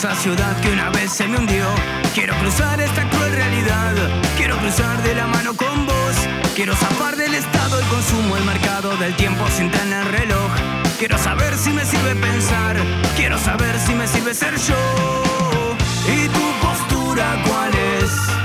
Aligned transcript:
Esa 0.00 0.14
ciudad 0.14 0.58
que 0.62 0.70
una 0.70 0.88
vez 0.88 1.12
se 1.12 1.28
me 1.28 1.36
hundió. 1.36 1.66
Quiero 2.14 2.34
cruzar 2.38 2.80
esta 2.80 3.06
cruel 3.10 3.32
realidad, 3.32 3.94
quiero 4.34 4.56
cruzar 4.56 5.02
de 5.02 5.14
la 5.14 5.26
mano 5.26 5.54
con 5.54 5.84
vos. 5.84 6.16
Quiero 6.54 6.74
zafar 6.74 7.16
del 7.16 7.34
estado, 7.34 7.78
el 7.78 7.84
consumo, 7.84 8.34
el 8.38 8.44
mercado 8.44 8.96
del 8.96 9.14
tiempo 9.16 9.46
sin 9.54 9.70
tener 9.70 10.10
reloj. 10.10 10.50
Quiero 10.98 11.18
saber 11.18 11.54
si 11.54 11.70
me 11.72 11.84
sirve 11.84 12.14
pensar, 12.14 12.76
quiero 13.14 13.36
saber 13.38 13.78
si 13.78 13.94
me 13.94 14.08
sirve 14.08 14.32
ser 14.32 14.56
yo. 14.56 15.74
¿Y 16.08 16.28
tu 16.28 16.66
postura 16.66 17.36
cuál 17.46 17.70
es? 18.00 18.39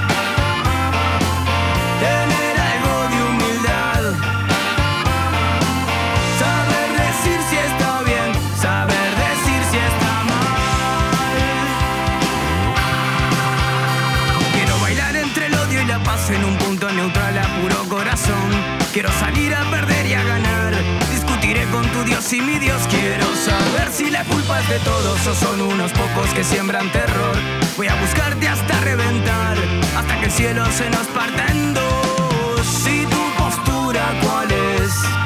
Quiero 18.95 19.11
salir 19.19 19.53
a 19.53 19.69
perder 19.69 20.05
y 20.05 20.13
a 20.13 20.23
ganar. 20.23 20.73
Discutiré 21.11 21.65
con 21.65 21.85
tu 21.89 22.05
Dios 22.05 22.31
y 22.31 22.39
mi 22.39 22.57
Dios. 22.59 22.81
Quiero 22.89 23.25
saber 23.35 23.91
si 23.91 24.09
la 24.09 24.23
culpa 24.23 24.61
es 24.61 24.69
de 24.69 24.79
todos 24.79 25.27
o 25.27 25.35
son 25.35 25.61
unos 25.61 25.91
pocos 25.91 26.33
que 26.33 26.45
siembran 26.45 26.89
terror. 26.93 27.35
Voy 27.75 27.87
a 27.87 27.95
buscarte 27.95 28.47
hasta 28.47 28.79
reventar, 28.79 29.57
hasta 29.97 30.19
que 30.21 30.27
el 30.27 30.31
cielo 30.31 30.65
se 30.71 30.89
nos 30.91 31.07
parta 31.07 31.45
en 31.47 31.73
dos. 31.73 32.87
¿Y 32.87 33.05
tu 33.07 33.21
postura 33.37 34.13
cuál 34.23 34.49
es? 34.53 35.24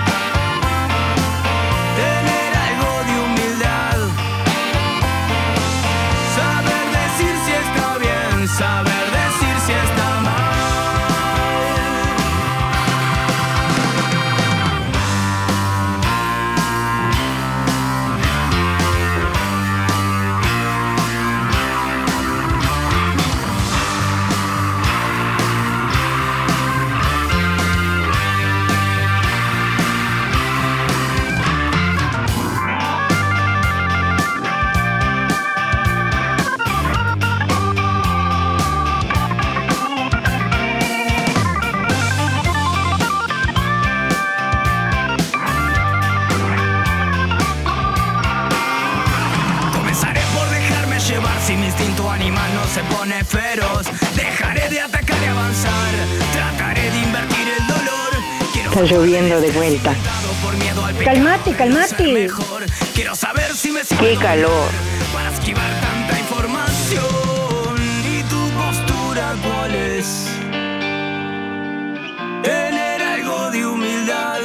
Está 58.80 58.96
lloviendo 58.96 59.42
de 59.42 59.52
vuelta. 59.52 59.94
Calmate, 61.04 61.52
calmate. 61.52 62.14
mejor. 62.14 62.66
Quiero 62.96 63.14
saber 63.14 63.54
si 63.54 63.72
me 63.72 63.82
Qué 63.82 64.16
calor. 64.16 64.70
para 65.12 65.34
esquivar 65.34 65.70
tanta 65.82 66.18
información. 66.18 67.04
¿Y 68.06 68.24
tu 68.24 68.50
postura 68.52 69.36
cuál 69.44 69.76
es? 69.76 70.28
Tener 72.42 73.02
algo 73.02 73.52
de 73.52 73.66
humildad. 73.66 74.40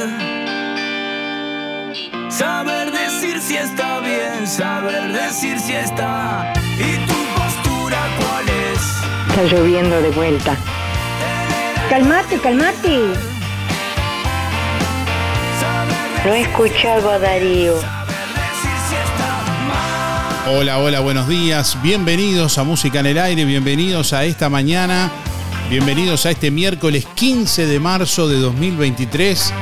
Saber 2.29 2.91
decir 2.91 3.39
si 3.39 3.55
está 3.55 4.01
bien, 4.01 4.45
saber 4.45 5.13
decir 5.13 5.57
si 5.61 5.75
está. 5.75 6.51
¿Y 6.77 6.97
tu 7.07 7.13
postura 7.39 7.99
cuál 8.19 8.45
es? 8.49 9.29
Está 9.29 9.43
lloviendo 9.55 10.01
de 10.01 10.09
vuelta. 10.09 10.57
Calmate, 11.89 12.37
calmate. 12.39 13.34
No 16.25 16.33
he 16.33 16.41
escuchado 16.41 17.11
a 17.11 17.19
Darío. 17.19 17.75
Hola, 20.47 20.79
hola, 20.79 20.99
buenos 21.01 21.27
días. 21.27 21.77
Bienvenidos 21.83 22.57
a 22.57 22.63
Música 22.63 23.01
en 23.01 23.05
el 23.05 23.19
Aire, 23.19 23.45
bienvenidos 23.45 24.11
a 24.11 24.25
esta 24.25 24.49
mañana, 24.49 25.11
bienvenidos 25.69 26.25
a 26.25 26.31
este 26.31 26.49
miércoles 26.49 27.05
15 27.13 27.67
de 27.67 27.79
marzo 27.79 28.27
de 28.27 28.39
2023, 28.39 29.53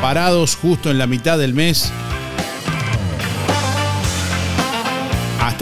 parados 0.00 0.54
justo 0.54 0.92
en 0.92 0.98
la 0.98 1.08
mitad 1.08 1.38
del 1.38 1.54
mes. 1.54 1.92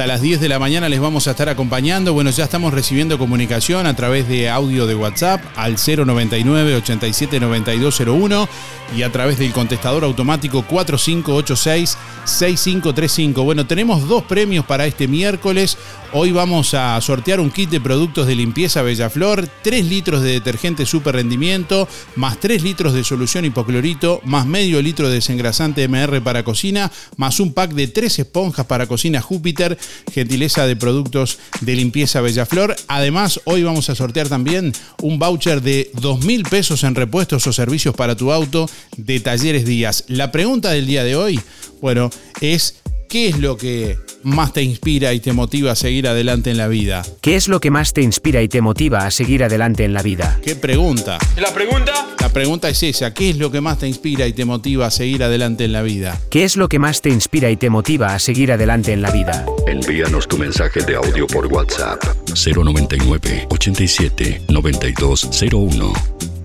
Hasta 0.00 0.14
las 0.14 0.22
10 0.22 0.40
de 0.40 0.48
la 0.48 0.58
mañana 0.58 0.88
les 0.88 0.98
vamos 0.98 1.28
a 1.28 1.32
estar 1.32 1.50
acompañando. 1.50 2.14
Bueno, 2.14 2.30
ya 2.30 2.44
estamos 2.44 2.72
recibiendo 2.72 3.18
comunicación 3.18 3.86
a 3.86 3.94
través 3.94 4.26
de 4.28 4.48
audio 4.48 4.86
de 4.86 4.94
WhatsApp 4.94 5.44
al 5.56 5.76
099 5.76 6.76
87 6.76 7.38
9201 7.38 8.48
y 8.96 9.02
a 9.02 9.12
través 9.12 9.38
del 9.38 9.52
contestador 9.52 10.04
automático 10.04 10.62
4586 10.62 11.98
6535. 12.24 13.42
Bueno, 13.42 13.66
tenemos 13.66 14.08
dos 14.08 14.22
premios 14.24 14.64
para 14.64 14.86
este 14.86 15.06
miércoles. 15.06 15.76
Hoy 16.12 16.32
vamos 16.32 16.74
a 16.74 17.00
sortear 17.00 17.38
un 17.38 17.50
kit 17.50 17.70
de 17.70 17.80
productos 17.80 18.26
de 18.26 18.34
limpieza 18.34 18.82
Bellaflor, 18.82 19.48
3 19.62 19.84
litros 19.84 20.22
de 20.22 20.32
detergente 20.32 20.84
super 20.86 21.14
rendimiento, 21.14 21.86
más 22.16 22.40
3 22.40 22.62
litros 22.62 22.94
de 22.94 23.04
solución 23.04 23.44
hipoclorito, 23.44 24.20
más 24.24 24.44
medio 24.44 24.82
litro 24.82 25.08
de 25.08 25.14
desengrasante 25.14 25.86
MR 25.86 26.20
para 26.20 26.42
cocina, 26.42 26.90
más 27.16 27.38
un 27.38 27.52
pack 27.52 27.72
de 27.72 27.86
3 27.86 28.20
esponjas 28.20 28.66
para 28.66 28.86
cocina 28.86 29.20
Júpiter 29.20 29.78
gentileza 30.12 30.66
de 30.66 30.76
productos 30.76 31.38
de 31.60 31.76
limpieza 31.76 32.20
Bellaflor. 32.20 32.76
Además, 32.88 33.40
hoy 33.44 33.62
vamos 33.62 33.90
a 33.90 33.94
sortear 33.94 34.28
también 34.28 34.72
un 35.02 35.18
voucher 35.18 35.62
de 35.62 35.90
dos 36.00 36.24
mil 36.24 36.42
pesos 36.42 36.84
en 36.84 36.94
repuestos 36.94 37.46
o 37.46 37.52
servicios 37.52 37.94
para 37.94 38.16
tu 38.16 38.32
auto 38.32 38.68
de 38.96 39.20
Talleres 39.20 39.64
Díaz. 39.64 40.04
La 40.08 40.32
pregunta 40.32 40.70
del 40.70 40.86
día 40.86 41.04
de 41.04 41.16
hoy, 41.16 41.40
bueno, 41.80 42.10
es 42.40 42.79
¿qué 43.10 43.28
es 43.28 43.38
lo 43.38 43.56
que 43.56 43.98
más 44.22 44.52
te 44.52 44.62
inspira 44.62 45.12
y 45.12 45.20
te 45.20 45.32
motiva 45.32 45.72
a 45.72 45.76
seguir 45.76 46.06
adelante 46.06 46.50
en 46.50 46.56
la 46.56 46.68
vida? 46.68 47.02
¿Qué 47.20 47.36
es 47.36 47.48
lo 47.48 47.60
que 47.60 47.70
más 47.70 47.92
te 47.92 48.02
inspira 48.02 48.40
y 48.40 48.48
te 48.48 48.60
motiva 48.60 49.04
a 49.04 49.10
seguir 49.10 49.42
adelante 49.42 49.84
en 49.84 49.92
la 49.92 50.02
vida? 50.02 50.38
¿Qué 50.42 50.54
pregunta? 50.54 51.18
¿La 51.36 51.52
pregunta? 51.52 51.92
La 52.20 52.28
pregunta 52.28 52.68
es 52.68 52.82
esa, 52.84 53.12
¿qué 53.12 53.30
es 53.30 53.38
lo 53.38 53.50
que 53.50 53.60
más 53.60 53.78
te 53.78 53.88
inspira 53.88 54.26
y 54.28 54.32
te 54.32 54.44
motiva 54.44 54.86
a 54.86 54.90
seguir 54.90 55.24
adelante 55.24 55.64
en 55.64 55.72
la 55.72 55.82
vida? 55.82 56.18
¿Qué 56.30 56.44
es 56.44 56.56
lo 56.56 56.68
que 56.68 56.78
más 56.78 57.02
te 57.02 57.10
inspira 57.10 57.50
y 57.50 57.56
te 57.56 57.68
motiva 57.68 58.14
a 58.14 58.18
seguir 58.20 58.52
adelante 58.52 58.92
en 58.92 59.02
la 59.02 59.10
vida? 59.10 59.44
Envíanos 59.66 60.28
tu 60.28 60.38
mensaje 60.38 60.80
de 60.82 60.94
audio 60.94 61.26
por 61.26 61.46
WhatsApp 61.46 62.00
099 62.34 63.48
87 63.50 64.42
9201. 64.48 66.39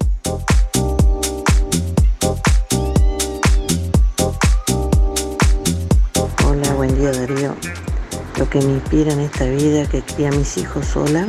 Que 8.55 8.65
me 8.65 8.75
inspira 8.75 9.11
en 9.11 9.19
esta 9.19 9.43
vida 9.43 9.85
que 9.85 10.01
cría 10.01 10.29
a 10.29 10.31
mis 10.31 10.55
hijos 10.55 10.85
sola 10.85 11.27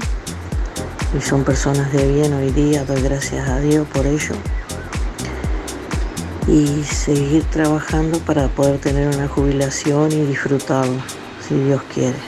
y 1.19 1.20
son 1.20 1.43
personas 1.43 1.93
de 1.93 2.06
bien 2.06 2.32
hoy 2.32 2.52
día, 2.52 2.84
doy 2.84 3.02
gracias 3.02 3.49
a 3.49 3.58
Dios 3.58 3.84
por 3.88 4.06
ello. 4.06 4.37
Y 6.46 6.84
seguir 6.84 7.43
trabajando 7.50 8.20
para 8.20 8.46
poder 8.46 8.78
tener 8.78 9.08
una 9.08 9.26
jubilación 9.26 10.12
y 10.12 10.25
disfrutarlo, 10.25 11.02
si 11.40 11.56
Dios 11.56 11.82
quiere. 11.93 12.19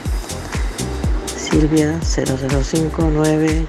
Silvia 1.33 1.97
0059, 2.01 3.67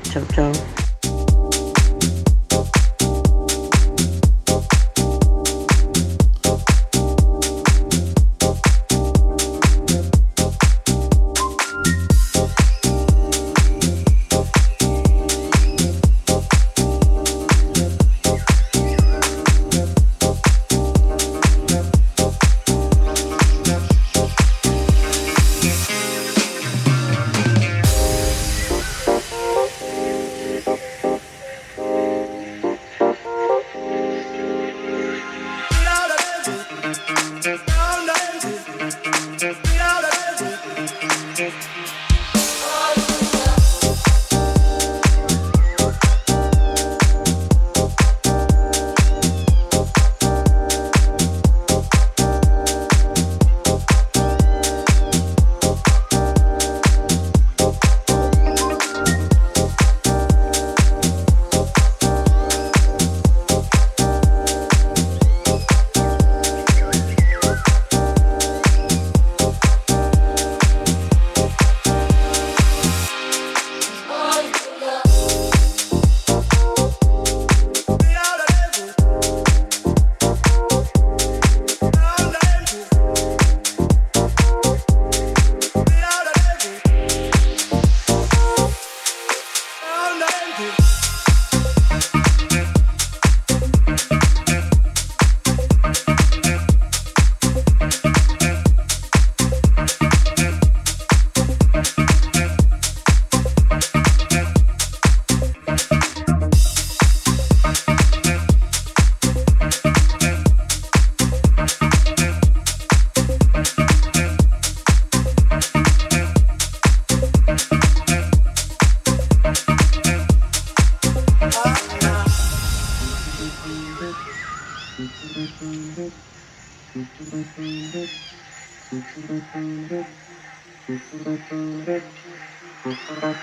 Louder. 133.11 133.41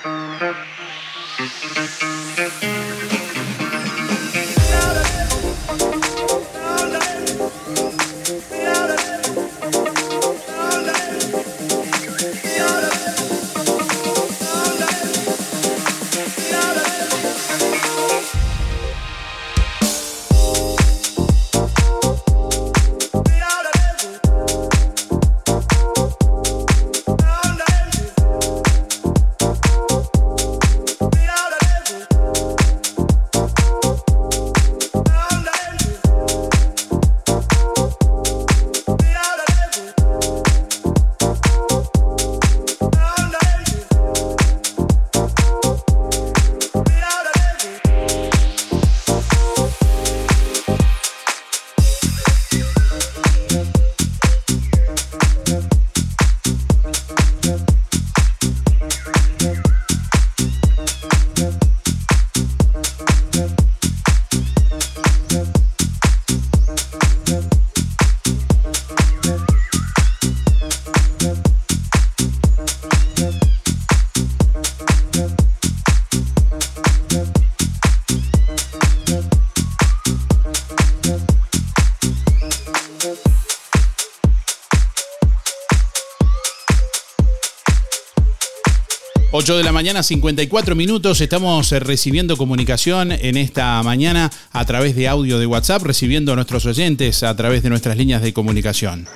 8 89.48 89.56
de 89.56 89.64
la 89.64 89.72
mañana, 89.72 90.04
54 90.04 90.76
minutos. 90.76 91.22
Estamos 91.22 91.72
eh, 91.72 91.80
recibiendo 91.80 92.36
comunicación 92.36 93.14
en 93.14 93.38
esta 93.38 93.82
mañana 93.82 94.30
a 94.52 94.66
través 94.66 94.94
de 94.94 95.08
audio 95.08 95.40
de 95.40 95.46
WhatsApp, 95.46 95.84
recibiendo 95.84 96.34
a 96.34 96.36
nuestros 96.36 96.66
oyentes 96.66 97.24
a 97.24 97.34
través 97.34 97.64
de 97.64 97.70
nuestras 97.70 97.96
líneas 97.96 98.22
de 98.22 98.34
comunicación. 98.34 99.08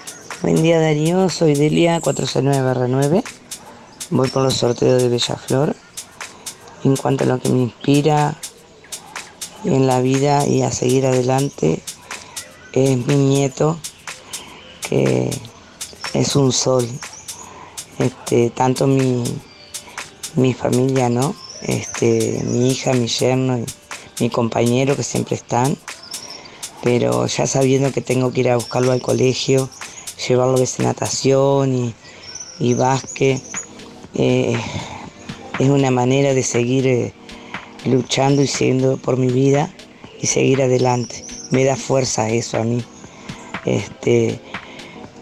Buen 0.41 0.63
día 0.63 0.79
Darío, 0.79 1.27
soy 1.27 1.55
Delia 1.55 1.99
469-9. 1.99 3.23
Voy 4.11 4.29
por 4.29 4.43
los 4.43 4.53
sorteos 4.53 5.01
de 5.01 5.09
Bella 5.09 5.35
Flor. 5.35 5.75
En 6.85 6.95
cuanto 6.95 7.25
a 7.25 7.27
lo 7.27 7.37
que 7.37 7.49
me 7.49 7.63
inspira 7.63 8.37
en 9.65 9.85
la 9.85 9.99
vida 9.99 10.47
y 10.47 10.61
a 10.61 10.71
seguir 10.71 11.07
adelante, 11.07 11.81
es 12.71 13.05
mi 13.05 13.15
nieto, 13.15 13.77
que 14.87 15.29
es 16.13 16.35
un 16.37 16.53
sol. 16.53 16.87
Este, 17.99 18.49
tanto 18.51 18.87
mi, 18.87 19.25
mi 20.35 20.53
familia, 20.53 21.09
¿no? 21.09 21.35
Este, 21.61 22.41
mi 22.45 22.71
hija, 22.71 22.93
mi 22.93 23.07
yerno 23.07 23.59
y 23.59 23.65
mi 24.19 24.29
compañero 24.29 24.95
que 24.95 25.03
siempre 25.03 25.35
están. 25.35 25.77
Pero 26.83 27.27
ya 27.27 27.45
sabiendo 27.45 27.91
que 27.91 28.01
tengo 28.01 28.31
que 28.31 28.41
ir 28.41 28.49
a 28.49 28.55
buscarlo 28.55 28.91
al 28.91 29.01
colegio, 29.01 29.69
llevarlo 30.27 30.57
de 30.57 30.67
natación 30.79 31.75
y, 31.75 31.93
y 32.59 32.73
básquet, 32.73 33.41
eh, 34.15 34.57
es 35.59 35.69
una 35.69 35.91
manera 35.91 36.33
de 36.33 36.43
seguir 36.43 36.87
eh, 36.87 37.13
luchando 37.85 38.41
y 38.41 38.47
siguiendo 38.47 38.97
por 38.97 39.17
mi 39.17 39.27
vida 39.27 39.71
y 40.19 40.27
seguir 40.27 40.61
adelante. 40.61 41.23
Me 41.51 41.63
da 41.63 41.75
fuerza 41.75 42.29
eso 42.29 42.57
a 42.57 42.63
mí. 42.63 42.83
Este, 43.65 44.39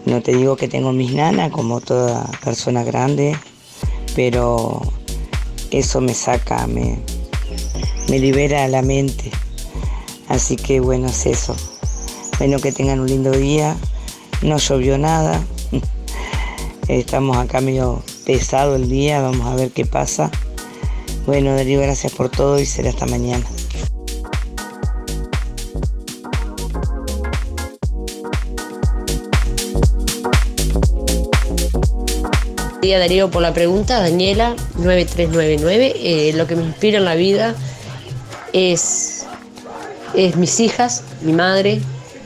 no 0.06 0.22
te 0.22 0.34
digo 0.34 0.56
que 0.56 0.68
tengo 0.68 0.92
mis 0.92 1.12
nanas 1.12 1.50
como 1.50 1.80
toda 1.80 2.24
persona 2.42 2.84
grande, 2.84 3.36
pero 4.14 4.80
eso 5.70 6.00
me 6.00 6.14
saca, 6.14 6.66
me, 6.66 6.98
me 8.08 8.18
libera 8.18 8.66
la 8.68 8.82
mente. 8.82 9.30
Así 10.28 10.56
que 10.56 10.80
bueno, 10.80 11.08
es 11.08 11.26
eso. 11.26 11.56
Bueno, 12.38 12.58
que 12.58 12.72
tengan 12.72 13.00
un 13.00 13.08
lindo 13.08 13.32
día. 13.32 13.76
No 14.42 14.58
llovió 14.58 14.96
nada. 14.98 15.42
Estamos 16.88 17.36
acá 17.36 17.60
medio 17.60 18.02
pesado 18.24 18.76
el 18.76 18.88
día, 18.88 19.20
vamos 19.20 19.46
a 19.46 19.54
ver 19.54 19.70
qué 19.70 19.86
pasa. 19.86 20.30
Bueno, 21.26 21.54
Darío, 21.54 21.80
gracias 21.80 22.12
por 22.12 22.30
todo 22.30 22.58
y 22.58 22.66
será 22.66 22.90
hasta 22.90 23.06
mañana. 23.06 23.44
Día 32.80 32.98
Darío 32.98 33.30
por 33.30 33.42
la 33.42 33.52
pregunta, 33.52 34.00
Daniela 34.00 34.56
9399. 34.76 35.92
Eh, 35.96 36.32
lo 36.34 36.46
que 36.46 36.56
me 36.56 36.64
inspira 36.64 36.96
en 36.96 37.04
la 37.04 37.14
vida 37.14 37.54
es, 38.54 39.26
es 40.14 40.36
mis 40.36 40.60
hijas, 40.60 41.02
mi 41.20 41.34
madre, 41.34 41.82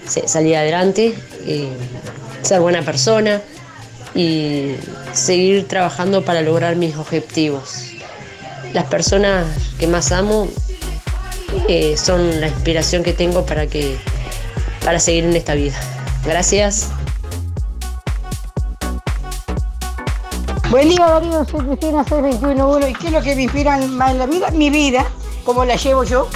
salir 0.07 0.57
adelante, 0.57 1.13
eh, 1.47 1.69
ser 2.43 2.61
buena 2.61 2.83
persona 2.83 3.41
y 4.15 4.77
seguir 5.13 5.67
trabajando 5.67 6.25
para 6.25 6.41
lograr 6.43 6.77
mis 6.77 6.97
objetivos. 6.97 7.87
Las 8.73 8.85
personas 8.85 9.47
que 9.81 9.89
más 9.89 10.13
amo 10.13 10.49
eh, 11.69 11.97
son 11.97 12.41
la 12.41 12.47
inspiración 12.47 13.03
que 13.03 13.13
tengo 13.13 13.45
para, 13.45 13.67
que, 13.67 13.97
para 14.85 15.01
seguir 15.01 15.25
en 15.25 15.35
esta 15.35 15.55
vida. 15.55 15.81
Gracias. 16.25 16.91
Buen 20.75 20.89
día 20.89 21.07
Darío, 21.07 21.45
soy 21.45 21.61
Cristina 21.67 22.03
6211 22.03 22.91
¿y 22.91 22.95
qué 22.95 23.07
es 23.07 23.13
lo 23.13 23.23
que 23.23 23.37
me 23.37 23.43
inspira 23.45 23.79
más 23.87 24.11
en 24.11 24.19
la 24.19 24.27
vida? 24.27 24.51
Mi 24.51 24.71
vida, 24.71 25.07
como 25.45 25.65
la 25.65 25.77
llevo 25.77 26.03
yo. 26.03 26.29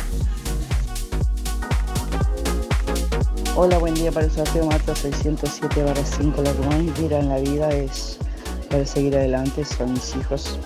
Hola, 3.56 3.78
buen 3.78 3.94
día 3.94 4.12
para 4.12 4.26
el 4.26 4.30
sorteo 4.30 4.64
Marta 4.66 4.94
607 4.94 5.82
barra 5.82 6.04
5. 6.04 6.40
Lo 6.40 6.52
que 6.52 6.66
más 6.68 6.76
me 6.76 6.84
inspira 6.84 7.18
en 7.18 7.30
la 7.30 7.38
vida 7.38 7.68
es 7.70 8.18
para 8.70 8.86
seguir 8.86 9.16
adelante 9.16 9.64
son 9.64 9.94
mis 9.94 10.14
hijos, 10.14 10.56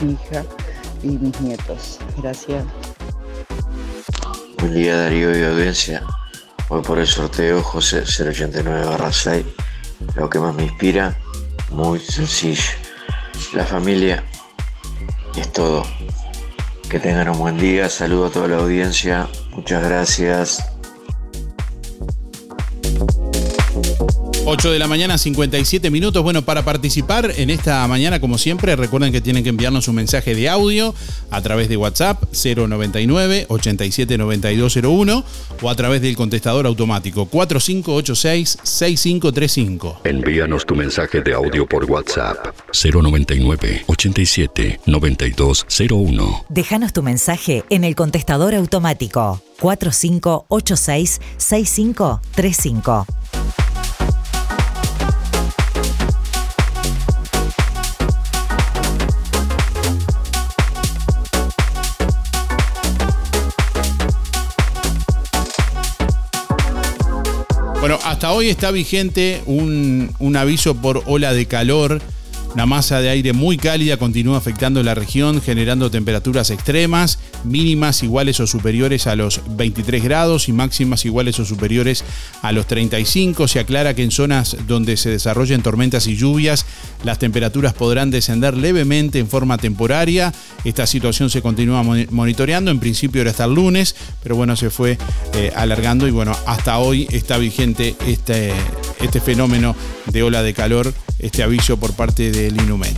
mi 0.00 0.12
hija 0.12 0.44
y 1.02 1.08
mis 1.08 1.40
nietos. 1.40 1.98
Gracias. 2.18 2.64
Buen 4.60 4.72
día 4.72 4.98
Darío 4.98 5.36
y 5.36 5.42
audiencia. 5.42 6.04
Voy 6.68 6.80
por 6.80 7.00
el 7.00 7.08
sorteo 7.08 7.60
José 7.60 8.04
089 8.04 8.86
barra 8.86 9.12
6. 9.12 9.44
Lo 10.14 10.30
que 10.30 10.38
más 10.38 10.54
me 10.54 10.62
inspira, 10.62 11.18
muy 11.72 11.98
sencillo. 11.98 12.85
La 13.52 13.64
familia 13.64 14.24
es 15.36 15.52
todo. 15.52 15.84
Que 16.88 17.00
tengan 17.00 17.28
un 17.30 17.38
buen 17.38 17.58
día. 17.58 17.88
Saludo 17.88 18.26
a 18.26 18.30
toda 18.30 18.48
la 18.48 18.56
audiencia. 18.58 19.28
Muchas 19.52 19.82
gracias. 19.82 20.75
8 24.48 24.70
de 24.70 24.78
la 24.78 24.86
mañana, 24.86 25.18
57 25.18 25.90
minutos. 25.90 26.22
Bueno, 26.22 26.42
para 26.42 26.64
participar 26.64 27.32
en 27.36 27.50
esta 27.50 27.84
mañana, 27.88 28.20
como 28.20 28.38
siempre, 28.38 28.76
recuerden 28.76 29.10
que 29.10 29.20
tienen 29.20 29.42
que 29.42 29.48
enviarnos 29.48 29.88
un 29.88 29.96
mensaje 29.96 30.36
de 30.36 30.48
audio 30.48 30.94
a 31.32 31.42
través 31.42 31.68
de 31.68 31.76
WhatsApp 31.76 32.22
099 32.32 33.46
879201 33.48 35.24
o 35.60 35.68
a 35.68 35.74
través 35.74 36.00
del 36.00 36.14
contestador 36.14 36.64
automático 36.66 37.26
4586 37.26 38.58
6535. 38.62 40.02
Envíanos 40.04 40.64
tu 40.64 40.76
mensaje 40.76 41.22
de 41.22 41.34
audio 41.34 41.66
por 41.66 41.84
WhatsApp 41.90 42.54
099 42.72 43.82
87 43.88 44.78
9201. 44.86 46.46
Déjanos 46.50 46.92
tu 46.92 47.02
mensaje 47.02 47.64
en 47.68 47.82
el 47.82 47.96
contestador 47.96 48.54
automático 48.54 49.42
4586 49.58 51.20
6535. 51.36 53.06
Bueno, 67.86 68.00
hasta 68.02 68.32
hoy 68.32 68.48
está 68.48 68.72
vigente 68.72 69.44
un, 69.46 70.12
un 70.18 70.34
aviso 70.34 70.74
por 70.74 71.04
ola 71.06 71.32
de 71.32 71.46
calor 71.46 72.02
una 72.56 72.64
masa 72.64 73.02
de 73.02 73.10
aire 73.10 73.34
muy 73.34 73.58
cálida 73.58 73.98
continúa 73.98 74.38
afectando 74.38 74.82
la 74.82 74.94
región, 74.94 75.42
generando 75.42 75.90
temperaturas 75.90 76.48
extremas, 76.48 77.18
mínimas 77.44 78.02
iguales 78.02 78.40
o 78.40 78.46
superiores 78.46 79.06
a 79.06 79.14
los 79.14 79.42
23 79.46 80.02
grados 80.02 80.48
y 80.48 80.54
máximas 80.54 81.04
iguales 81.04 81.38
o 81.38 81.44
superiores 81.44 82.02
a 82.40 82.52
los 82.52 82.66
35. 82.66 83.46
Se 83.46 83.60
aclara 83.60 83.92
que 83.92 84.04
en 84.04 84.10
zonas 84.10 84.56
donde 84.66 84.96
se 84.96 85.10
desarrollen 85.10 85.60
tormentas 85.60 86.06
y 86.06 86.16
lluvias, 86.16 86.64
las 87.04 87.18
temperaturas 87.18 87.72
podrán 87.74 88.10
descender 88.10 88.56
levemente 88.56 89.18
en 89.18 89.28
forma 89.28 89.58
temporaria. 89.58 90.32
Esta 90.64 90.86
situación 90.86 91.30
se 91.30 91.42
continúa 91.42 91.82
monitoreando. 91.82 92.70
En 92.70 92.80
principio 92.80 93.20
era 93.20 93.30
hasta 93.30 93.44
el 93.44 93.54
lunes, 93.54 93.94
pero 94.22 94.36
bueno, 94.36 94.56
se 94.56 94.70
fue 94.70 94.98
eh, 95.34 95.52
alargando 95.54 96.08
y 96.08 96.10
bueno, 96.10 96.36
hasta 96.46 96.78
hoy 96.78 97.06
está 97.10 97.38
vigente 97.38 97.94
este, 98.06 98.52
este 99.00 99.20
fenómeno 99.20 99.76
de 100.06 100.22
ola 100.22 100.42
de 100.42 100.54
calor 100.54 100.92
este 101.18 101.42
aviso 101.42 101.76
por 101.78 101.92
parte 101.94 102.30
del 102.30 102.56
Inumet. 102.60 102.96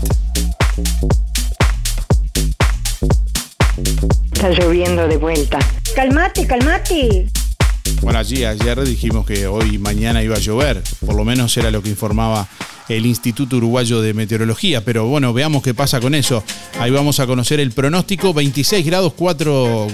Está 4.32 4.50
lloviendo 4.50 5.06
de 5.08 5.16
vuelta. 5.16 5.58
Calmate, 5.94 6.46
calmate. 6.46 7.26
Bueno, 8.02 8.18
allí 8.18 8.44
ayer 8.44 8.80
dijimos 8.84 9.26
que 9.26 9.46
hoy 9.46 9.74
y 9.74 9.78
mañana 9.78 10.22
iba 10.22 10.36
a 10.36 10.38
llover, 10.38 10.82
por 11.04 11.16
lo 11.16 11.24
menos 11.24 11.56
era 11.56 11.70
lo 11.70 11.82
que 11.82 11.88
informaba 11.88 12.46
el 12.88 13.06
Instituto 13.06 13.56
Uruguayo 13.56 14.00
de 14.00 14.14
Meteorología, 14.14 14.84
pero 14.84 15.06
bueno, 15.06 15.32
veamos 15.32 15.62
qué 15.62 15.74
pasa 15.74 16.00
con 16.00 16.14
eso. 16.14 16.42
Ahí 16.80 16.90
vamos 16.90 17.20
a 17.20 17.26
conocer 17.26 17.60
el 17.60 17.72
pronóstico, 17.72 18.32
26 18.32 18.86
grados 18.86 19.12
4, 19.14 19.86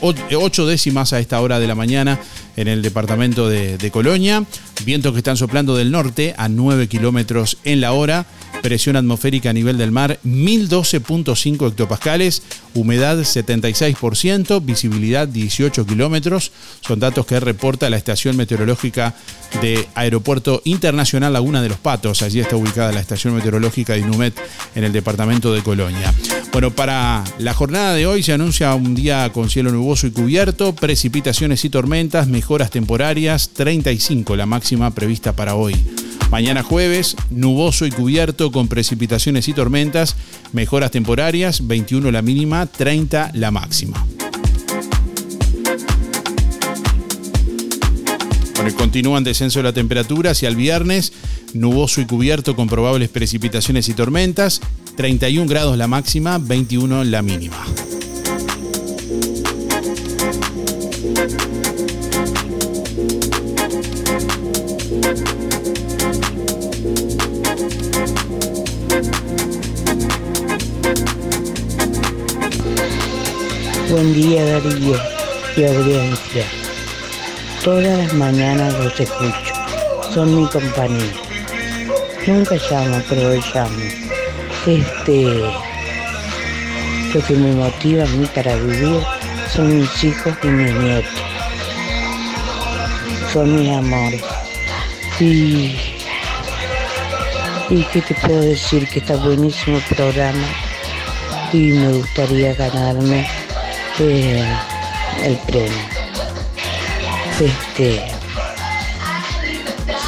8 0.00 0.66
décimas 0.66 1.12
a 1.12 1.20
esta 1.20 1.40
hora 1.40 1.58
de 1.58 1.66
la 1.66 1.74
mañana 1.74 2.20
en 2.56 2.68
el 2.68 2.82
departamento 2.82 3.48
de, 3.48 3.90
Colonia, 3.90 4.44
vientos 4.84 5.12
que 5.12 5.18
están 5.18 5.36
soplando 5.36 5.76
del 5.76 5.90
norte 5.90 6.34
a 6.36 6.48
9 6.48 6.88
kilómetros 6.88 7.58
en 7.64 7.80
la 7.80 7.92
hora, 7.92 8.26
presión 8.62 8.96
atmosférica 8.96 9.50
a 9.50 9.52
nivel 9.52 9.76
del 9.76 9.90
mar 9.90 10.18
1012.5 10.24 11.68
hectopascales, 11.68 12.42
humedad 12.74 13.18
76%, 13.18 14.64
visibilidad 14.64 15.28
18 15.28 15.86
kilómetros. 15.86 16.52
Son 16.80 16.98
datos 16.98 17.26
que 17.26 17.40
reporta 17.40 17.90
la 17.90 17.96
estación 17.96 18.36
meteorológica 18.36 19.14
de 19.60 19.86
Aeropuerto 19.94 20.62
Internacional 20.64 21.32
Laguna 21.32 21.62
de 21.62 21.68
los 21.68 21.78
Patos. 21.78 22.22
Allí 22.22 22.40
está 22.40 22.56
ubicada 22.56 22.92
la 22.92 23.00
estación 23.00 23.34
meteorológica 23.34 23.92
de 23.92 24.00
Inumet 24.00 24.34
en 24.74 24.84
el 24.84 24.92
departamento 24.92 25.52
de 25.52 25.62
Colonia. 25.62 26.12
Bueno, 26.52 26.70
para 26.70 27.24
la 27.38 27.52
jornada 27.52 27.94
de 27.94 28.06
hoy 28.06 28.22
se 28.22 28.32
anuncia 28.32 28.74
un 28.74 28.94
día 28.94 29.30
con 29.32 29.50
cielo 29.50 29.72
nuboso 29.72 30.06
y 30.06 30.12
cubierto, 30.12 30.74
precipitaciones 30.74 31.64
y 31.64 31.70
tormentas, 31.70 32.28
mejoras 32.44 32.70
temporarias, 32.70 33.48
35 33.54 34.36
la 34.36 34.44
máxima 34.44 34.90
prevista 34.90 35.32
para 35.32 35.54
hoy. 35.54 35.74
Mañana 36.30 36.62
jueves, 36.62 37.16
nuboso 37.30 37.86
y 37.86 37.90
cubierto 37.90 38.52
con 38.52 38.68
precipitaciones 38.68 39.48
y 39.48 39.54
tormentas, 39.54 40.14
mejoras 40.52 40.90
temporarias, 40.90 41.66
21 41.66 42.10
la 42.10 42.20
mínima, 42.20 42.66
30 42.66 43.30
la 43.32 43.50
máxima. 43.50 44.06
Bueno, 48.56 48.76
continúa 48.76 49.16
en 49.16 49.24
descenso 49.24 49.60
de 49.60 49.62
la 49.62 49.72
temperatura 49.72 50.32
hacia 50.32 50.50
el 50.50 50.56
viernes, 50.56 51.14
nuboso 51.54 52.02
y 52.02 52.04
cubierto 52.04 52.54
con 52.54 52.68
probables 52.68 53.08
precipitaciones 53.08 53.88
y 53.88 53.94
tormentas, 53.94 54.60
31 54.98 55.48
grados 55.48 55.78
la 55.78 55.86
máxima, 55.88 56.36
21 56.36 57.04
la 57.04 57.22
mínima. 57.22 57.64
Buen 74.04 74.20
día 74.20 74.44
Darío 74.44 74.96
y 75.56 75.64
audiencia. 75.64 76.44
Todas 77.64 77.96
las 77.96 78.12
mañanas 78.12 78.74
los 78.74 79.00
escucho. 79.00 79.54
Son 80.12 80.42
mi 80.42 80.46
compañía. 80.46 81.10
Nunca 82.26 82.56
llamo, 82.70 83.02
pero 83.08 83.30
hoy 83.30 83.42
llamo. 83.54 83.78
Este, 84.66 85.22
lo 87.14 87.26
que 87.26 87.32
me 87.34 87.52
motiva 87.52 88.04
a 88.04 88.08
mí 88.08 88.26
para 88.34 88.54
vivir 88.56 89.00
son 89.50 89.78
mis 89.78 90.04
hijos 90.04 90.34
y 90.42 90.48
mis 90.48 90.74
nietos. 90.74 91.22
Son 93.32 93.56
mis 93.56 93.70
amores. 93.70 94.22
Y, 95.18 95.78
y 97.70 97.82
qué 97.90 98.02
te 98.02 98.14
puedo 98.16 98.42
decir 98.42 98.86
que 98.86 98.98
está 98.98 99.16
buenísimo 99.16 99.78
el 99.78 99.96
programa 99.96 100.46
y 101.54 101.72
me 101.72 101.88
gustaría 101.94 102.52
ganarme 102.52 103.43
eh, 103.98 104.44
el 105.22 105.36
premio. 105.46 105.70
Este, 107.40 108.04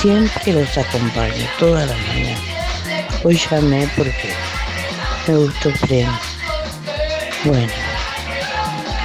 siempre 0.01 0.53
los 0.53 0.79
acompaño, 0.79 1.47
todas 1.59 1.89
las 1.89 1.99
mañanas. 2.09 2.41
Hoy 3.23 3.41
llamé 3.51 3.89
porque 3.97 4.33
me 5.27 5.37
gustó 5.37 5.69
el 5.69 5.79
premio. 5.79 6.21
Bueno, 7.45 7.73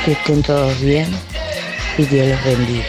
que 0.05 0.11
estén 0.13 0.41
todos 0.41 0.79
bien 0.81 1.15
y 1.97 2.05
Dios 2.05 2.29
los 2.29 2.43
bendiga. 2.43 2.85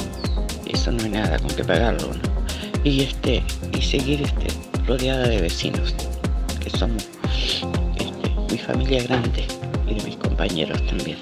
eso 0.67 0.91
no 0.91 1.03
hay 1.03 1.09
nada 1.09 1.39
con 1.39 1.49
que 1.49 1.63
pagarlo, 1.63 2.09
¿no? 2.09 2.29
Y 2.83 3.01
este, 3.01 3.43
y 3.75 3.81
seguir 3.81 4.21
este, 4.21 4.58
rodeada 4.89 5.27
de 5.27 5.39
vecinos, 5.39 5.93
que 6.63 6.71
somos 6.71 7.05
este, 7.99 8.29
mi 8.51 8.57
familia 8.57 9.03
grande 9.03 9.45
y 9.87 9.93
de 9.93 10.03
mis 10.03 10.17
compañeros 10.17 10.83
también. 10.87 11.19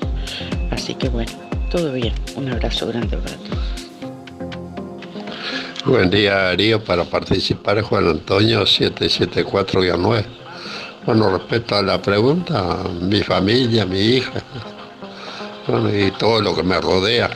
Así 0.71 0.95
que 0.95 1.10
bueno, 1.10 1.34
todo 1.69 1.91
bien, 1.91 2.13
un 2.38 2.49
abrazo 2.49 2.88
grande 2.88 3.17
para 3.17 3.36
todos. 3.36 3.60
Buen 5.84 6.10
día, 6.10 6.36
Darío. 6.36 6.82
Para 6.82 7.03
participar, 7.03 7.82
Juan 7.82 8.08
Antonio 8.08 8.62
774-9. 8.62 10.25
Bueno, 11.06 11.38
respecto 11.38 11.75
a 11.75 11.82
la 11.82 12.01
pregunta, 12.01 12.77
mi 13.01 13.21
familia, 13.21 13.86
mi 13.86 13.99
hija, 13.99 14.41
y 15.93 16.12
todo 16.12 16.41
lo 16.41 16.56
que 16.56 16.63
me 16.63 16.80
rodea. 16.80 17.30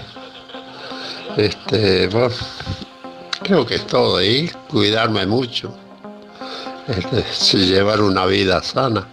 Este, 1.35 2.07
bueno, 2.07 2.33
creo 3.43 3.65
que 3.65 3.75
es 3.75 3.85
todo 3.85 4.15
ahí, 4.17 4.49
cuidarme 4.69 5.25
mucho, 5.25 5.73
este, 6.97 7.23
sí, 7.31 7.57
llevar 7.67 8.01
una 8.01 8.25
vida 8.25 8.61
sana. 8.61 9.07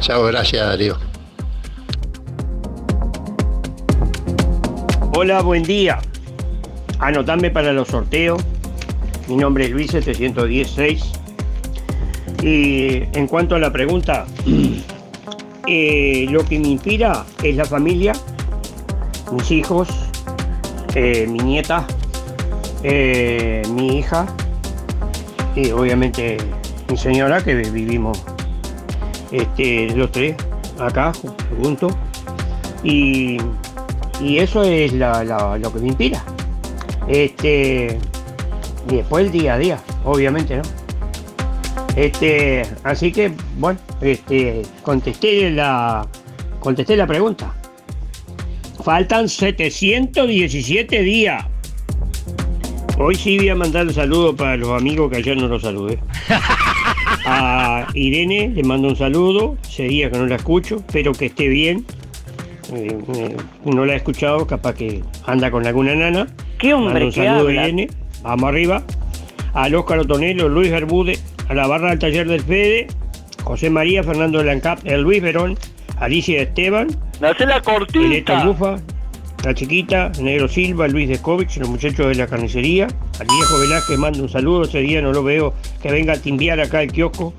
Chao, 0.00 0.22
gracias, 0.24 0.64
Darío. 0.64 0.96
Hola, 5.16 5.42
buen 5.42 5.64
día. 5.64 5.98
Anotame 7.00 7.50
para 7.50 7.72
los 7.72 7.88
sorteos. 7.88 8.40
Mi 9.28 9.36
nombre 9.36 9.64
es 9.64 9.70
Luis 9.70 9.90
716. 9.90 11.02
Y 12.42 13.02
en 13.12 13.26
cuanto 13.26 13.56
a 13.56 13.58
la 13.58 13.72
pregunta, 13.72 14.26
eh, 15.66 16.26
lo 16.30 16.44
que 16.44 16.58
me 16.60 16.68
inspira 16.68 17.24
es 17.42 17.56
la 17.56 17.64
familia, 17.64 18.12
mis 19.32 19.50
hijos, 19.50 19.88
eh, 20.94 21.26
mi 21.28 21.38
nieta, 21.38 21.86
eh, 22.82 23.62
mi 23.70 23.98
hija 23.98 24.26
y 25.56 25.70
obviamente 25.70 26.36
mi 26.90 26.96
señora 26.96 27.42
que 27.42 27.54
vivimos 27.54 28.22
este, 29.30 29.88
los 29.96 30.10
tres 30.12 30.36
acá 30.78 31.12
juntos. 31.62 31.92
Y, 32.82 33.38
y 34.20 34.38
eso 34.38 34.62
es 34.62 34.92
la- 34.92 35.24
lo 35.58 35.72
que 35.72 35.78
me 35.80 35.88
inspira. 35.88 36.22
Este, 37.08 37.98
y 38.90 38.96
después 38.96 39.26
el 39.26 39.32
día 39.32 39.54
a 39.54 39.58
día, 39.58 39.78
obviamente, 40.04 40.56
¿no? 40.56 40.62
Este, 41.96 42.62
así 42.82 43.12
que, 43.12 43.32
bueno, 43.58 43.78
este, 44.00 44.62
contesté 44.82 45.50
la, 45.50 46.06
contesté 46.60 46.96
la 46.96 47.06
pregunta. 47.06 47.54
Faltan 48.82 49.28
717 49.28 51.02
días. 51.02 51.44
Hoy 52.96 53.16
sí 53.16 53.38
voy 53.38 53.48
a 53.48 53.54
mandar 53.56 53.86
un 53.86 53.92
saludo 53.92 54.36
para 54.36 54.56
los 54.56 54.70
amigos 54.70 55.10
que 55.10 55.16
ayer 55.16 55.36
no 55.36 55.48
los 55.48 55.62
saludé. 55.62 55.98
A 57.26 57.86
Irene 57.94 58.50
le 58.54 58.62
mando 58.62 58.88
un 58.88 58.96
saludo, 58.96 59.56
sería 59.62 60.10
que 60.10 60.18
no 60.18 60.26
la 60.26 60.36
escucho, 60.36 60.76
espero 60.76 61.12
que 61.12 61.26
esté 61.26 61.48
bien. 61.48 61.84
Eh, 62.72 62.96
eh, 63.16 63.36
no 63.64 63.84
la 63.84 63.94
he 63.94 63.96
escuchado, 63.96 64.46
capaz 64.46 64.74
que 64.74 65.02
anda 65.26 65.50
con 65.50 65.66
alguna 65.66 65.94
nana. 65.94 66.28
¿Qué 66.58 66.72
hombre 66.72 66.92
Mando 66.92 67.06
un 67.06 67.12
saludo 67.12 67.48
habla? 67.48 67.62
Irene, 67.64 67.88
vamos 68.22 68.48
arriba. 68.48 68.82
Al 69.54 69.74
Óscar 69.74 69.98
Otonelo, 70.00 70.48
Luis 70.48 70.70
Bermúdez, 70.70 71.22
a 71.48 71.54
la 71.54 71.66
barra 71.66 71.90
del 71.90 71.98
taller 71.98 72.28
del 72.28 72.42
Fede, 72.42 72.86
José 73.42 73.70
María, 73.70 74.04
Fernando 74.04 74.42
Lancap, 74.42 74.80
el 74.84 75.00
Luis 75.00 75.20
Verón, 75.22 75.58
Alicia 75.98 76.42
Esteban, 76.42 76.88
Hace 77.20 77.46
la 77.46 77.60
cortita. 77.60 78.44
Bufa, 78.44 78.76
la 79.44 79.54
chiquita, 79.54 80.10
Negro 80.20 80.48
Silva, 80.48 80.88
Luis 80.88 81.08
Descovich, 81.08 81.56
los 81.58 81.68
muchachos 81.68 82.08
de 82.08 82.14
la 82.14 82.26
carnicería. 82.26 82.86
Al 83.20 83.26
viejo 83.26 83.58
Velázquez 83.60 83.98
mando 83.98 84.22
un 84.22 84.28
saludo, 84.28 84.64
ese 84.64 84.78
día 84.78 85.02
no 85.02 85.12
lo 85.12 85.22
veo, 85.22 85.54
que 85.82 85.90
venga 85.90 86.14
a 86.14 86.16
timbiar 86.16 86.60
acá 86.60 86.82
el 86.82 86.92
kiosco. 86.92 87.34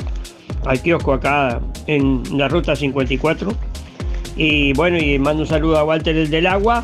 al 0.65 0.82
kiosco 0.82 1.13
acá 1.13 1.62
en 1.88 2.24
la 2.38 2.48
ruta 2.48 2.76
54. 2.76 3.52
Y 4.38 4.74
bueno, 4.74 4.98
y 4.98 5.18
mando 5.18 5.44
un 5.44 5.48
saludo 5.48 5.78
a 5.78 5.84
Walter 5.84 6.15
el 6.15 6.30
del 6.30 6.48
agua 6.48 6.84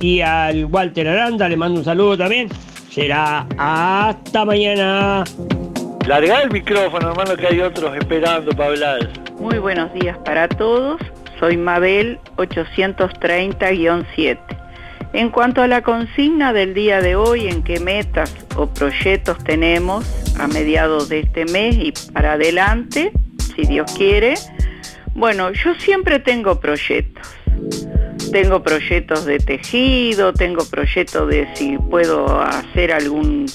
y 0.00 0.20
al 0.20 0.66
Walter 0.66 1.08
Aranda 1.08 1.48
le 1.48 1.56
mando 1.56 1.78
un 1.78 1.84
saludo 1.84 2.16
también. 2.16 2.48
Será 2.90 3.46
hasta 3.58 4.44
mañana. 4.44 5.24
Larga 6.06 6.42
el 6.42 6.50
micrófono, 6.50 7.10
hermano, 7.10 7.36
que 7.36 7.46
hay 7.46 7.60
otros 7.60 7.94
esperando 7.96 8.52
para 8.52 8.70
hablar. 8.70 9.10
Muy 9.38 9.58
buenos 9.58 9.92
días 9.92 10.16
para 10.24 10.48
todos. 10.48 11.00
Soy 11.38 11.56
Mabel 11.56 12.18
830-7. 12.36 14.38
En 15.12 15.30
cuanto 15.30 15.62
a 15.62 15.66
la 15.66 15.82
consigna 15.82 16.52
del 16.52 16.74
día 16.74 17.00
de 17.00 17.16
hoy, 17.16 17.48
en 17.48 17.62
qué 17.62 17.80
metas 17.80 18.34
o 18.56 18.66
proyectos 18.66 19.38
tenemos 19.44 20.04
a 20.38 20.46
mediados 20.46 21.08
de 21.08 21.20
este 21.20 21.44
mes 21.46 21.76
y 21.76 21.92
para 22.12 22.32
adelante, 22.32 23.12
si 23.54 23.62
Dios 23.62 23.90
quiere, 23.92 24.34
bueno, 25.14 25.52
yo 25.52 25.74
siempre 25.74 26.18
tengo 26.18 26.60
proyectos. 26.60 27.26
Tengo 28.32 28.62
proyectos 28.62 29.24
de 29.24 29.38
tejido, 29.38 30.32
tengo 30.32 30.64
proyectos 30.68 31.28
de 31.28 31.48
si 31.54 31.78
puedo 31.78 32.40
hacer 32.40 32.92
algún, 32.92 33.46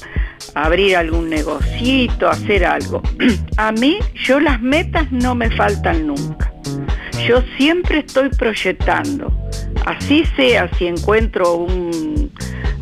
abrir 0.56 0.96
algún 0.96 1.30
negocito, 1.30 2.30
hacer 2.30 2.65
algo. 2.65 3.02
A 3.58 3.72
mí, 3.72 4.00
yo 4.15 4.39
las 4.39 4.62
metas 4.62 5.12
no 5.12 5.36
me 5.36 5.52
faltan 5.52 6.08
nunca. 6.08 6.52
Yo 7.28 7.44
siempre 7.58 8.00
estoy 8.00 8.30
proyectando. 8.30 9.32
Así 9.86 10.26
sea 10.36 10.70
si 10.78 10.88
encuentro 10.88 11.56
un 11.56 12.32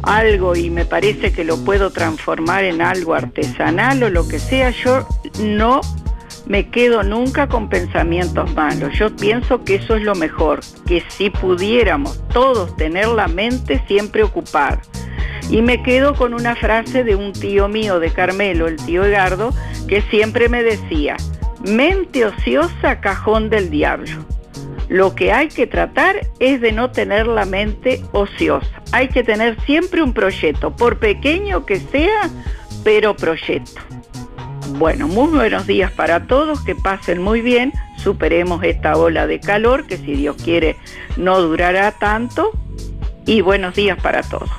algo 0.03 0.55
y 0.55 0.69
me 0.69 0.85
parece 0.85 1.31
que 1.31 1.43
lo 1.43 1.57
puedo 1.63 1.91
transformar 1.91 2.63
en 2.63 2.81
algo 2.81 3.13
artesanal 3.13 4.01
o 4.03 4.09
lo 4.09 4.27
que 4.27 4.39
sea, 4.39 4.69
yo 4.71 5.07
no 5.41 5.81
me 6.45 6.69
quedo 6.69 7.03
nunca 7.03 7.47
con 7.47 7.69
pensamientos 7.69 8.53
malos. 8.55 8.97
Yo 8.97 9.15
pienso 9.15 9.63
que 9.63 9.75
eso 9.75 9.95
es 9.95 10.03
lo 10.03 10.15
mejor, 10.15 10.61
que 10.87 11.03
si 11.09 11.29
pudiéramos 11.29 12.27
todos 12.29 12.75
tener 12.75 13.07
la 13.09 13.27
mente 13.27 13.83
siempre 13.87 14.23
ocupada. 14.23 14.81
Y 15.49 15.61
me 15.61 15.81
quedo 15.83 16.15
con 16.15 16.33
una 16.33 16.55
frase 16.55 17.03
de 17.03 17.15
un 17.15 17.33
tío 17.33 17.67
mío 17.67 17.99
de 17.99 18.11
Carmelo, 18.11 18.67
el 18.67 18.77
tío 18.77 19.03
Egardo, 19.03 19.53
que 19.87 20.01
siempre 20.03 20.47
me 20.47 20.63
decía, 20.63 21.17
mente 21.61 22.25
ociosa, 22.25 22.99
cajón 23.01 23.49
del 23.49 23.69
diablo. 23.69 24.25
Lo 24.87 25.13
que 25.13 25.31
hay 25.31 25.49
que 25.49 25.67
tratar 25.67 26.27
es 26.39 26.61
de 26.61 26.71
no 26.71 26.89
tener 26.89 27.27
la 27.27 27.45
mente 27.45 28.01
ociosa. 28.11 28.81
Hay 28.91 29.09
que 29.09 29.23
tener 29.23 29.59
siempre 29.65 30.01
un 30.01 30.13
proyecto, 30.13 30.75
por 30.75 30.97
pequeño 30.97 31.65
que 31.65 31.79
sea, 31.79 32.29
pero 32.83 33.15
proyecto. 33.15 33.81
Bueno, 34.77 35.07
muy 35.07 35.27
buenos 35.27 35.67
días 35.67 35.91
para 35.91 36.25
todos, 36.25 36.61
que 36.61 36.75
pasen 36.75 37.21
muy 37.21 37.41
bien, 37.41 37.73
superemos 37.97 38.63
esta 38.63 38.95
ola 38.95 39.27
de 39.27 39.39
calor 39.39 39.85
que 39.87 39.97
si 39.97 40.13
Dios 40.13 40.37
quiere 40.43 40.77
no 41.17 41.41
durará 41.41 41.91
tanto 41.91 42.51
y 43.25 43.41
buenos 43.41 43.75
días 43.75 43.99
para 44.01 44.21
todos. 44.23 44.49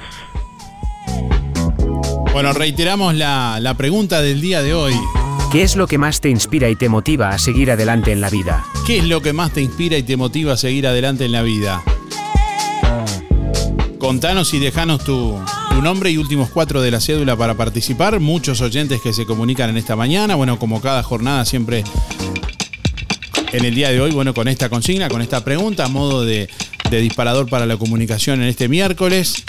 Bueno, 2.33 2.53
reiteramos 2.53 3.15
la, 3.15 3.59
la 3.61 3.75
pregunta 3.77 4.23
del 4.23 4.41
día 4.41 4.63
de 4.63 4.75
hoy. 4.75 4.95
¿Qué 5.51 5.65
es 5.65 5.75
lo 5.75 5.89
que 5.89 5.99
más 5.99 6.21
te 6.21 6.31
inspira 6.31 6.69
y 6.69 6.77
te 6.77 6.89
motiva 6.89 7.31
a 7.31 7.39
seguir 7.41 7.73
adelante 7.73 8.13
en 8.13 8.21
la 8.21 8.31
vida? 8.31 8.65
¿Qué 8.87 8.99
es 8.99 9.05
lo 9.05 9.21
que 9.21 9.33
más 9.33 9.53
te 9.53 9.61
inspira 9.61 9.99
y 9.99 10.05
te 10.05 10.17
motiva 10.17 10.53
a 10.53 10.57
seguir 10.57 10.87
adelante 10.87 11.25
en 11.25 11.33
la 11.33 11.43
vida? 11.43 11.83
Contanos 13.99 14.55
y 14.55 14.61
dejanos 14.61 15.03
tu, 15.03 15.37
tu 15.71 15.83
nombre 15.83 16.13
y 16.13 16.19
últimos 16.19 16.51
cuatro 16.51 16.81
de 16.81 16.93
la 16.93 17.01
cédula 17.01 17.35
para 17.35 17.57
participar. 17.57 18.21
Muchos 18.21 18.61
oyentes 18.61 19.01
que 19.01 19.13
se 19.13 19.27
comunican 19.27 19.71
en 19.71 19.77
esta 19.77 19.97
mañana. 19.97 20.37
Bueno, 20.37 20.57
como 20.57 20.81
cada 20.81 21.03
jornada 21.03 21.45
siempre 21.45 21.83
en 23.53 23.65
el 23.65 23.75
día 23.75 23.91
de 23.91 24.01
hoy, 24.01 24.13
bueno, 24.13 24.33
con 24.35 24.47
esta 24.47 24.69
consigna, 24.69 25.09
con 25.09 25.21
esta 25.21 25.43
pregunta, 25.43 25.87
a 25.87 25.89
modo 25.89 26.25
de, 26.25 26.49
de 26.91 27.01
disparador 27.01 27.49
para 27.49 27.67
la 27.67 27.77
comunicación 27.77 28.41
en 28.41 28.47
este 28.47 28.69
miércoles. 28.69 29.45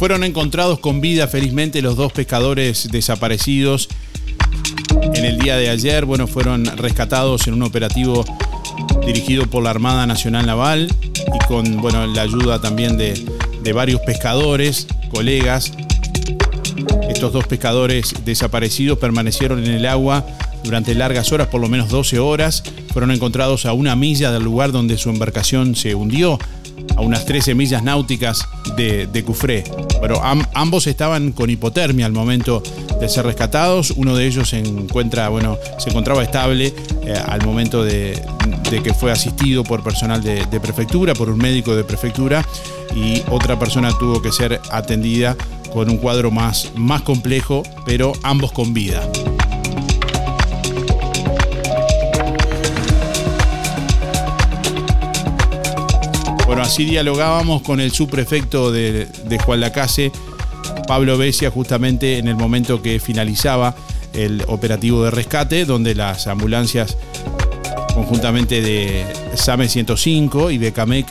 Fueron 0.00 0.24
encontrados 0.24 0.78
con 0.78 1.02
vida 1.02 1.28
felizmente 1.28 1.82
los 1.82 1.94
dos 1.94 2.10
pescadores 2.10 2.88
desaparecidos 2.90 3.90
en 5.12 5.26
el 5.26 5.38
día 5.38 5.58
de 5.58 5.68
ayer. 5.68 6.06
Bueno, 6.06 6.26
fueron 6.26 6.64
rescatados 6.78 7.46
en 7.46 7.52
un 7.52 7.62
operativo 7.64 8.24
dirigido 9.04 9.44
por 9.44 9.62
la 9.62 9.68
Armada 9.68 10.06
Nacional 10.06 10.46
Naval 10.46 10.88
y 11.34 11.46
con 11.46 11.82
bueno, 11.82 12.06
la 12.06 12.22
ayuda 12.22 12.62
también 12.62 12.96
de, 12.96 13.12
de 13.62 13.72
varios 13.74 14.00
pescadores, 14.00 14.86
colegas. 15.10 15.70
Estos 17.10 17.34
dos 17.34 17.46
pescadores 17.46 18.14
desaparecidos 18.24 18.98
permanecieron 18.98 19.62
en 19.62 19.70
el 19.70 19.84
agua 19.84 20.24
durante 20.64 20.94
largas 20.94 21.30
horas, 21.30 21.48
por 21.48 21.60
lo 21.60 21.68
menos 21.68 21.90
12 21.90 22.18
horas. 22.20 22.62
Fueron 22.94 23.10
encontrados 23.10 23.66
a 23.66 23.74
una 23.74 23.94
milla 23.96 24.32
del 24.32 24.44
lugar 24.44 24.72
donde 24.72 24.96
su 24.96 25.10
embarcación 25.10 25.76
se 25.76 25.94
hundió 25.94 26.38
a 26.96 27.02
unas 27.02 27.26
13 27.26 27.54
millas 27.54 27.82
náuticas 27.82 28.48
de, 28.80 29.06
de 29.06 29.24
Cufré. 29.24 29.64
Ambos 30.54 30.86
estaban 30.86 31.32
con 31.32 31.50
hipotermia 31.50 32.06
al 32.06 32.12
momento 32.12 32.62
de 32.98 33.08
ser 33.08 33.26
rescatados. 33.26 33.90
Uno 33.90 34.16
de 34.16 34.26
ellos 34.26 34.50
se 34.50 34.58
encuentra, 34.58 35.28
bueno, 35.28 35.58
se 35.78 35.90
encontraba 35.90 36.22
estable 36.22 36.72
eh, 37.04 37.14
al 37.26 37.44
momento 37.44 37.84
de, 37.84 38.20
de 38.70 38.82
que 38.82 38.94
fue 38.94 39.12
asistido 39.12 39.64
por 39.64 39.82
personal 39.82 40.22
de, 40.22 40.46
de 40.46 40.60
prefectura, 40.60 41.14
por 41.14 41.28
un 41.28 41.38
médico 41.38 41.76
de 41.76 41.84
prefectura, 41.84 42.44
y 42.94 43.22
otra 43.30 43.58
persona 43.58 43.90
tuvo 43.98 44.22
que 44.22 44.32
ser 44.32 44.60
atendida 44.70 45.36
con 45.72 45.88
un 45.90 45.98
cuadro 45.98 46.30
más, 46.30 46.70
más 46.74 47.02
complejo, 47.02 47.62
pero 47.84 48.12
ambos 48.22 48.52
con 48.52 48.72
vida. 48.72 49.08
Bueno, 56.50 56.64
así 56.64 56.84
dialogábamos 56.84 57.62
con 57.62 57.78
el 57.78 57.92
subprefecto 57.92 58.72
de, 58.72 59.06
de 59.06 59.38
Juan 59.38 59.60
Lacase, 59.60 60.10
Pablo 60.88 61.16
Besia, 61.16 61.48
justamente 61.48 62.18
en 62.18 62.26
el 62.26 62.34
momento 62.34 62.82
que 62.82 62.98
finalizaba 62.98 63.76
el 64.14 64.42
operativo 64.48 65.04
de 65.04 65.12
rescate, 65.12 65.64
donde 65.64 65.94
las 65.94 66.26
ambulancias 66.26 66.96
conjuntamente 67.94 68.62
de 68.62 69.06
SAME 69.36 69.68
105 69.68 70.50
y 70.50 70.58
de 70.58 70.72
CAMEC 70.72 71.06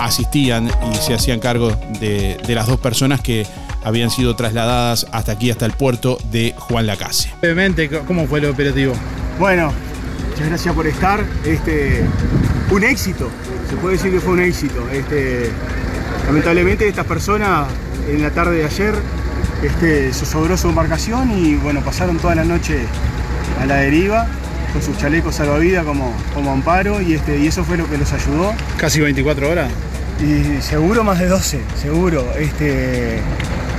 asistían 0.00 0.70
y 0.90 0.94
se 0.94 1.12
hacían 1.12 1.40
cargo 1.40 1.76
de, 2.00 2.38
de 2.38 2.54
las 2.54 2.66
dos 2.66 2.80
personas 2.80 3.20
que 3.20 3.46
habían 3.84 4.08
sido 4.08 4.34
trasladadas 4.34 5.06
hasta 5.12 5.32
aquí, 5.32 5.50
hasta 5.50 5.66
el 5.66 5.72
puerto 5.72 6.16
de 6.32 6.54
Juan 6.56 6.86
Lacase. 6.86 7.30
Brevemente, 7.42 7.90
¿cómo 8.06 8.26
fue 8.26 8.38
el 8.38 8.46
operativo? 8.46 8.94
Bueno, 9.38 9.74
muchas 10.30 10.48
gracias 10.48 10.74
por 10.74 10.86
estar. 10.86 11.22
Este, 11.44 12.02
un 12.70 12.84
éxito, 12.84 13.28
se 13.68 13.76
puede 13.76 13.96
decir 13.96 14.12
que 14.12 14.20
fue 14.20 14.32
un 14.34 14.40
éxito. 14.40 14.86
Este, 14.92 15.50
lamentablemente 16.26 16.86
estas 16.88 17.06
personas 17.06 17.66
en 18.08 18.22
la 18.22 18.30
tarde 18.30 18.56
de 18.58 18.64
ayer 18.64 18.94
este, 19.62 20.12
se 20.12 20.26
sobró 20.26 20.56
su 20.56 20.68
embarcación 20.68 21.30
y 21.32 21.54
bueno, 21.56 21.80
pasaron 21.80 22.18
toda 22.18 22.34
la 22.34 22.44
noche 22.44 22.78
a 23.60 23.66
la 23.66 23.76
deriva 23.76 24.26
con 24.72 24.80
sus 24.82 24.96
chalecos 24.98 25.34
salvavidas 25.36 25.84
como, 25.84 26.12
como 26.32 26.52
amparo 26.52 27.00
y, 27.00 27.14
este, 27.14 27.38
y 27.38 27.46
eso 27.48 27.64
fue 27.64 27.76
lo 27.76 27.88
que 27.90 27.98
los 27.98 28.12
ayudó. 28.12 28.54
Casi 28.76 29.00
24 29.00 29.50
horas. 29.50 29.70
Y 30.20 30.60
seguro 30.62 31.02
más 31.02 31.18
de 31.18 31.26
12, 31.26 31.60
seguro. 31.80 32.24
Este, 32.38 33.18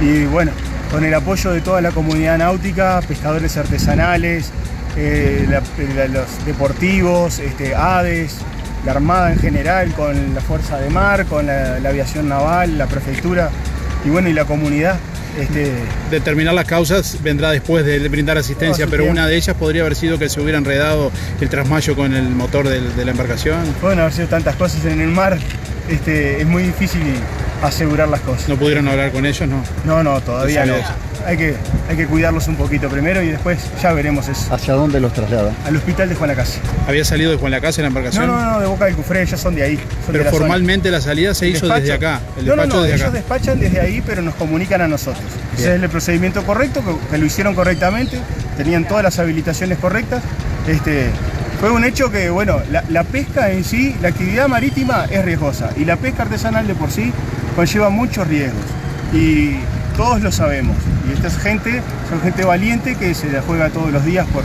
y 0.02 0.26
bueno, 0.26 0.52
con 0.92 1.06
el 1.06 1.14
apoyo 1.14 1.52
de 1.52 1.62
toda 1.62 1.80
la 1.82 1.92
comunidad 1.92 2.38
náutica, 2.40 3.00
pescadores 3.08 3.56
artesanales, 3.58 4.50
eh, 4.98 5.46
la- 5.50 5.62
la- 5.96 6.08
los 6.08 6.46
deportivos, 6.46 7.40
este, 7.40 7.74
ADES, 7.76 8.36
la 8.86 8.92
Armada 8.94 9.32
en 9.32 9.40
general, 9.40 9.92
con 9.94 10.34
la 10.34 10.42
Fuerza 10.42 10.78
de 10.80 10.90
Mar, 10.90 11.26
con 11.26 11.48
la, 11.48 11.80
la 11.80 11.90
aviación 11.90 12.28
naval, 12.28 12.78
la 12.78 12.88
prefectura 12.88 13.50
y 14.06 14.10
bueno, 14.10 14.30
y 14.30 14.34
la 14.34 14.46
comunidad. 14.46 14.98
Este, 15.40 15.72
Determinar 16.10 16.54
las 16.54 16.66
causas 16.66 17.18
vendrá 17.24 17.52
después 17.52 17.86
de 17.86 18.00
brindar 18.10 18.38
asistencia, 18.38 18.86
pero 18.88 19.04
tiempo. 19.04 19.20
una 19.20 19.28
de 19.28 19.38
ellas 19.38 19.56
podría 19.56 19.82
haber 19.82 19.96
sido 19.96 20.20
que 20.20 20.28
se 20.28 20.42
hubiera 20.42 20.58
enredado 20.58 21.12
el 21.40 21.48
trasmayo 21.48 21.96
con 21.96 22.14
el 22.14 22.30
motor 22.30 22.68
de 22.68 23.06
la 23.06 23.12
embarcación. 23.12 23.60
Pueden 23.80 24.00
haber 24.00 24.12
sido 24.12 24.28
tantas 24.28 24.56
cosas 24.58 24.84
en 24.86 25.00
el 25.00 25.10
mar, 25.10 25.38
este, 25.90 26.42
es 26.42 26.48
muy 26.48 26.64
difícil 26.64 27.02
asegurar 27.62 28.08
las 28.10 28.22
cosas. 28.22 28.50
¿No 28.50 28.56
pudieron 28.56 28.88
hablar 28.88 29.12
con 29.12 29.26
ellos? 29.26 29.48
No. 29.48 29.64
No, 29.86 30.04
no, 30.04 30.20
todavía 30.22 30.66
no. 30.66 30.74
Hay 31.26 31.38
que, 31.38 31.56
hay 31.88 31.96
que 31.96 32.08
cuidarlos 32.08 32.48
un 32.48 32.56
poquito 32.56 32.90
primero 32.90 33.22
y 33.22 33.28
después 33.28 33.60
ya 33.82 33.94
veremos 33.94 34.28
eso. 34.28 34.52
¿Hacia 34.54 34.74
dónde 34.74 35.00
los 35.00 35.14
trasladan? 35.14 35.56
Al 35.68 35.76
hospital 35.76 36.10
de 36.10 36.16
Juan 36.16 36.30
Lacase. 36.30 36.60
¿Había 36.88 37.06
salido 37.06 37.30
de 37.32 37.38
Juan 37.38 37.52
la 37.52 37.60
No, 37.60 37.68
embarcación? 37.86 38.26
no, 38.28 38.44
no, 38.54 38.60
de 38.60 38.66
Boca 38.66 38.86
del 38.86 38.96
Cufré, 38.96 39.24
ya 39.28 39.38
son 39.38 39.54
de 39.54 39.62
ahí. 39.62 39.76
son 39.78 39.86
de 39.86 39.92
Pero 40.14 40.24
la 40.24 40.30
zona. 40.32 40.40
formalmente 40.40 40.90
la 40.90 41.00
salida 41.00 41.36
se 41.36 41.48
hizo 41.50 41.68
despacho- 41.68 41.80
desde 41.82 41.94
acá. 41.94 42.22
El 42.38 42.46
no, 42.48 42.56
no, 42.56 42.62
despacho 42.64 42.78
no, 42.78 42.82
desde 42.84 42.96
ellos 42.96 43.08
acá. 43.08 43.16
despachan 43.18 43.60
desde 43.60 43.80
ahí, 43.82 44.02
pero 44.04 44.24
nos 44.24 44.34
comunican 44.34 44.82
a 44.82 44.88
nosotros. 44.88 45.24
Ese 45.56 45.76
es 45.76 45.84
el 45.84 45.90
procedimiento 45.90 46.44
correcto, 46.44 46.82
que, 46.84 47.12
que 47.12 47.18
lo 47.20 47.26
hicieron 47.28 47.54
correctamente, 47.54 48.18
tenían 48.58 48.88
todas 48.88 49.04
las 49.04 49.20
habilitaciones 49.20 49.78
correctas. 49.78 50.24
Este, 50.68 51.10
fue 51.60 51.70
un 51.70 51.84
hecho 51.84 52.12
que, 52.12 52.32
bueno, 52.32 52.60
la, 52.72 52.84
la 52.90 53.04
pesca 53.04 53.52
en 53.52 53.64
sí, 53.64 53.96
la 54.02 54.08
actividad 54.08 54.48
marítima 54.48 55.06
es 55.12 55.24
riesgosa 55.24 55.70
y 55.78 55.86
la 55.86 55.98
pesca 55.98 56.24
artesanal 56.24 56.66
de 56.66 56.74
por 56.74 56.90
sí 56.90 57.14
conlleva 57.56 57.90
muchos 57.90 58.28
riesgos. 58.28 58.64
Y 59.14 59.56
todos 59.98 60.22
lo 60.22 60.32
sabemos. 60.32 60.76
Y 61.10 61.14
esta 61.14 61.28
es 61.28 61.38
gente, 61.38 61.82
son 62.10 62.22
gente 62.22 62.44
valiente 62.46 62.96
que 62.96 63.14
se 63.14 63.32
la 63.32 63.42
juega 63.42 63.70
todos 63.70 63.92
los 63.92 64.06
días 64.06 64.26
por, 64.28 64.44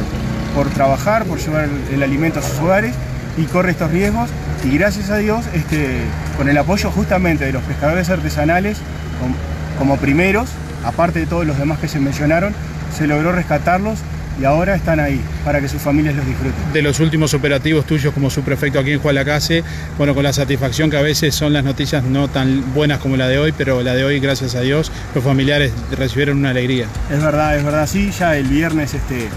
por 0.54 0.72
trabajar, 0.72 1.24
por 1.24 1.38
llevar 1.38 1.68
el, 1.92 2.02
alimento 2.02 2.40
a 2.40 2.42
sus 2.42 2.58
hogares 2.58 2.94
y 3.36 3.44
corre 3.44 3.70
estos 3.72 3.90
riesgos. 3.90 4.28
Y 4.64 4.76
gracias 4.76 5.10
a 5.10 5.16
Dios, 5.18 5.44
este, 5.52 6.00
con 6.36 6.48
el 6.48 6.58
apoyo 6.58 6.90
justamente 6.90 7.44
de 7.44 7.52
los 7.52 7.62
pescadores 7.62 8.10
artesanales, 8.10 8.78
com- 9.20 9.34
como 9.78 9.96
primeros, 9.98 10.48
aparte 10.84 11.20
de 11.20 11.26
todos 11.26 11.46
los 11.46 11.58
demás 11.58 11.78
que 11.78 11.88
se 11.88 12.00
mencionaron, 12.00 12.54
se 12.96 13.06
logró 13.06 13.32
rescatarlos 13.32 13.98
y 14.40 14.44
ahora 14.44 14.74
están 14.74 15.00
ahí 15.00 15.20
para 15.44 15.60
que 15.60 15.68
sus 15.68 15.80
familias 15.80 16.14
los 16.14 16.26
disfruten. 16.26 16.54
de 16.72 16.82
los 16.82 17.00
últimos 17.00 17.32
operativos 17.34 17.86
tuyos 17.86 18.12
como 18.12 18.28
subprefecto 18.30 18.78
aquí 18.78 18.92
en 18.92 19.00
Juan 19.00 19.14
Lacase, 19.14 19.64
bueno, 19.96 20.14
con 20.14 20.24
la 20.24 20.32
satisfacción 20.32 20.90
que 20.90 20.96
a 20.98 21.02
veces 21.02 21.34
son 21.34 21.52
las 21.52 21.64
noticias 21.64 22.04
no 22.04 22.28
tan 22.28 22.74
buenas 22.74 22.98
como 22.98 23.16
la 23.16 23.28
de 23.28 23.38
hoy, 23.38 23.52
pero 23.56 23.82
la 23.82 23.94
de 23.94 24.04
hoy, 24.04 24.20
gracias 24.20 24.54
a 24.54 24.60
Dios, 24.60 24.92
los 25.14 25.24
familiares 25.24 25.72
recibieron 25.96 26.38
una 26.38 26.50
alegría. 26.50 26.86
Es 27.10 27.22
verdad, 27.22 27.56
es 27.56 27.64
verdad, 27.64 27.86
sí, 27.86 28.10
ya 28.18 28.36
el 28.36 28.46
viernes 28.48 28.92
este, 28.94 29.28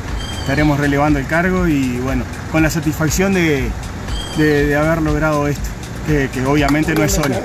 estaremos 0.41 0.79
relevando 0.79 1.19
el 1.19 1.27
cargo 1.27 1.67
y 1.67 1.97
bueno, 2.03 2.23
con 2.51 2.63
la 2.63 2.69
satisfacción 2.69 3.33
de, 3.33 3.63
de- 4.37 4.65
de 4.65 4.75
haber 4.75 5.01
logrado 5.01 5.47
esto, 5.47 5.69
que, 6.07 6.29
que 6.33 6.45
obviamente 6.45 6.93
no 6.95 7.03
es 7.03 7.11
solo. 7.13 7.35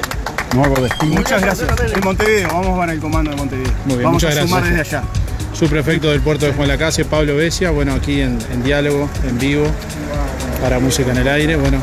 No 0.55 0.65
hago 0.65 0.77
destino. 0.81 1.15
Muchas 1.15 1.43
gracias. 1.43 1.69
En 1.95 2.01
Montevideo, 2.05 2.49
vamos 2.49 2.79
para 2.79 2.93
el 2.93 3.01
comando 3.01 3.31
de 3.33 3.37
Montevideo. 3.37 3.73
Muy 3.87 3.97
bien, 3.97 4.05
vamos 4.05 4.23
muchas 4.23 4.39
a 4.39 4.43
sumar 4.43 4.63
gracias. 4.63 4.85
desde 4.85 4.97
allá. 4.99 5.09
Subprefecto 5.55 6.11
del 6.11 6.21
puerto 6.21 6.47
de 6.47 6.53
Juan 6.53 6.67
Lacase, 6.69 7.05
Pablo 7.05 7.37
Besia, 7.37 7.71
bueno, 7.71 7.93
aquí 7.95 8.21
en, 8.21 8.39
en 8.53 8.63
diálogo, 8.65 9.09
en 9.27 9.39
vivo, 9.39 9.67
para 10.61 10.79
Música 10.81 11.13
en 11.13 11.19
el 11.19 11.29
Aire, 11.29 11.55
bueno. 11.57 11.81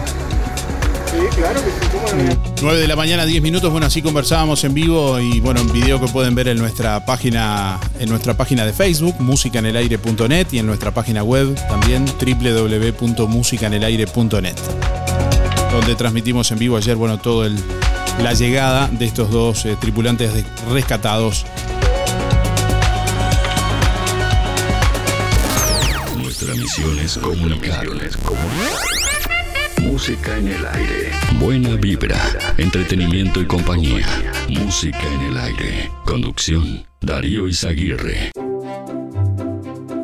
Sí, 1.09 1.17
claro 1.37 1.61
que 1.63 1.69
sí, 1.71 1.77
cómo 1.91 2.07
no. 2.23 2.37
9 2.61 2.79
de 2.79 2.87
la 2.87 2.95
mañana, 2.95 3.25
10 3.25 3.41
minutos. 3.41 3.69
Bueno, 3.71 3.87
así 3.87 4.01
conversábamos 4.01 4.63
en 4.63 4.73
vivo 4.73 5.19
y 5.19 5.39
bueno, 5.41 5.61
un 5.61 5.71
video 5.73 5.99
que 5.99 6.07
pueden 6.07 6.35
ver 6.35 6.47
en 6.49 6.57
nuestra 6.57 7.05
página, 7.05 7.79
en 7.99 8.07
nuestra 8.09 8.33
página 8.35 8.65
de 8.65 8.71
Facebook, 8.73 9.15
musicanelaire.net 9.19 10.47
y 10.51 10.59
en 10.59 10.65
nuestra 10.67 10.91
página 10.91 11.23
web 11.23 11.53
también 11.67 12.05
www.musicanelaire.net. 12.05 14.55
Donde 15.71 15.95
transmitimos 15.95 16.51
en 16.51 16.59
vivo 16.59 16.77
ayer, 16.77 16.95
bueno, 16.95 17.17
todo 17.19 17.45
el 17.45 17.57
la 18.21 18.33
llegada 18.33 18.87
de 18.91 19.05
estos 19.05 19.31
dos 19.31 19.65
eh, 19.65 19.75
tripulantes 19.79 20.33
de- 20.33 20.43
rescatados. 20.71 21.45
Nuestra 26.51 26.83
misión 26.83 26.99
es 26.99 27.17
comunicar. 27.17 27.87
Música 29.81 30.37
en 30.37 30.49
el 30.49 30.65
aire. 30.65 31.11
Buena 31.39 31.75
vibra, 31.75 32.19
entretenimiento 32.57 33.39
y 33.39 33.45
compañía. 33.45 34.05
Música 34.49 35.01
en 35.13 35.21
el 35.31 35.37
aire. 35.37 35.91
Conducción, 36.05 36.85
Darío 36.99 37.47
Izaguirre. 37.47 38.31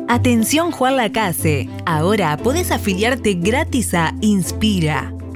Atención 0.08 0.70
Juan 0.70 0.96
Lacase, 0.96 1.68
ahora 1.84 2.36
podés 2.38 2.70
afiliarte 2.70 3.34
gratis 3.34 3.92
a 3.92 4.14
Inspira. 4.22 5.12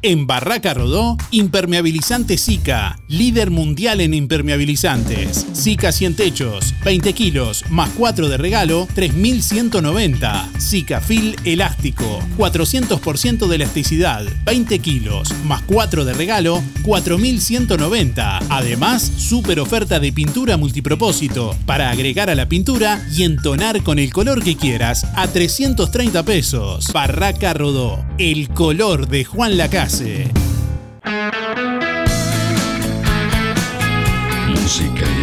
En 0.00 0.28
Barraca 0.28 0.74
Rodó, 0.74 1.16
impermeabilizante 1.32 2.38
Zika, 2.38 3.00
líder 3.08 3.50
mundial 3.50 4.00
en 4.00 4.14
impermeabilizantes. 4.14 5.44
Zika 5.56 5.90
100 5.90 6.14
techos, 6.14 6.72
20 6.84 7.12
kilos, 7.14 7.64
más 7.68 7.90
4 7.96 8.28
de 8.28 8.36
regalo, 8.36 8.86
3190. 8.94 10.50
Zika 10.60 11.00
Fil 11.00 11.34
elástico, 11.44 12.20
400% 12.36 13.48
de 13.48 13.56
elasticidad, 13.56 14.24
20 14.44 14.78
kilos, 14.78 15.34
más 15.44 15.62
4 15.62 16.04
de 16.04 16.14
regalo, 16.14 16.62
4190. 16.84 18.38
Además, 18.50 19.02
super 19.02 19.58
oferta 19.58 19.98
de 19.98 20.12
pintura 20.12 20.56
multipropósito 20.56 21.56
para 21.66 21.90
agregar 21.90 22.30
a 22.30 22.36
la 22.36 22.48
pintura 22.48 23.04
y 23.12 23.24
entonar 23.24 23.82
con 23.82 23.98
el 23.98 24.12
color 24.12 24.44
que 24.44 24.56
quieras 24.56 25.04
a 25.16 25.26
330 25.26 26.22
pesos. 26.22 26.86
Barraca 26.92 27.52
Rodó, 27.52 28.06
el 28.18 28.48
color 28.50 29.08
de 29.08 29.24
Juan 29.24 29.56
Lacase. 29.88 30.30
Música 34.48 35.17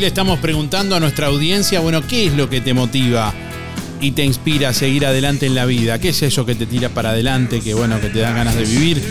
Hoy 0.00 0.04
le 0.04 0.08
estamos 0.08 0.38
preguntando 0.38 0.96
a 0.96 1.00
nuestra 1.00 1.26
audiencia, 1.26 1.78
bueno, 1.80 2.00
¿qué 2.00 2.24
es 2.24 2.32
lo 2.32 2.48
que 2.48 2.62
te 2.62 2.72
motiva 2.72 3.34
y 4.00 4.12
te 4.12 4.24
inspira 4.24 4.70
a 4.70 4.72
seguir 4.72 5.04
adelante 5.04 5.44
en 5.44 5.54
la 5.54 5.66
vida? 5.66 5.98
¿Qué 5.98 6.08
es 6.08 6.22
eso 6.22 6.46
que 6.46 6.54
te 6.54 6.64
tira 6.64 6.88
para 6.88 7.10
adelante, 7.10 7.60
que 7.60 7.74
bueno, 7.74 8.00
que 8.00 8.08
te 8.08 8.20
da 8.20 8.32
ganas 8.32 8.56
de 8.56 8.64
vivir? 8.64 9.02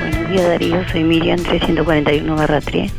Buenos 0.00 0.30
días 0.30 0.48
Darío, 0.48 0.82
soy 0.90 1.04
Miriam 1.04 1.42
341 1.42 2.36
barra 2.36 2.62
3 2.62 2.90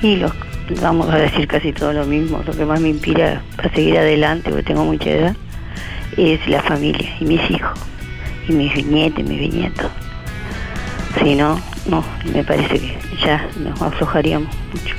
y 0.00 0.16
los 0.16 0.32
vamos 0.80 1.08
a 1.10 1.16
decir 1.16 1.46
casi 1.46 1.72
todo 1.72 1.92
lo 1.92 2.06
mismo. 2.06 2.42
Lo 2.46 2.52
que 2.52 2.64
más 2.64 2.80
me 2.80 2.90
inspira 2.90 3.42
para 3.56 3.70
seguir 3.70 3.98
adelante, 3.98 4.50
porque 4.50 4.64
tengo 4.64 4.84
mucha 4.84 5.10
edad, 5.10 5.36
es 6.16 6.46
la 6.48 6.62
familia 6.62 7.08
y 7.20 7.24
mis 7.24 7.50
hijos 7.50 7.78
y 8.48 8.52
mis 8.52 8.86
nietos 8.86 9.20
y 9.20 9.22
mis 9.22 9.40
bisnietos. 9.40 9.90
Si 11.22 11.34
no, 11.34 11.60
no, 11.86 12.04
me 12.32 12.44
parece 12.44 12.78
que 12.78 12.98
ya 13.24 13.46
nos 13.58 13.80
aflojaríamos 13.82 14.48
mucho. 14.72 14.94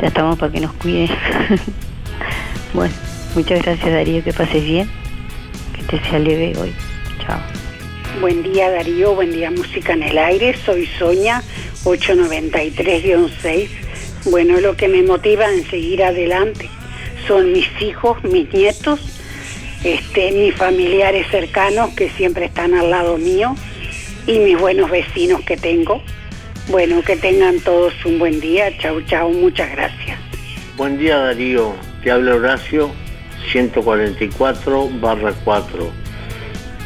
Ya 0.00 0.08
estamos 0.08 0.38
para 0.38 0.52
que 0.52 0.60
nos 0.60 0.72
cuiden. 0.74 1.08
bueno, 2.74 2.94
muchas 3.34 3.62
gracias 3.62 3.90
Darío, 3.90 4.24
que 4.24 4.32
pases 4.32 4.64
bien, 4.64 4.90
que 5.76 5.82
te 5.84 6.04
sea 6.08 6.18
leve 6.18 6.54
hoy. 6.58 6.72
Chao. 7.24 7.38
Buen 8.20 8.42
día 8.42 8.70
Darío, 8.70 9.14
buen 9.14 9.32
día 9.32 9.50
Música 9.50 9.92
en 9.92 10.02
el 10.02 10.18
Aire, 10.18 10.56
soy 10.64 10.86
Soña 10.98 11.42
893-6. 11.84 13.89
Bueno, 14.26 14.60
lo 14.60 14.76
que 14.76 14.88
me 14.88 15.02
motiva 15.02 15.50
en 15.50 15.64
seguir 15.68 16.02
adelante 16.02 16.68
son 17.26 17.52
mis 17.52 17.68
hijos, 17.80 18.22
mis 18.24 18.52
nietos, 18.52 19.00
este, 19.82 20.32
mis 20.32 20.54
familiares 20.54 21.26
cercanos 21.30 21.90
que 21.94 22.10
siempre 22.10 22.44
están 22.44 22.74
al 22.74 22.90
lado 22.90 23.16
mío 23.16 23.54
y 24.26 24.38
mis 24.40 24.58
buenos 24.58 24.90
vecinos 24.90 25.40
que 25.42 25.56
tengo. 25.56 26.02
Bueno, 26.68 27.02
que 27.02 27.16
tengan 27.16 27.60
todos 27.60 27.94
un 28.04 28.18
buen 28.18 28.40
día. 28.40 28.76
Chau, 28.78 29.00
chau, 29.02 29.32
muchas 29.32 29.70
gracias. 29.72 30.18
Buen 30.76 30.98
día 30.98 31.16
Darío, 31.16 31.74
te 32.02 32.10
habla 32.10 32.34
Horacio 32.34 32.90
144 33.52 34.88
barra 35.00 35.32
4. 35.44 35.90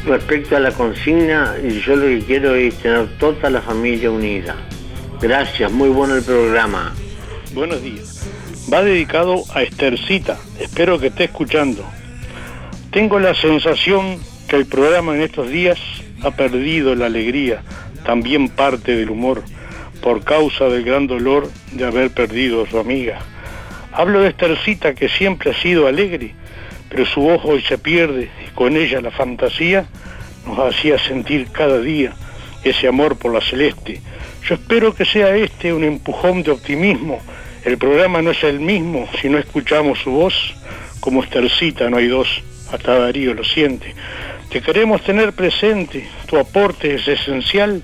Respecto 0.05 0.55
a 0.55 0.59
la 0.59 0.71
consigna, 0.71 1.55
yo 1.85 1.95
lo 1.95 2.05
que 2.05 2.19
quiero 2.25 2.55
es 2.55 2.75
tener 2.75 3.07
toda 3.17 3.49
la 3.49 3.61
familia 3.61 4.09
unida. 4.09 4.55
Gracias, 5.21 5.71
muy 5.71 5.89
bueno 5.89 6.15
el 6.15 6.23
programa. 6.23 6.93
Buenos 7.55 7.81
días. 7.81 8.27
Va 8.71 8.83
dedicado 8.83 9.41
a 9.53 9.63
Estercita. 9.63 10.37
Espero 10.59 10.99
que 10.99 11.07
esté 11.07 11.23
escuchando. 11.23 11.85
Tengo 12.91 13.17
la 13.17 13.33
sensación 13.33 14.19
que 14.49 14.57
el 14.57 14.65
programa 14.65 15.15
en 15.15 15.21
estos 15.21 15.47
días 15.47 15.79
ha 16.21 16.31
perdido 16.31 16.95
la 16.95 17.05
alegría, 17.05 17.63
también 18.05 18.49
parte 18.49 18.97
del 18.97 19.09
humor, 19.09 19.41
por 20.01 20.25
causa 20.25 20.65
del 20.65 20.83
gran 20.83 21.07
dolor 21.07 21.49
de 21.71 21.85
haber 21.85 22.11
perdido 22.11 22.61
a 22.61 22.69
su 22.69 22.77
amiga. 22.77 23.19
Hablo 23.93 24.19
de 24.19 24.29
Estercita 24.29 24.93
que 24.93 25.07
siempre 25.07 25.51
ha 25.51 25.61
sido 25.61 25.87
alegre, 25.87 26.35
pero 26.89 27.05
su 27.05 27.25
ojo 27.25 27.51
hoy 27.51 27.61
se 27.61 27.77
pierde 27.77 28.29
y 28.45 28.49
con 28.53 28.75
ella 28.75 28.99
la 28.99 29.11
fantasía 29.11 29.85
nos 30.45 30.59
hacía 30.59 30.99
sentir 30.99 31.47
cada 31.53 31.79
día 31.79 32.13
ese 32.65 32.89
amor 32.89 33.17
por 33.17 33.33
la 33.33 33.39
celeste. 33.39 34.01
Yo 34.45 34.55
espero 34.55 34.93
que 34.93 35.05
sea 35.05 35.33
este 35.37 35.73
un 35.73 35.85
empujón 35.85 36.43
de 36.43 36.51
optimismo. 36.51 37.21
El 37.65 37.79
programa 37.79 38.21
no 38.21 38.29
es 38.29 38.43
el 38.43 38.59
mismo 38.59 39.09
si 39.19 39.27
no 39.27 39.39
escuchamos 39.39 39.97
su 39.97 40.11
voz. 40.11 40.53
Como 40.99 41.23
Estercita 41.23 41.89
no 41.89 41.97
hay 41.97 42.07
dos, 42.07 42.27
hasta 42.71 42.99
Darío 42.99 43.33
lo 43.33 43.43
siente. 43.43 43.95
Te 44.51 44.61
queremos 44.61 45.01
tener 45.01 45.33
presente, 45.33 46.07
tu 46.27 46.37
aporte 46.37 46.93
es 46.93 47.07
esencial. 47.07 47.81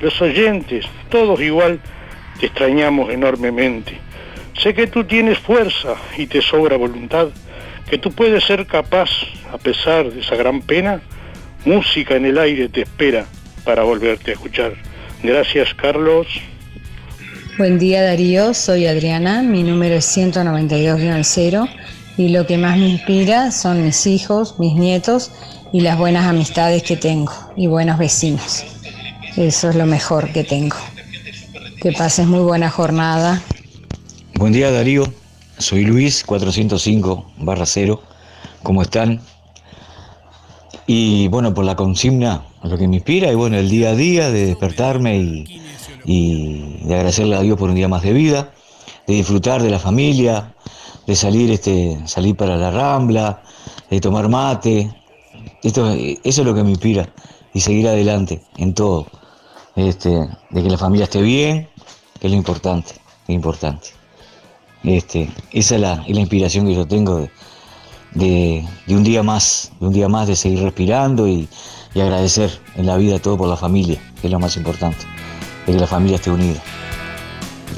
Los 0.00 0.20
oyentes, 0.20 0.84
todos 1.10 1.40
igual, 1.40 1.78
te 2.40 2.46
extrañamos 2.46 3.10
enormemente. 3.10 3.98
Sé 4.60 4.74
que 4.74 4.88
tú 4.88 5.04
tienes 5.04 5.38
fuerza 5.38 5.94
y 6.18 6.26
te 6.26 6.42
sobra 6.42 6.76
voluntad, 6.76 7.28
que 7.88 7.98
tú 7.98 8.10
puedes 8.10 8.42
ser 8.42 8.66
capaz, 8.66 9.10
a 9.52 9.58
pesar 9.58 10.10
de 10.10 10.22
esa 10.22 10.34
gran 10.34 10.60
pena, 10.60 11.02
música 11.64 12.16
en 12.16 12.26
el 12.26 12.36
aire 12.36 12.68
te 12.68 12.82
espera 12.82 13.26
para 13.64 13.84
volverte 13.84 14.32
a 14.32 14.34
escuchar. 14.34 14.72
Gracias, 15.22 15.72
Carlos. 15.74 16.26
Buen 17.60 17.78
día 17.78 18.02
Darío, 18.02 18.54
soy 18.54 18.86
Adriana, 18.86 19.42
mi 19.42 19.62
número 19.62 19.96
es 19.96 20.16
192-0 20.16 21.68
y 22.16 22.28
lo 22.28 22.46
que 22.46 22.56
más 22.56 22.78
me 22.78 22.88
inspira 22.88 23.52
son 23.52 23.84
mis 23.84 24.06
hijos, 24.06 24.58
mis 24.58 24.76
nietos 24.76 25.30
y 25.70 25.80
las 25.80 25.98
buenas 25.98 26.24
amistades 26.24 26.82
que 26.82 26.96
tengo 26.96 27.34
y 27.56 27.66
buenos 27.66 27.98
vecinos. 27.98 28.64
Eso 29.36 29.68
es 29.68 29.76
lo 29.76 29.84
mejor 29.84 30.32
que 30.32 30.42
tengo. 30.42 30.76
Que 31.82 31.92
pases 31.92 32.26
muy 32.26 32.40
buena 32.40 32.70
jornada. 32.70 33.42
Buen 34.36 34.54
día 34.54 34.70
Darío, 34.70 35.04
soy 35.58 35.84
Luis 35.84 36.24
405 36.24 37.30
barra 37.40 37.66
0. 37.66 38.02
¿Cómo 38.62 38.80
están? 38.80 39.20
Y 40.86 41.28
bueno, 41.28 41.52
por 41.52 41.66
la 41.66 41.76
consigna, 41.76 42.42
lo 42.62 42.78
que 42.78 42.88
me 42.88 42.96
inspira, 42.96 43.30
y 43.30 43.34
bueno, 43.34 43.58
el 43.58 43.68
día 43.68 43.90
a 43.90 43.94
día 43.94 44.30
de 44.30 44.46
despertarme 44.46 45.18
y, 45.18 45.60
y 46.04 46.78
de 46.84 46.94
agradecerle 46.94 47.36
a 47.36 47.40
Dios 47.40 47.58
por 47.58 47.68
un 47.68 47.76
día 47.76 47.88
más 47.88 48.02
de 48.02 48.12
vida, 48.12 48.52
de 49.06 49.14
disfrutar 49.14 49.62
de 49.62 49.70
la 49.70 49.78
familia, 49.78 50.54
de 51.06 51.16
salir, 51.16 51.50
este, 51.50 51.98
salir 52.06 52.36
para 52.36 52.56
la 52.56 52.70
rambla, 52.70 53.42
de 53.90 54.00
tomar 54.00 54.28
mate. 54.28 54.94
Esto, 55.62 55.90
eso 55.92 56.20
es 56.22 56.46
lo 56.46 56.54
que 56.54 56.62
me 56.62 56.70
inspira 56.70 57.08
y 57.52 57.60
seguir 57.60 57.88
adelante 57.88 58.42
en 58.56 58.74
todo. 58.74 59.06
Este, 59.76 60.10
de 60.50 60.62
que 60.62 60.68
la 60.68 60.78
familia 60.78 61.04
esté 61.04 61.22
bien, 61.22 61.68
que 62.20 62.26
es 62.26 62.32
lo 62.32 62.36
importante, 62.36 62.92
es 63.26 63.34
importante. 63.34 63.88
Este, 64.82 65.30
esa 65.52 65.74
es 65.74 65.80
la, 65.80 66.04
es 66.06 66.14
la 66.14 66.20
inspiración 66.20 66.66
que 66.66 66.74
yo 66.74 66.86
tengo 66.86 67.18
de, 67.18 67.30
de, 68.14 68.68
de 68.86 68.96
un 68.96 69.04
día 69.04 69.22
más, 69.22 69.72
de 69.78 69.86
un 69.86 69.92
día 69.92 70.08
más 70.08 70.26
de 70.26 70.36
seguir 70.36 70.62
respirando 70.62 71.28
y, 71.28 71.48
y 71.94 72.00
agradecer 72.00 72.50
en 72.76 72.86
la 72.86 72.96
vida 72.96 73.18
todo 73.18 73.36
por 73.36 73.48
la 73.48 73.56
familia, 73.56 74.00
que 74.20 74.26
es 74.26 74.32
lo 74.32 74.38
más 74.38 74.56
importante, 74.56 75.04
de 75.66 75.72
que 75.72 75.78
la 75.78 75.86
familia 75.86 76.16
esté 76.16 76.30
unida. 76.30 76.62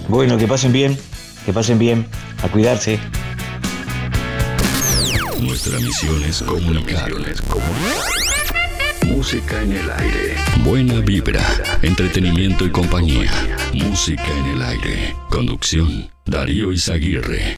Bueno, 0.08 0.36
que 0.36 0.46
pasen 0.46 0.72
bien, 0.72 0.98
que 1.44 1.52
pasen 1.52 1.78
bien, 1.78 2.06
a 2.42 2.48
cuidarse. 2.48 2.98
Nuestra 5.40 5.78
misión 5.78 6.22
es 6.24 6.42
comunicar. 6.42 7.10
Música 9.06 9.62
en 9.62 9.72
el 9.72 9.90
aire. 9.90 10.36
Buena 10.64 11.00
vibra, 11.00 11.44
entretenimiento 11.82 12.64
y 12.64 12.70
compañía. 12.70 13.30
Música 13.74 14.26
en 14.38 14.46
el 14.56 14.62
aire. 14.62 15.16
Conducción, 15.28 16.10
Darío 16.24 16.72
Izaguirre. 16.72 17.56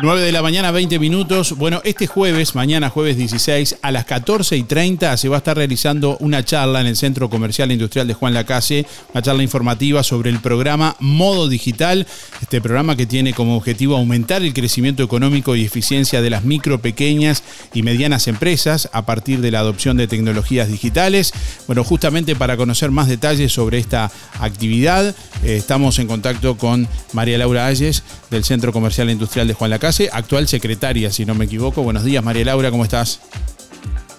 Nueve 0.00 0.22
de 0.22 0.30
la 0.30 0.42
mañana, 0.42 0.70
20 0.70 1.00
minutos. 1.00 1.56
Bueno, 1.56 1.80
este 1.84 2.06
jueves, 2.06 2.54
mañana 2.54 2.88
jueves 2.88 3.16
16, 3.16 3.78
a 3.82 3.90
las 3.90 4.04
14 4.04 4.56
y 4.56 4.62
30 4.62 5.16
se 5.16 5.28
va 5.28 5.36
a 5.36 5.38
estar 5.38 5.56
realizando 5.56 6.16
una 6.18 6.44
charla 6.44 6.80
en 6.80 6.86
el 6.86 6.96
Centro 6.96 7.28
Comercial 7.28 7.70
e 7.70 7.74
Industrial 7.74 8.06
de 8.06 8.14
Juan 8.14 8.32
Lacase, 8.32 8.86
una 9.12 9.22
charla 9.22 9.42
informativa 9.42 10.04
sobre 10.04 10.30
el 10.30 10.38
programa 10.38 10.94
Modo 11.00 11.48
Digital, 11.48 12.06
este 12.40 12.60
programa 12.60 12.94
que 12.94 13.06
tiene 13.06 13.32
como 13.32 13.56
objetivo 13.56 13.96
aumentar 13.96 14.42
el 14.42 14.54
crecimiento 14.54 15.02
económico 15.02 15.56
y 15.56 15.64
eficiencia 15.64 16.22
de 16.22 16.30
las 16.30 16.44
micro, 16.44 16.80
pequeñas 16.80 17.42
y 17.74 17.82
medianas 17.82 18.28
empresas 18.28 18.88
a 18.92 19.04
partir 19.04 19.40
de 19.40 19.50
la 19.50 19.58
adopción 19.58 19.96
de 19.96 20.06
tecnologías 20.06 20.68
digitales. 20.68 21.32
Bueno, 21.66 21.82
justamente 21.82 22.36
para 22.36 22.56
conocer 22.56 22.92
más 22.92 23.08
detalles 23.08 23.52
sobre 23.52 23.78
esta 23.78 24.12
actividad, 24.38 25.16
estamos 25.42 25.98
en 25.98 26.06
contacto 26.06 26.56
con 26.56 26.88
María 27.12 27.38
Laura 27.38 27.66
Ayes 27.66 28.02
del 28.30 28.44
Centro 28.44 28.72
Comercial 28.72 29.08
e 29.08 29.12
Industrial 29.12 29.46
de 29.46 29.54
Juan 29.54 29.70
Lacase 29.70 30.10
actual 30.12 30.48
secretaria, 30.48 31.10
si 31.10 31.24
no 31.24 31.34
me 31.34 31.46
equivoco. 31.46 31.82
Buenos 31.82 32.04
días, 32.04 32.24
María 32.24 32.44
Laura, 32.44 32.70
¿cómo 32.70 32.84
estás? 32.84 33.20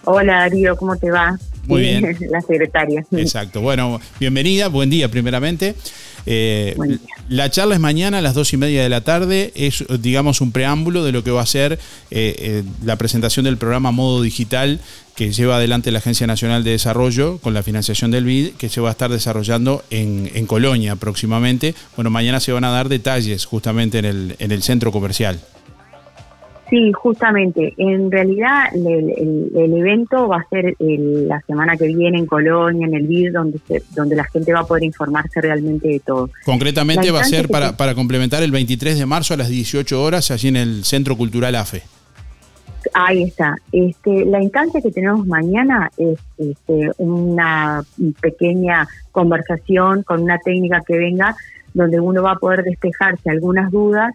Hola 0.05 0.39
Darío, 0.39 0.75
¿cómo 0.75 0.95
te 0.95 1.11
va? 1.11 1.37
Muy 1.69 1.81
bien. 1.81 2.17
La 2.31 2.41
secretaria. 2.41 3.05
Exacto. 3.11 3.61
Bueno, 3.61 4.01
bienvenida, 4.19 4.67
buen 4.67 4.89
día 4.89 5.09
primeramente. 5.09 5.75
Eh, 6.25 6.75
la 7.29 7.49
charla 7.49 7.75
es 7.75 7.81
mañana 7.81 8.17
a 8.17 8.21
las 8.21 8.33
dos 8.33 8.51
y 8.53 8.57
media 8.57 8.83
de 8.83 8.89
la 8.89 9.01
tarde. 9.01 9.51
Es, 9.55 9.85
digamos, 9.99 10.41
un 10.41 10.51
preámbulo 10.51 11.03
de 11.03 11.11
lo 11.11 11.23
que 11.23 11.31
va 11.31 11.41
a 11.41 11.45
ser 11.45 11.73
eh, 11.73 12.35
eh, 12.39 12.63
la 12.83 12.97
presentación 12.97 13.45
del 13.45 13.57
programa 13.57 13.91
Modo 13.91 14.21
Digital 14.21 14.79
que 15.15 15.31
lleva 15.31 15.57
adelante 15.57 15.91
la 15.91 15.99
Agencia 15.99 16.25
Nacional 16.27 16.63
de 16.63 16.71
Desarrollo 16.71 17.39
con 17.39 17.53
la 17.53 17.61
financiación 17.61 18.09
del 18.09 18.23
BID, 18.23 18.53
que 18.53 18.69
se 18.69 18.79
va 18.79 18.87
a 18.87 18.91
estar 18.91 19.11
desarrollando 19.11 19.83
en, 19.89 20.31
en 20.33 20.45
Colonia 20.45 20.95
próximamente. 20.95 21.75
Bueno, 21.97 22.09
mañana 22.09 22.39
se 22.39 22.53
van 22.53 22.63
a 22.63 22.69
dar 22.69 22.87
detalles 22.87 23.45
justamente 23.45 23.99
en 23.99 24.05
el, 24.05 24.35
en 24.39 24.51
el 24.53 24.63
centro 24.63 24.93
comercial. 24.93 25.39
Sí, 26.69 26.91
justamente. 26.93 27.73
En 27.77 28.11
realidad 28.11 28.65
el, 28.73 28.85
el- 29.17 29.51
el 29.55 29.73
evento 29.77 30.27
va 30.27 30.37
a 30.37 30.47
ser 30.49 30.75
el- 30.79 31.27
la 31.27 31.41
semana 31.47 31.75
que 31.75 31.87
viene 31.87 32.19
en 32.19 32.25
Colonia, 32.27 32.85
en 32.85 32.93
el 32.93 33.07
BID, 33.07 33.31
donde, 33.33 33.59
se- 33.67 33.81
donde 33.95 34.15
la 34.15 34.23
gente 34.25 34.53
va 34.53 34.59
a 34.59 34.65
poder 34.67 34.83
informarse 34.83 35.41
realmente 35.41 35.87
de 35.87 35.99
todo. 35.99 36.29
Concretamente 36.45 37.09
va 37.11 37.21
a 37.21 37.23
ser 37.23 37.47
para, 37.49 37.75
para 37.75 37.95
complementar 37.95 38.43
el 38.43 38.51
23 38.51 38.99
de 38.99 39.05
marzo 39.05 39.33
a 39.33 39.37
las 39.37 39.49
18 39.49 40.01
horas 40.01 40.29
allí 40.31 40.49
en 40.49 40.57
el 40.57 40.83
Centro 40.85 41.15
Cultural 41.17 41.55
AFE. 41.55 41.81
Ahí 42.93 43.23
está. 43.23 43.55
Este, 43.71 44.25
la 44.25 44.41
instancia 44.41 44.79
que 44.81 44.91
tenemos 44.91 45.27
mañana 45.27 45.89
es 45.97 46.17
este, 46.37 46.91
una 46.97 47.83
pequeña 48.21 48.87
conversación 49.11 50.03
con 50.03 50.21
una 50.23 50.37
técnica 50.37 50.81
que 50.87 50.97
venga 50.97 51.35
donde 51.73 51.99
uno 51.99 52.23
va 52.23 52.31
a 52.33 52.35
poder 52.35 52.63
despejarse 52.63 53.29
algunas 53.29 53.69
dudas. 53.71 54.13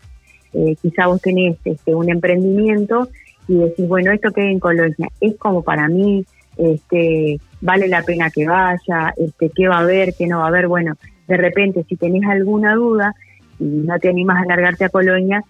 Eh, 0.55 0.77
quizá 0.81 1.07
vos 1.07 1.21
tenés 1.21 1.57
este, 1.65 1.95
un 1.95 2.09
emprendimiento 2.11 3.09
y 3.49 3.57
decís, 3.57 3.89
bueno, 3.89 4.13
esto 4.13 4.31
que 4.31 4.43
hay 4.43 4.53
en 4.53 4.61
Colonia 4.61 5.09
es 5.21 5.37
como 5.37 5.63
para 5.63 5.89
mí, 5.89 6.25
este, 6.57 7.39
vale 7.61 7.89
la 7.89 8.03
pena 8.03 8.31
que 8.31 8.47
vaya, 8.47 9.13
este, 9.17 9.51
qué 9.55 9.69
va 9.69 9.77
a 9.77 9.81
haber, 9.81 10.15
qué 10.15 10.27
no 10.27 10.39
va 10.39 10.45
a 10.45 10.49
haber. 10.49 10.69
Bueno, 10.69 10.95
de 11.27 11.37
repente, 11.37 11.85
si 11.89 11.97
tenés 11.97 12.25
alguna 12.25 12.75
duda 12.75 13.15
y 13.59 13.65
no 13.65 13.99
te 13.99 14.09
animas 14.09 14.43
a 14.43 14.47
largarte 14.47 14.85
a 14.85 14.89
Colonia, 14.89 15.43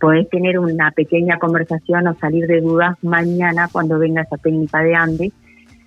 podés 0.00 0.28
tener 0.30 0.58
una 0.58 0.90
pequeña 0.90 1.38
conversación 1.38 2.06
o 2.06 2.14
salir 2.14 2.46
de 2.46 2.60
dudas 2.60 2.96
mañana 3.02 3.68
cuando 3.70 3.98
venga 3.98 4.22
esa 4.22 4.36
técnica 4.38 4.82
de 4.82 4.94
Andes 4.94 5.32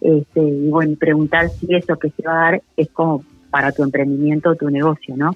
este, 0.04 0.42
y 0.42 0.70
bueno, 0.70 0.98
preguntar 1.00 1.50
si 1.50 1.74
eso 1.74 1.98
que 1.98 2.10
se 2.10 2.24
va 2.24 2.34
a 2.34 2.52
dar 2.52 2.62
es 2.76 2.90
como 2.90 3.24
para 3.50 3.72
tu 3.72 3.84
emprendimiento 3.84 4.50
o 4.50 4.56
tu 4.56 4.70
negocio, 4.70 5.16
¿no? 5.16 5.32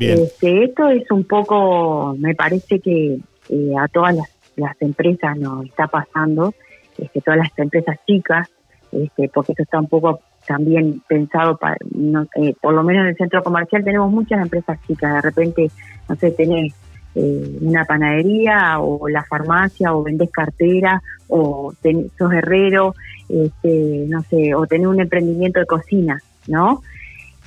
Este, 0.00 0.64
esto 0.64 0.88
es 0.88 1.10
un 1.10 1.24
poco, 1.24 2.14
me 2.18 2.34
parece 2.34 2.80
que 2.80 3.18
eh, 3.48 3.72
a 3.78 3.86
todas 3.88 4.14
las, 4.16 4.28
las 4.56 4.80
empresas 4.82 5.36
nos 5.38 5.64
está 5.66 5.86
pasando, 5.86 6.54
este, 6.98 7.20
todas 7.20 7.38
las 7.38 7.58
empresas 7.58 7.96
chicas, 8.06 8.48
este, 8.90 9.28
porque 9.28 9.52
esto 9.52 9.62
está 9.62 9.78
un 9.78 9.88
poco 9.88 10.20
también 10.46 11.02
pensado 11.08 11.56
para, 11.56 11.76
no, 11.94 12.26
eh, 12.36 12.54
por 12.60 12.74
lo 12.74 12.82
menos 12.82 13.02
en 13.02 13.08
el 13.08 13.16
centro 13.16 13.42
comercial 13.42 13.84
tenemos 13.84 14.10
muchas 14.10 14.40
empresas 14.40 14.78
chicas, 14.86 15.14
de 15.14 15.20
repente, 15.20 15.70
no 16.08 16.16
sé, 16.16 16.30
tenés 16.32 16.72
eh, 17.14 17.58
una 17.60 17.84
panadería 17.84 18.78
o 18.80 19.08
la 19.08 19.24
farmacia 19.24 19.94
o 19.94 20.02
vendés 20.02 20.30
cartera 20.30 21.02
o 21.28 21.72
ten- 21.80 22.10
sos 22.18 22.32
herrero, 22.32 22.94
este, 23.28 24.04
no 24.08 24.20
sé, 24.22 24.54
o 24.54 24.66
tenés 24.66 24.86
un 24.86 25.00
emprendimiento 25.00 25.58
de 25.60 25.66
cocina, 25.66 26.20
¿no? 26.46 26.82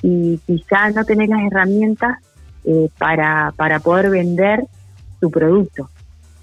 Y 0.02 0.38
quizás 0.46 0.94
no 0.94 1.04
tenés 1.04 1.28
las 1.28 1.42
herramientas 1.42 2.18
eh, 2.64 2.88
para, 2.98 3.52
para 3.56 3.80
poder 3.80 4.10
vender 4.10 4.64
tu 5.20 5.30
producto. 5.30 5.88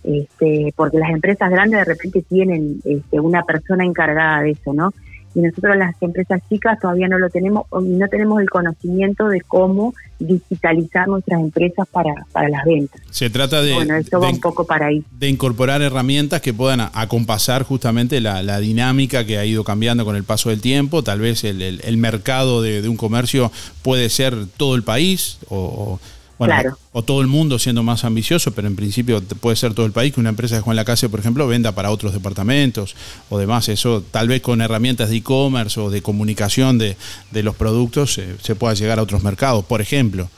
Este, 0.03 0.73
porque 0.75 0.99
las 0.99 1.09
empresas 1.09 1.49
grandes 1.49 1.79
de 1.79 1.85
repente 1.85 2.21
tienen 2.21 2.79
este, 2.85 3.19
una 3.19 3.43
persona 3.43 3.83
encargada 3.83 4.41
de 4.41 4.51
eso, 4.51 4.73
¿no? 4.73 4.93
Y 5.35 5.41
nosotros 5.41 5.75
las 5.77 5.95
empresas 6.01 6.41
chicas 6.49 6.79
todavía 6.79 7.07
no 7.07 7.19
lo 7.19 7.29
tenemos 7.29 7.65
y 7.81 7.89
no 7.89 8.07
tenemos 8.07 8.41
el 8.41 8.49
conocimiento 8.49 9.27
de 9.27 9.41
cómo 9.41 9.93
digitalizar 10.19 11.07
nuestras 11.07 11.39
empresas 11.39 11.87
para, 11.91 12.13
para 12.31 12.49
las 12.49 12.65
ventas. 12.65 12.99
Se 13.11 13.29
trata 13.29 13.61
de, 13.61 13.73
bueno, 13.73 13.95
esto 13.95 14.19
va 14.19 14.27
de- 14.27 14.33
un 14.33 14.39
poco 14.41 14.65
para 14.65 14.87
ahí. 14.87 15.03
de 15.19 15.29
incorporar 15.29 15.81
herramientas 15.81 16.41
que 16.41 16.53
puedan 16.53 16.81
acompasar 16.93 17.63
justamente 17.63 18.19
la, 18.21 18.41
la 18.43 18.59
dinámica 18.59 19.25
que 19.25 19.37
ha 19.37 19.45
ido 19.45 19.63
cambiando 19.63 20.05
con 20.05 20.15
el 20.15 20.23
paso 20.23 20.49
del 20.49 20.61
tiempo. 20.61 21.03
Tal 21.03 21.19
vez 21.19 21.43
el, 21.43 21.61
el- 21.61 21.81
el 21.83 21.97
mercado 21.97 22.61
de, 22.61 22.81
de 22.81 22.89
un 22.89 22.97
comercio 22.97 23.51
puede 23.83 24.09
ser 24.09 24.35
todo 24.57 24.75
el 24.75 24.83
país 24.83 25.37
o, 25.49 25.57
o, 25.57 25.99
bueno, 26.37 26.53
Claro. 26.53 26.77
o 26.91 27.01
todo 27.03 27.21
el 27.21 27.27
mundo 27.27 27.57
siendo 27.59 27.81
más 27.83 28.03
ambicioso, 28.05 28.51
pero 28.53 28.67
en 28.67 28.75
principio 28.75 29.21
puede 29.41 29.55
ser 29.55 29.73
todo 29.73 29.85
el 29.85 29.91
país 29.91 30.13
que 30.13 30.19
una 30.19 30.29
empresa 30.29 30.55
de 30.55 30.61
Juan 30.61 30.75
Lacase, 30.75 31.09
por 31.09 31.19
ejemplo, 31.19 31.47
venda 31.47 31.71
para 31.73 31.89
otros 31.91 32.13
departamentos 32.13 32.95
o 33.29 33.37
demás. 33.39 33.69
Eso 33.69 34.03
tal 34.11 34.27
vez 34.27 34.41
con 34.41 34.61
herramientas 34.61 35.09
de 35.09 35.17
e-commerce 35.17 35.79
o 35.79 35.89
de 35.89 36.01
comunicación 36.01 36.77
de, 36.77 36.95
de 37.31 37.43
los 37.43 37.55
productos 37.55 38.17
eh, 38.19 38.35
se 38.41 38.55
pueda 38.55 38.73
llegar 38.75 38.99
a 38.99 39.03
otros 39.03 39.23
mercados, 39.23 39.65
por 39.65 39.81
ejemplo. 39.81 40.29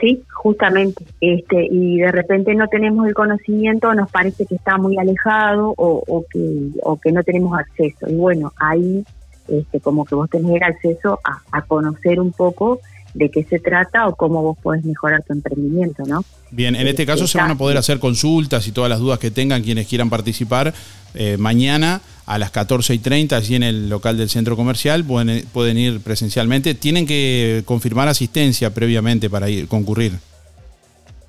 Sí, 0.00 0.22
justamente. 0.32 1.04
Este, 1.20 1.66
y 1.70 1.98
de 1.98 2.10
repente 2.10 2.54
no 2.54 2.66
tenemos 2.68 3.06
el 3.06 3.12
conocimiento, 3.14 3.94
nos 3.94 4.10
parece 4.10 4.46
que 4.46 4.54
está 4.54 4.78
muy 4.78 4.96
alejado 4.96 5.74
o, 5.76 6.02
o 6.06 6.24
que, 6.32 6.70
o 6.82 6.98
que 6.98 7.12
no 7.12 7.22
tenemos 7.22 7.58
acceso. 7.58 8.08
Y 8.08 8.14
bueno, 8.14 8.50
ahí 8.58 9.04
este, 9.48 9.78
como 9.80 10.04
que 10.06 10.14
vos 10.14 10.30
tenés 10.30 10.56
el 10.56 10.62
acceso 10.62 11.20
a, 11.22 11.42
a 11.52 11.62
conocer 11.62 12.18
un 12.18 12.32
poco 12.32 12.80
de 13.14 13.30
qué 13.30 13.44
se 13.44 13.58
trata 13.58 14.06
o 14.06 14.14
cómo 14.14 14.42
vos 14.42 14.58
podés 14.62 14.84
mejorar 14.84 15.22
tu 15.22 15.32
emprendimiento, 15.32 16.04
¿no? 16.06 16.24
Bien, 16.50 16.74
en 16.74 16.86
este 16.86 17.06
caso 17.06 17.26
se 17.26 17.38
van 17.38 17.52
a 17.52 17.58
poder 17.58 17.76
hacer 17.76 17.98
consultas 17.98 18.66
y 18.66 18.72
todas 18.72 18.90
las 18.90 18.98
dudas 18.98 19.18
que 19.18 19.30
tengan 19.30 19.62
quienes 19.62 19.86
quieran 19.86 20.10
participar 20.10 20.74
eh, 21.14 21.36
mañana 21.38 22.00
a 22.26 22.38
las 22.38 22.50
14 22.50 22.94
y 22.94 22.98
30 22.98 23.36
allí 23.36 23.56
en 23.56 23.62
el 23.64 23.88
local 23.88 24.16
del 24.16 24.28
centro 24.28 24.56
comercial, 24.56 25.04
pueden, 25.04 25.44
pueden 25.52 25.78
ir 25.78 26.00
presencialmente. 26.00 26.74
Tienen 26.74 27.06
que 27.06 27.62
confirmar 27.64 28.08
asistencia 28.08 28.72
previamente 28.72 29.28
para 29.28 29.48
ir 29.48 29.66
concurrir. 29.66 30.12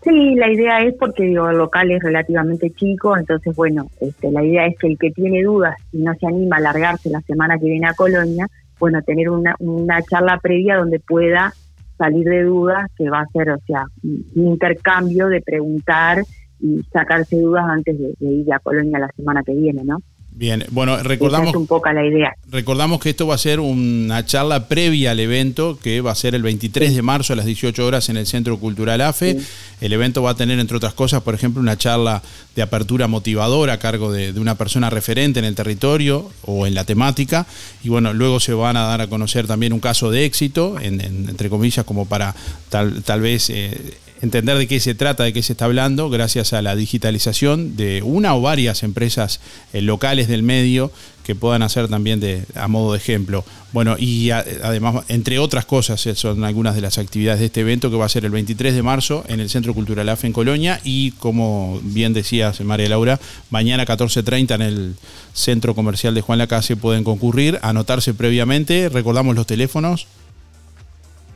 Sí, 0.03 0.35
la 0.35 0.51
idea 0.51 0.81
es 0.81 0.95
porque 0.95 1.23
digo, 1.23 1.49
el 1.49 1.57
local 1.57 1.91
es 1.91 2.01
relativamente 2.01 2.71
chico, 2.71 3.15
entonces 3.15 3.55
bueno, 3.55 3.87
este, 3.99 4.31
la 4.31 4.43
idea 4.43 4.65
es 4.65 4.75
que 4.79 4.87
el 4.87 4.97
que 4.97 5.11
tiene 5.11 5.43
dudas 5.43 5.75
y 5.91 5.99
no 5.99 6.13
se 6.15 6.25
anima 6.25 6.57
a 6.57 6.59
largarse 6.59 7.09
la 7.11 7.21
semana 7.21 7.59
que 7.59 7.65
viene 7.65 7.87
a 7.87 7.93
Colonia, 7.93 8.47
bueno, 8.79 9.03
tener 9.03 9.29
una, 9.29 9.55
una 9.59 10.01
charla 10.01 10.39
previa 10.41 10.77
donde 10.77 10.99
pueda 10.99 11.53
salir 12.01 12.25
de 12.25 12.43
dudas, 12.43 12.89
que 12.97 13.09
va 13.09 13.19
a 13.19 13.27
ser, 13.27 13.51
o 13.51 13.59
sea, 13.67 13.85
un 14.03 14.47
intercambio 14.47 15.27
de 15.27 15.41
preguntar 15.41 16.23
y 16.59 16.81
sacarse 16.91 17.39
dudas 17.39 17.65
antes 17.67 17.97
de, 17.97 18.15
ir 18.19 18.51
a 18.51 18.59
Colonia 18.59 18.99
la 18.99 19.11
semana 19.15 19.43
que 19.43 19.53
viene, 19.53 19.83
¿no? 19.83 19.99
Bien, 20.41 20.65
bueno, 20.71 20.97
recordamos, 21.03 21.49
Esa 21.49 21.57
es 21.57 21.61
un 21.61 21.67
poco 21.67 21.91
la 21.91 22.03
idea. 22.03 22.33
recordamos 22.49 22.99
que 22.99 23.11
esto 23.11 23.27
va 23.27 23.35
a 23.35 23.37
ser 23.37 23.59
una 23.59 24.25
charla 24.25 24.67
previa 24.67 25.11
al 25.11 25.19
evento 25.19 25.77
que 25.77 26.01
va 26.01 26.09
a 26.13 26.15
ser 26.15 26.33
el 26.33 26.41
23 26.41 26.95
de 26.95 27.01
marzo 27.03 27.33
a 27.33 27.35
las 27.35 27.45
18 27.45 27.85
horas 27.85 28.09
en 28.09 28.17
el 28.17 28.25
Centro 28.25 28.57
Cultural 28.57 29.01
AFE. 29.01 29.37
El 29.81 29.93
evento 29.93 30.23
va 30.23 30.31
a 30.31 30.35
tener, 30.35 30.57
entre 30.57 30.77
otras 30.77 30.95
cosas, 30.95 31.21
por 31.21 31.35
ejemplo, 31.35 31.61
una 31.61 31.77
charla 31.77 32.23
de 32.55 32.63
apertura 32.63 33.05
motivadora 33.07 33.73
a 33.73 33.77
cargo 33.77 34.11
de, 34.11 34.33
de 34.33 34.39
una 34.39 34.55
persona 34.55 34.89
referente 34.89 35.37
en 35.37 35.45
el 35.45 35.53
territorio 35.53 36.27
o 36.41 36.65
en 36.65 36.73
la 36.73 36.85
temática. 36.85 37.45
Y 37.83 37.89
bueno, 37.89 38.11
luego 38.11 38.39
se 38.39 38.53
van 38.55 38.77
a 38.77 38.81
dar 38.87 39.01
a 39.01 39.07
conocer 39.07 39.45
también 39.45 39.73
un 39.73 39.79
caso 39.79 40.09
de 40.09 40.25
éxito, 40.25 40.79
en- 40.81 41.01
en- 41.01 41.29
entre 41.29 41.49
comillas, 41.51 41.85
como 41.85 42.07
para 42.07 42.33
tal, 42.69 43.03
tal 43.03 43.21
vez... 43.21 43.51
eh, 43.51 43.79
entender 44.21 44.57
de 44.57 44.67
qué 44.67 44.79
se 44.79 44.95
trata, 44.95 45.23
de 45.23 45.33
qué 45.33 45.43
se 45.43 45.53
está 45.53 45.65
hablando, 45.65 46.09
gracias 46.09 46.53
a 46.53 46.61
la 46.61 46.75
digitalización 46.75 47.75
de 47.75 48.01
una 48.03 48.35
o 48.35 48.41
varias 48.41 48.83
empresas 48.83 49.39
eh, 49.73 49.81
locales 49.81 50.27
del 50.27 50.43
medio 50.43 50.91
que 51.23 51.35
puedan 51.35 51.61
hacer 51.61 51.87
también 51.87 52.19
de, 52.19 52.43
a 52.55 52.67
modo 52.67 52.93
de 52.93 52.97
ejemplo. 52.97 53.45
Bueno, 53.73 53.95
y 53.97 54.31
además, 54.31 55.05
entre 55.07 55.39
otras 55.39 55.65
cosas, 55.65 56.05
eh, 56.07 56.15
son 56.15 56.43
algunas 56.43 56.75
de 56.75 56.81
las 56.81 56.97
actividades 56.97 57.39
de 57.39 57.47
este 57.47 57.61
evento 57.61 57.89
que 57.89 57.97
va 57.97 58.05
a 58.05 58.09
ser 58.09 58.25
el 58.25 58.31
23 58.31 58.73
de 58.73 58.83
marzo 58.83 59.23
en 59.27 59.39
el 59.39 59.49
Centro 59.49 59.73
Cultural 59.73 60.09
AFE 60.09 60.27
en 60.27 60.33
Colonia 60.33 60.81
y, 60.83 61.11
como 61.11 61.79
bien 61.83 62.13
decías, 62.13 62.61
María 62.61 62.89
Laura, 62.89 63.19
mañana 63.49 63.85
14.30 63.85 64.55
en 64.55 64.61
el 64.61 64.95
Centro 65.33 65.75
Comercial 65.75 66.13
de 66.13 66.21
Juan 66.21 66.39
Lacase 66.39 66.75
pueden 66.75 67.03
concurrir, 67.03 67.59
anotarse 67.61 68.13
previamente, 68.13 68.89
recordamos 68.89 69.35
los 69.35 69.47
teléfonos. 69.47 70.07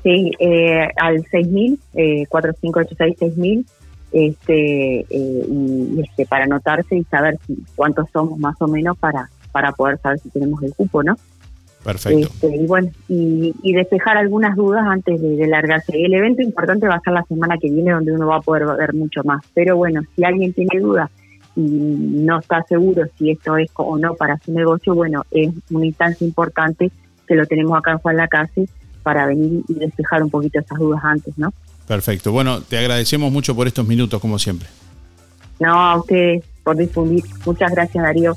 Sí, 0.06 0.30
eh, 0.38 0.88
al 0.98 1.24
6.000, 1.24 1.80
eh, 1.96 2.28
4586-6000, 2.30 3.66
este, 4.12 5.00
eh, 5.00 5.06
y, 5.10 5.96
y, 5.98 6.02
este, 6.02 6.28
para 6.28 6.44
anotarse 6.44 6.96
y 6.96 7.04
saber 7.06 7.40
si, 7.48 7.58
cuántos 7.76 8.08
somos 8.12 8.38
más 8.38 8.56
o 8.62 8.68
menos 8.68 8.96
para, 9.00 9.32
para 9.52 9.72
poder 9.72 9.98
saber 9.98 10.20
si 10.20 10.30
tenemos 10.30 10.62
el 10.62 10.76
cupo, 10.76 11.02
¿no? 11.02 11.16
Perfecto. 11.84 12.20
Este, 12.20 12.56
y 12.56 12.68
bueno, 12.68 12.92
y, 13.10 13.56
y 13.64 13.74
despejar 13.74 14.18
algunas 14.18 14.56
dudas 14.56 14.86
antes 14.86 15.20
de, 15.20 15.38
de 15.38 15.48
largarse. 15.48 16.00
El 16.00 16.14
evento 16.14 16.44
importante 16.44 16.88
va 16.88 16.98
a 16.98 17.02
ser 17.02 17.14
la 17.14 17.24
semana 17.24 17.58
que 17.60 17.72
viene, 17.72 17.90
donde 17.90 18.12
uno 18.12 18.28
va 18.28 18.36
a 18.36 18.42
poder 18.42 18.68
ver 18.78 18.94
mucho 18.94 19.24
más. 19.24 19.44
Pero 19.56 19.76
bueno, 19.76 20.02
si 20.16 20.24
alguien 20.24 20.54
tiene 20.54 20.82
dudas 20.82 21.10
y 21.56 21.62
no 21.62 22.38
está 22.42 22.62
seguro 22.70 23.08
si 23.18 23.32
esto 23.32 23.58
es 23.58 23.72
o 23.74 23.98
no 23.98 24.14
para 24.14 24.38
su 24.38 24.54
negocio, 24.54 24.94
bueno, 24.94 25.24
es 25.32 25.50
una 25.72 25.88
instancia 25.88 26.28
importante 26.28 26.92
que 27.28 27.34
lo 27.34 27.48
tenemos 27.48 27.76
acá 27.76 27.94
en 27.94 27.98
Juan 27.98 28.18
Lacase 28.18 28.68
para 29.06 29.28
venir 29.28 29.62
y 29.68 29.76
despejar 29.76 30.24
un 30.24 30.32
poquito 30.32 30.60
esas 30.60 30.80
dudas 30.80 31.00
antes, 31.04 31.38
¿no? 31.38 31.54
Perfecto. 31.88 32.32
Bueno, 32.32 32.62
te 32.62 32.80
agradecemos 32.80 33.32
mucho 33.32 33.56
por 33.56 33.68
estos 33.68 33.86
minutos, 33.88 34.20
como 34.20 34.40
siempre. 34.40 34.68
No, 35.60 35.80
a 35.80 35.98
ustedes 35.98 36.44
por 36.64 36.76
difundir. 36.76 37.24
Muchas 37.46 37.72
gracias, 37.72 38.04
Darío. 38.04 38.36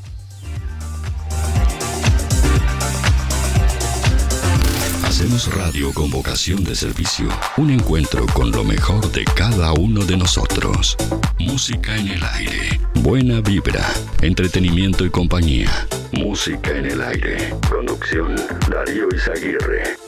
Hacemos 5.05 5.53
radio 5.57 5.91
con 5.95 6.11
vocación 6.11 6.62
de 6.62 6.75
servicio. 6.75 7.29
Un 7.57 7.71
encuentro 7.71 8.27
con 8.35 8.51
lo 8.53 8.62
mejor 8.62 9.11
de 9.11 9.25
cada 9.25 9.73
uno 9.73 10.05
de 10.05 10.19
nosotros. 10.19 10.99
Música 11.41 11.97
en 11.97 12.09
el 12.09 12.23
aire. 12.35 12.79
Buena 12.97 13.41
vibra. 13.41 13.87
Entretenimiento 14.21 15.07
y 15.07 15.11
compañía. 15.11 15.71
Música 16.12 16.77
en 16.77 16.87
el 16.87 17.01
aire. 17.01 17.55
Conducción 17.71 18.37
Darío 18.71 19.09
Izaguirre. 19.12 20.08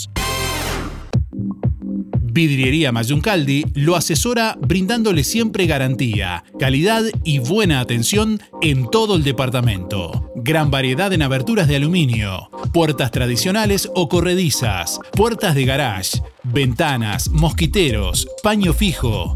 Vidriería 2.33 2.93
Mayuncaldi 2.93 3.65
lo 3.73 3.97
asesora 3.97 4.57
brindándole 4.57 5.25
siempre 5.25 5.65
garantía, 5.65 6.45
calidad 6.57 7.03
y 7.25 7.39
buena 7.39 7.81
atención 7.81 8.41
en 8.61 8.89
todo 8.89 9.17
el 9.17 9.23
departamento. 9.23 10.31
Gran 10.37 10.71
variedad 10.71 11.11
en 11.11 11.23
aberturas 11.23 11.67
de 11.67 11.75
aluminio, 11.75 12.49
puertas 12.71 13.11
tradicionales 13.11 13.89
o 13.95 14.07
corredizas, 14.07 14.97
puertas 15.11 15.55
de 15.55 15.65
garage, 15.65 16.21
ventanas, 16.43 17.29
mosquiteros, 17.29 18.29
paño 18.41 18.71
fijo, 18.71 19.35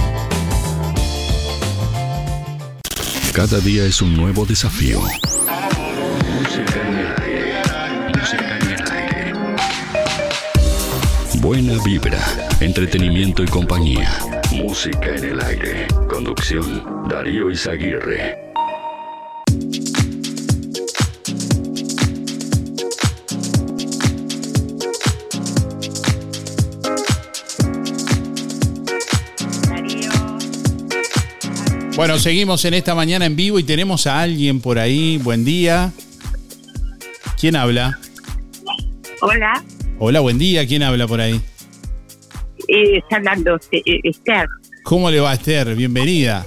Cada 3.33 3.59
día 3.59 3.83
es 3.85 3.99
un 3.99 4.15
nuevo 4.15 4.45
desafío. 4.45 5.01
Buena 11.39 11.73
vibra, 11.83 12.19
entretenimiento 12.59 13.41
y 13.41 13.47
compañía. 13.47 14.19
Música 14.51 15.15
en 15.15 15.23
el 15.23 15.41
aire. 15.41 15.87
Conducción, 16.07 17.07
Darío 17.09 17.49
Izaguirre. 17.49 18.42
Bueno, 31.95 32.17
seguimos 32.17 32.65
en 32.65 32.73
esta 32.73 32.95
mañana 32.95 33.25
en 33.25 33.35
vivo 33.35 33.59
y 33.59 33.63
tenemos 33.63 34.07
a 34.07 34.21
alguien 34.21 34.59
por 34.59 34.79
ahí. 34.79 35.17
Buen 35.17 35.45
día. 35.45 35.91
¿Quién 37.39 37.55
habla? 37.55 37.99
Hola, 39.21 39.63
Hola, 39.99 40.19
buen 40.21 40.37
día. 40.39 40.65
¿Quién 40.67 40.83
habla 40.83 41.07
por 41.07 41.21
ahí? 41.21 41.39
eh, 42.67 42.97
está 42.97 43.17
hablando 43.17 43.59
eh, 43.71 43.99
Esther. 44.03 44.47
¿Cómo 44.83 45.11
le 45.11 45.19
va, 45.19 45.33
Esther? 45.33 45.75
Bienvenida. 45.75 46.45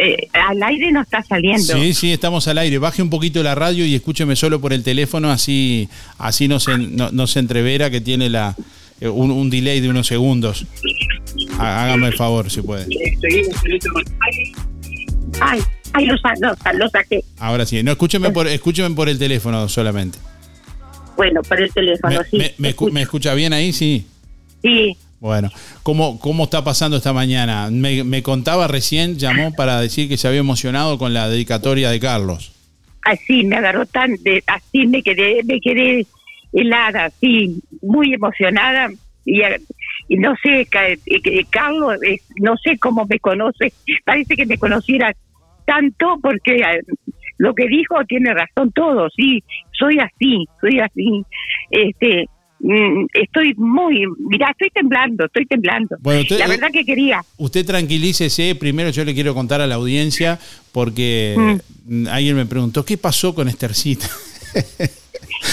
Eh, 0.00 0.28
al 0.32 0.62
aire 0.62 0.92
no 0.92 1.02
está 1.02 1.22
saliendo. 1.22 1.74
Sí, 1.74 1.92
sí, 1.92 2.12
estamos 2.12 2.46
al 2.48 2.58
aire. 2.58 2.78
Baje 2.78 3.02
un 3.02 3.10
poquito 3.10 3.42
la 3.42 3.54
radio 3.54 3.84
y 3.84 3.94
escúcheme 3.94 4.36
solo 4.36 4.60
por 4.60 4.72
el 4.72 4.82
teléfono, 4.84 5.30
así, 5.30 5.88
así 6.18 6.48
no, 6.48 6.60
se, 6.60 6.78
no, 6.78 7.10
no 7.10 7.26
se 7.26 7.40
entrevera 7.40 7.90
que 7.90 8.00
tiene 8.00 8.30
la, 8.30 8.56
eh, 8.58 8.62
un, 9.00 9.30
un 9.30 9.50
delay 9.50 9.80
de 9.80 9.88
unos 9.88 10.06
segundos. 10.06 10.66
Há- 11.58 11.84
Hágame 11.84 12.08
el 12.08 12.14
favor, 12.14 12.50
si 12.50 12.62
puede. 12.62 12.86
Ay, 15.40 15.60
ay, 15.94 16.06
lo, 16.06 16.16
sa- 16.18 16.34
lo 16.40 16.54
sa- 16.56 16.72
lo 16.72 16.88
saqué. 16.88 17.24
Ahora 17.38 17.66
sí. 17.66 17.82
No, 17.82 17.92
escúcheme 17.92 18.30
por, 18.30 18.46
escúcheme 18.46 18.94
por 18.94 19.08
el 19.08 19.18
teléfono 19.18 19.68
solamente. 19.68 20.18
Bueno, 21.16 21.42
por 21.42 21.60
el 21.60 21.72
teléfono, 21.72 22.20
¿Me, 22.20 22.24
sí. 22.28 22.36
me- 22.38 22.54
me 22.58 22.74
escu- 22.76 22.90
me 22.90 23.02
escucha 23.02 23.34
bien 23.34 23.52
ahí? 23.52 23.72
Sí. 23.72 24.06
Sí, 24.62 24.96
Bueno, 25.18 25.50
¿cómo, 25.82 26.18
cómo 26.20 26.44
está 26.44 26.62
pasando 26.62 26.96
esta 26.96 27.12
mañana? 27.12 27.68
Me, 27.70 28.04
me 28.04 28.22
contaba 28.22 28.68
recién, 28.68 29.18
llamó 29.18 29.52
para 29.54 29.80
decir 29.80 30.08
que 30.08 30.16
se 30.16 30.28
había 30.28 30.38
emocionado 30.40 30.98
con 30.98 31.12
la 31.14 31.28
dedicatoria 31.28 31.90
de 31.90 31.98
Carlos. 31.98 32.52
así 33.04 33.42
me 33.44 33.56
agarró 33.56 33.84
tan, 33.86 34.14
de, 34.22 34.42
así 34.46 34.86
me 34.86 35.02
quedé, 35.02 35.42
me 35.44 35.60
quedé 35.60 36.06
helada, 36.52 37.06
así, 37.06 37.60
muy 37.80 38.14
emocionada. 38.14 38.88
Y, 39.24 39.40
eh, 39.42 39.60
y 40.08 40.16
no 40.16 40.34
sé, 40.42 40.62
eh, 40.62 40.98
eh, 41.06 41.44
Carlos, 41.50 41.96
no 42.36 42.56
sé 42.56 42.76
cómo 42.78 43.06
me 43.06 43.18
conoce, 43.20 43.72
parece 44.04 44.34
que 44.36 44.46
me 44.46 44.58
conociera 44.58 45.14
tanto 45.64 46.18
porque 46.20 46.60
lo 47.38 47.54
que 47.54 47.68
dijo 47.68 47.94
tiene 48.08 48.34
razón 48.34 48.72
todo, 48.72 49.08
sí, 49.16 49.42
soy 49.78 49.98
así, 50.00 50.46
soy 50.60 50.80
así. 50.80 51.24
Este, 51.70 52.26
mm, 52.58 53.06
estoy 53.14 53.54
muy, 53.54 54.04
mira, 54.28 54.48
estoy 54.50 54.70
temblando, 54.70 55.26
estoy 55.26 55.46
temblando. 55.46 55.96
Bueno, 56.00 56.22
usted- 56.22 56.38
La 56.38 56.48
verdad 56.48 56.70
que 56.72 56.84
quería. 56.84 57.20
Usted 57.36 57.64
tranquilícese, 57.64 58.54
primero 58.56 58.90
yo 58.90 59.04
le 59.04 59.14
quiero 59.14 59.34
contar 59.34 59.60
a 59.60 59.66
la 59.68 59.76
audiencia, 59.76 60.38
porque 60.72 61.60
mm, 61.86 62.06
alguien 62.08 62.36
me 62.36 62.46
preguntó, 62.46 62.84
¿qué 62.84 62.98
pasó 62.98 63.34
con 63.34 63.48
Estercita? 63.48 64.06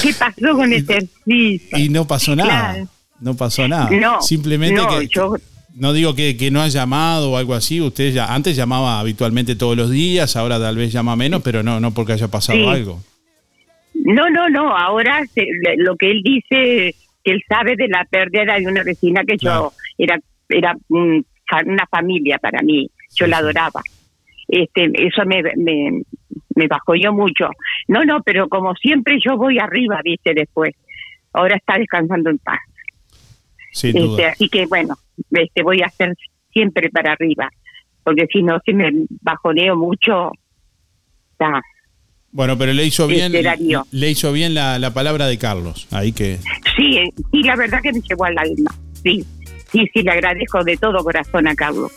¿Qué 0.02 0.14
pasó 0.14 0.56
con 0.56 0.72
este? 0.74 1.08
Sí, 1.26 1.62
Y 1.76 1.90
no 1.90 2.06
pasó 2.08 2.36
nada. 2.36 2.74
Claro. 2.74 2.88
No 3.20 3.36
pasó 3.36 3.68
nada. 3.68 3.90
No, 3.92 4.22
Simplemente 4.22 4.76
no, 4.82 4.88
que, 5.00 5.08
yo- 5.08 5.36
no 5.76 5.94
digo 5.94 6.16
que, 6.16 6.38
que 6.38 6.52
no 6.52 6.62
ha 6.62 6.68
llamado 6.68 7.32
o 7.32 7.38
algo 7.38 7.54
así. 7.54 7.82
Usted 7.82 8.14
ya 8.14 8.34
antes 8.34 8.56
llamaba 8.56 9.00
habitualmente 9.00 9.56
todos 9.56 9.76
los 9.76 9.90
días, 9.92 10.36
ahora 10.36 10.60
tal 10.60 10.78
vez 10.78 10.92
llama 10.92 11.16
menos, 11.16 11.42
pero 11.44 11.62
no, 11.64 11.80
no 11.80 11.92
porque 11.94 12.14
haya 12.14 12.28
pasado 12.30 12.58
Sí. 12.60 12.66
algo. 12.68 13.02
No, 13.94 14.30
no, 14.30 14.50
no. 14.50 14.76
Ahora 14.76 15.22
se- 15.34 15.48
lo 15.78 15.96
que 15.98 16.12
él 16.12 16.22
dice, 16.24 16.96
que 17.24 17.32
él 17.32 17.42
sabe 17.50 17.76
de 17.76 17.88
la 17.90 18.06
pérdida 18.10 18.58
de 18.58 18.68
una 18.68 18.84
vecina 18.84 19.24
que 19.26 19.38
yo 19.38 19.74
era 19.98 20.18
era 20.48 20.74
mm, 20.88 21.20
una 21.68 21.86
familia 21.92 22.38
para 22.40 22.62
mí. 22.62 22.90
Yo 23.16 23.28
la 23.28 23.38
adoraba. 23.40 23.82
Este, 24.50 24.90
eso 24.96 25.24
me, 25.26 25.42
me, 25.56 26.02
me 26.56 26.68
bajó 26.68 26.96
yo 26.96 27.14
mucho. 27.14 27.50
No, 27.88 28.04
no, 28.04 28.22
pero 28.24 28.50
como 28.50 28.76
siempre 28.76 29.18
yo 29.26 29.38
voy 29.38 29.60
arriba, 29.60 30.02
viste, 30.04 30.34
después. 30.34 30.76
Ahora 31.34 31.56
está 31.56 31.78
descansando 31.78 32.30
en 32.32 32.40
paz. 32.40 32.60
Sin 33.72 33.90
Este, 33.96 34.00
duda. 34.02 34.30
así 34.30 34.50
que 34.50 34.66
bueno, 34.66 34.96
este, 35.32 35.62
voy 35.64 35.82
a 35.82 35.86
hacer 35.86 36.16
siempre 36.52 36.90
para 36.90 37.14
arriba. 37.14 37.50
Porque 38.04 38.26
si 38.34 38.42
no, 38.42 38.60
si 38.66 38.74
me 38.74 38.90
bajoneo 39.22 39.76
mucho, 39.76 40.32
está. 41.34 41.62
Bueno, 42.32 42.58
pero 42.58 42.74
le 42.74 42.86
hizo 42.86 43.06
bien, 43.08 43.34
Este, 43.36 43.76
le 43.92 44.10
hizo 44.10 44.32
bien 44.34 44.54
la, 44.56 44.80
la 44.80 44.92
palabra 44.94 45.28
de 45.28 45.38
Carlos. 45.38 45.88
Ahí 45.92 46.12
que 46.12 46.38
Sí, 46.76 47.00
sí, 47.32 47.44
la 47.44 47.56
verdad 47.56 47.80
que 47.84 47.92
me 47.94 48.02
llevó 48.02 48.26
al 48.26 48.38
alma. 48.38 48.72
Sí, 49.04 49.24
sí, 49.72 49.88
sí, 49.94 50.02
le 50.02 50.12
agradezco 50.12 50.64
de 50.64 50.78
todo 50.78 51.04
corazón 51.04 51.48
a 51.48 51.54
Carlos. 51.56 51.92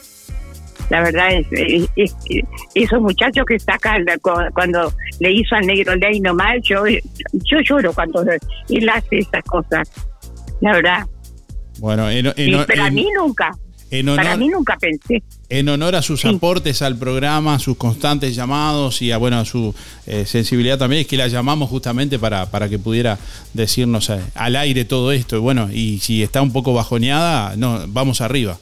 La 0.92 1.00
verdad 1.00 1.32
es, 1.32 1.46
es- 1.52 1.88
es- 1.96 2.16
es- 2.28 2.44
esos 2.74 3.00
muchachos 3.00 3.44
que 3.48 3.58
sacan 3.58 4.04
cuando 4.54 4.92
le 5.20 5.32
hizo 5.32 5.54
al 5.54 5.66
negro 5.66 5.96
ley 5.96 6.20
nomás, 6.20 6.56
yo, 6.64 6.84
yo 6.86 7.58
lloro 7.66 7.94
cuando 7.94 8.22
él 8.68 8.88
hace 8.90 9.18
esas 9.20 9.42
cosas. 9.44 9.90
La 10.60 10.72
verdad. 10.74 11.06
bueno, 11.78 12.10
en, 12.10 12.26
en- 12.26 12.34
Sí, 12.36 12.54
pero 12.66 12.84
a 12.84 12.88
en- 12.88 12.94
mí 12.94 13.08
nunca. 13.16 13.50
Para 14.16 14.36
mí 14.38 14.48
nunca 14.48 14.76
pensé. 14.80 15.22
en 15.50 15.68
honor 15.68 15.94
a 15.96 16.00
sus 16.02 16.24
aportes 16.24 16.80
al 16.80 16.96
programa, 16.96 17.58
sus 17.58 17.76
constantes 17.76 18.34
llamados 18.34 19.02
y 19.02 19.12
a 19.12 19.18
bueno 19.18 19.38
a 19.38 19.44
su 19.44 19.74
eh, 20.06 20.24
sensibilidad 20.24 20.78
también, 20.78 21.02
es 21.02 21.06
que 21.06 21.18
la 21.18 21.28
llamamos 21.28 21.68
justamente 21.68 22.18
para, 22.18 22.50
para 22.50 22.70
que 22.70 22.78
pudiera 22.78 23.18
decirnos 23.52 24.08
eh, 24.08 24.18
al 24.34 24.56
aire 24.56 24.86
todo 24.86 25.12
esto. 25.12 25.36
Y 25.36 25.40
bueno, 25.40 25.68
y 25.70 25.98
si 25.98 26.22
está 26.22 26.40
un 26.40 26.52
poco 26.54 26.72
bajoneada, 26.72 27.54
no, 27.56 27.80
vamos 27.88 28.22
arriba. 28.22 28.58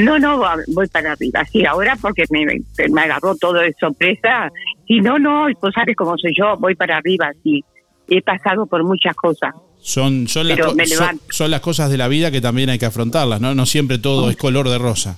No, 0.00 0.18
no, 0.18 0.38
va- 0.38 0.56
voy 0.68 0.86
para 0.88 1.12
arriba. 1.12 1.44
Sí, 1.50 1.64
ahora 1.64 1.96
porque 2.00 2.24
me, 2.30 2.44
me- 2.90 3.00
agarró 3.00 3.34
todo 3.36 3.54
de 3.54 3.74
sorpresa. 3.80 4.50
Si 4.86 5.00
no, 5.00 5.18
no, 5.18 5.46
pues 5.60 5.74
sabes 5.74 5.96
cómo 5.96 6.16
soy 6.18 6.32
yo, 6.36 6.56
voy 6.58 6.74
para 6.74 6.98
arriba. 6.98 7.30
Sí, 7.42 7.64
he 8.08 8.20
pasado 8.22 8.66
por 8.66 8.84
muchas 8.84 9.14
cosas. 9.16 9.54
Son, 9.80 10.26
son, 10.28 10.48
las, 10.48 10.58
son, 10.58 11.20
son 11.30 11.58
cosas 11.60 11.90
de 11.90 11.96
la 11.96 12.08
vida 12.08 12.30
que 12.30 12.40
también 12.40 12.68
hay 12.68 12.78
que 12.78 12.86
afrontarlas, 12.86 13.40
¿no? 13.40 13.54
No 13.54 13.64
siempre 13.64 13.98
todo 13.98 14.28
es 14.28 14.36
color 14.36 14.68
de 14.68 14.76
rosa. 14.78 15.16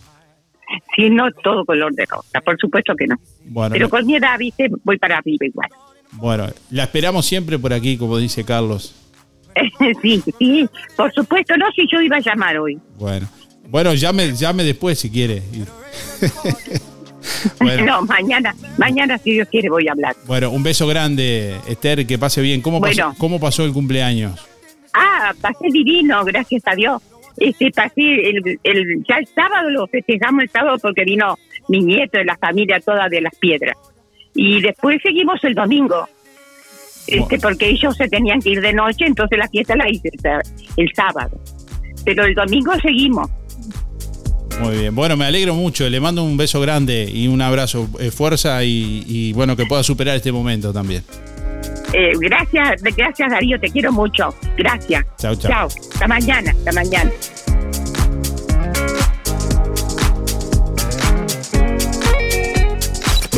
Sí, 0.95 1.11
no 1.11 1.25
todo 1.43 1.65
color 1.65 1.93
de 1.95 2.07
rosa, 2.07 2.41
por 2.43 2.57
supuesto 2.59 2.95
que 2.95 3.07
no. 3.07 3.17
Bueno, 3.47 3.73
Pero 3.73 3.87
no- 3.87 3.91
con 3.91 4.07
mi 4.07 4.17
edad, 4.17 4.39
viste, 4.39 4.69
voy 4.85 4.99
para 4.99 5.19
arriba 5.19 5.47
igual. 5.47 5.69
bueno, 6.13 6.47
la 6.71 6.85
esperamos 6.85 7.27
siempre 7.27 7.59
por 7.59 7.73
aquí, 7.73 7.97
como 7.97 8.19
dice 8.19 8.45
Carlos. 8.45 8.95
sí, 10.03 10.23
sí, 10.39 10.69
por 10.97 11.13
supuesto, 11.13 11.57
no, 11.57 11.67
si 11.75 11.83
yo 11.93 12.01
iba 12.01 12.19
a 12.19 12.21
llamar 12.21 12.57
hoy. 12.59 12.79
Bueno, 12.99 13.27
bueno, 13.71 13.95
llame, 13.95 14.33
llame 14.35 14.65
después 14.65 14.99
si 14.99 15.11
quiere. 15.11 15.43
Bueno. 17.59 17.85
No, 17.85 18.03
mañana, 18.03 18.55
mañana 18.79 19.17
si 19.19 19.33
Dios 19.33 19.49
quiere 19.49 19.69
voy 19.69 19.87
a 19.89 19.93
hablar. 19.93 20.17
Bueno, 20.27 20.51
un 20.51 20.63
beso 20.63 20.87
grande, 20.87 21.57
Esther, 21.69 22.07
que 22.07 22.19
pase 22.19 22.41
bien. 22.41 22.61
¿Cómo, 22.61 22.81
pasó, 22.81 23.03
Bueno. 23.03 23.15
¿cómo 23.19 23.41
pasó 23.41 23.65
el 23.65 23.73
cumpleaños? 23.73 24.47
Ah, 24.95 25.33
pasé 25.41 25.69
divino, 25.71 26.25
gracias 26.25 26.63
a 26.67 26.75
Dios. 26.75 27.03
Este, 27.37 27.71
pasé 27.71 28.31
el, 28.31 28.59
el, 28.63 29.05
ya 29.09 29.17
el 29.17 29.27
sábado 29.27 29.71
lo 29.71 29.87
festejamos 29.87 30.43
el 30.43 30.51
sábado 30.51 30.77
porque 30.81 31.05
vino 31.05 31.39
mi 31.69 31.81
nieto 31.81 32.19
y 32.21 32.25
la 32.25 32.37
familia 32.37 32.81
toda 32.81 33.09
de 33.09 33.21
las 33.21 33.35
piedras. 33.37 33.77
Y 34.35 34.61
después 34.61 35.01
seguimos 35.03 35.43
el 35.45 35.55
domingo. 35.55 36.09
Este, 37.07 37.39
porque 37.39 37.69
ellos 37.71 37.97
se 37.97 38.09
tenían 38.09 38.41
que 38.41 38.51
ir 38.51 38.61
de 38.61 38.73
noche, 38.73 39.05
entonces 39.07 39.39
la 39.39 39.49
fiesta 39.49 39.75
la 39.75 39.89
hice 39.89 40.11
el 40.77 40.93
sábado. 40.95 41.41
Pero 42.05 42.25
el 42.25 42.35
domingo 42.35 42.73
seguimos. 42.81 43.31
Muy 44.59 44.79
bien. 44.79 44.95
Bueno, 44.95 45.17
me 45.17 45.25
alegro 45.25 45.55
mucho. 45.55 45.89
Le 45.89 46.01
mando 46.01 46.23
un 46.25 46.37
beso 46.37 46.61
grande 46.61 47.11
y 47.13 47.29
un 47.29 47.41
abrazo. 47.41 47.89
Eh, 47.99 48.11
fuerza 48.11 48.63
y, 48.65 49.05
y, 49.07 49.33
bueno, 49.33 49.57
que 49.57 49.67
pueda 49.67 49.83
superar 49.83 50.17
este 50.17 50.33
momento 50.33 50.73
también. 50.73 51.05
Eh, 51.93 52.13
gracias, 52.21 52.83
gracias 52.97 53.31
Darío, 53.31 53.59
te 53.59 53.69
quiero 53.69 53.93
mucho. 53.93 54.35
Gracias. 54.57 55.05
Chao, 55.19 55.35
chao. 55.35 55.51
Chao. 55.51 55.67
Hasta 55.67 56.07
mañana, 56.07 56.51
hasta 56.53 56.73
mañana. 56.73 57.11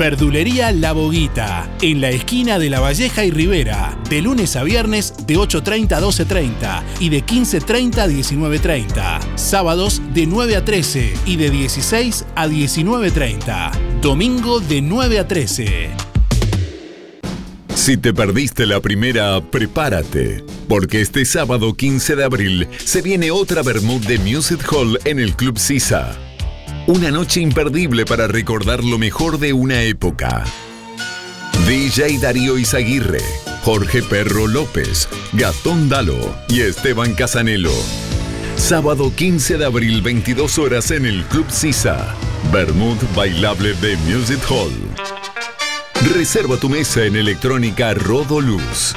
Verdulería 0.00 0.72
La 0.72 0.92
Boguita, 0.92 1.70
en 1.82 2.00
la 2.00 2.08
esquina 2.08 2.58
de 2.58 2.70
La 2.70 2.80
Valleja 2.80 3.22
y 3.26 3.30
Rivera, 3.30 3.98
de 4.08 4.22
lunes 4.22 4.56
a 4.56 4.62
viernes 4.62 5.12
de 5.26 5.36
8.30 5.36 5.92
a 5.92 6.00
12.30 6.00 6.82
y 7.00 7.10
de 7.10 7.22
15.30 7.22 7.98
a 7.98 8.08
19.30. 8.08 9.36
Sábados 9.36 10.00
de 10.14 10.26
9 10.26 10.56
a 10.56 10.64
13 10.64 11.12
y 11.26 11.36
de 11.36 11.50
16 11.50 12.24
a 12.34 12.46
19.30. 12.46 14.00
Domingo 14.00 14.60
de 14.60 14.80
9 14.80 15.18
a 15.18 15.28
13. 15.28 15.90
Si 17.74 17.98
te 17.98 18.14
perdiste 18.14 18.64
la 18.64 18.80
primera, 18.80 19.38
prepárate, 19.42 20.42
porque 20.66 21.02
este 21.02 21.26
sábado 21.26 21.74
15 21.74 22.16
de 22.16 22.24
abril 22.24 22.68
se 22.82 23.02
viene 23.02 23.30
otra 23.30 23.62
Bermud 23.62 24.00
de 24.06 24.18
Music 24.18 24.66
Hall 24.72 24.98
en 25.04 25.18
el 25.18 25.36
Club 25.36 25.58
Sisa. 25.58 26.16
Una 26.90 27.12
noche 27.12 27.40
imperdible 27.40 28.04
para 28.04 28.26
recordar 28.26 28.82
lo 28.82 28.98
mejor 28.98 29.38
de 29.38 29.52
una 29.52 29.80
época. 29.82 30.42
DJ 31.64 32.18
Darío 32.18 32.58
Izaguirre, 32.58 33.22
Jorge 33.62 34.02
Perro 34.02 34.48
López, 34.48 35.08
Gastón 35.32 35.88
Dalo 35.88 36.18
y 36.48 36.62
Esteban 36.62 37.14
Casanelo. 37.14 37.70
Sábado 38.56 39.12
15 39.14 39.58
de 39.58 39.66
abril, 39.66 40.02
22 40.02 40.58
horas 40.58 40.90
en 40.90 41.06
el 41.06 41.22
Club 41.26 41.46
Sisa. 41.48 42.12
Bermud 42.52 42.96
Bailable 43.14 43.74
de 43.74 43.96
Music 43.98 44.40
Hall. 44.50 44.74
Reserva 46.12 46.56
tu 46.56 46.68
mesa 46.68 47.04
en 47.04 47.14
electrónica 47.14 47.94
Rodoluz. 47.94 48.96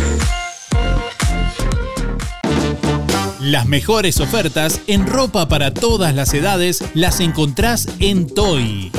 Las 3.41 3.65
mejores 3.65 4.19
ofertas 4.19 4.81
en 4.85 5.07
ropa 5.07 5.47
para 5.47 5.73
todas 5.73 6.13
las 6.13 6.31
edades 6.35 6.83
las 6.93 7.19
encontrás 7.19 7.87
en 7.97 8.27
Toy. 8.27 8.91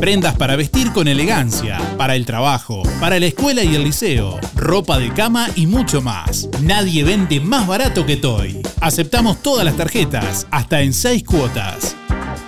Prendas 0.00 0.34
para 0.34 0.56
vestir 0.56 0.90
con 0.90 1.06
elegancia, 1.06 1.78
para 1.96 2.16
el 2.16 2.26
trabajo, 2.26 2.82
para 2.98 3.20
la 3.20 3.26
escuela 3.26 3.62
y 3.62 3.76
el 3.76 3.84
liceo, 3.84 4.40
ropa 4.56 4.98
de 4.98 5.12
cama 5.14 5.46
y 5.54 5.68
mucho 5.68 6.02
más. 6.02 6.48
Nadie 6.60 7.04
vende 7.04 7.38
más 7.38 7.68
barato 7.68 8.04
que 8.04 8.16
Toy. 8.16 8.60
Aceptamos 8.80 9.40
todas 9.42 9.64
las 9.64 9.76
tarjetas, 9.76 10.48
hasta 10.50 10.80
en 10.80 10.92
6 10.92 11.22
cuotas. 11.22 11.94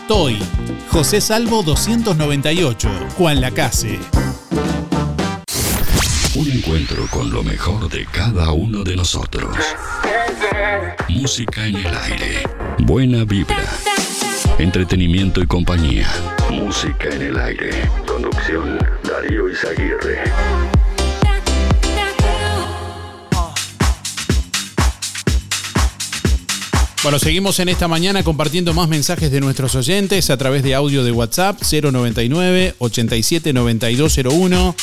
Toy, 0.09 0.37
José 0.89 1.21
Salvo 1.21 1.63
298, 1.63 2.89
Juan 3.17 3.41
Lacase. 3.41 4.01
Un 6.37 6.51
encuentro 6.51 7.07
con 7.11 7.31
lo 7.31 7.45
mejor 7.45 7.89
de 7.89 8.07
cada 8.07 8.51
uno 8.51 8.83
de 8.83 8.97
nosotros. 8.97 9.57
Música 11.09 11.65
en 11.65 11.77
el 11.77 11.87
aire. 11.87 12.43
Buena 12.81 13.25
vibra. 13.25 13.65
Entretenimiento 14.59 15.41
y 15.41 15.47
compañía. 15.47 16.09
Música 16.51 17.09
en 17.09 17.23
el 17.23 17.39
aire. 17.39 17.89
Conducción 18.05 18.79
Darío 19.05 19.49
Izaguirre. 19.49 20.25
Bueno, 27.05 27.19
seguimos 27.19 27.61
en 27.61 27.69
esta 27.69 27.87
mañana 27.87 28.25
compartiendo 28.25 28.73
más 28.73 28.89
mensajes 28.89 29.31
de 29.31 29.39
nuestros 29.39 29.75
oyentes 29.75 30.31
a 30.31 30.39
través 30.39 30.63
de 30.63 30.75
audio 30.75 31.05
de 31.05 31.13
WhatsApp 31.13 31.61
099 31.61 32.75
87 32.79 33.53
9201. 33.53 34.75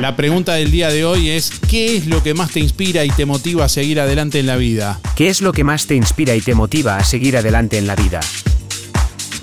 La 0.00 0.14
pregunta 0.14 0.54
del 0.54 0.70
día 0.70 0.90
de 0.90 1.04
hoy 1.06 1.30
es, 1.30 1.50
¿qué 1.70 1.96
es 1.96 2.06
lo 2.06 2.22
que 2.22 2.34
más 2.34 2.50
te 2.50 2.60
inspira 2.60 3.06
y 3.06 3.10
te 3.10 3.24
motiva 3.24 3.64
a 3.64 3.68
seguir 3.68 3.98
adelante 3.98 4.38
en 4.38 4.46
la 4.46 4.56
vida? 4.56 5.00
¿Qué 5.16 5.28
es 5.28 5.40
lo 5.40 5.54
que 5.54 5.64
más 5.64 5.86
te 5.86 5.94
inspira 5.94 6.34
y 6.34 6.42
te 6.42 6.54
motiva 6.54 6.98
a 6.98 7.04
seguir 7.04 7.38
adelante 7.38 7.78
en 7.78 7.86
la 7.86 7.96
vida? 7.96 8.20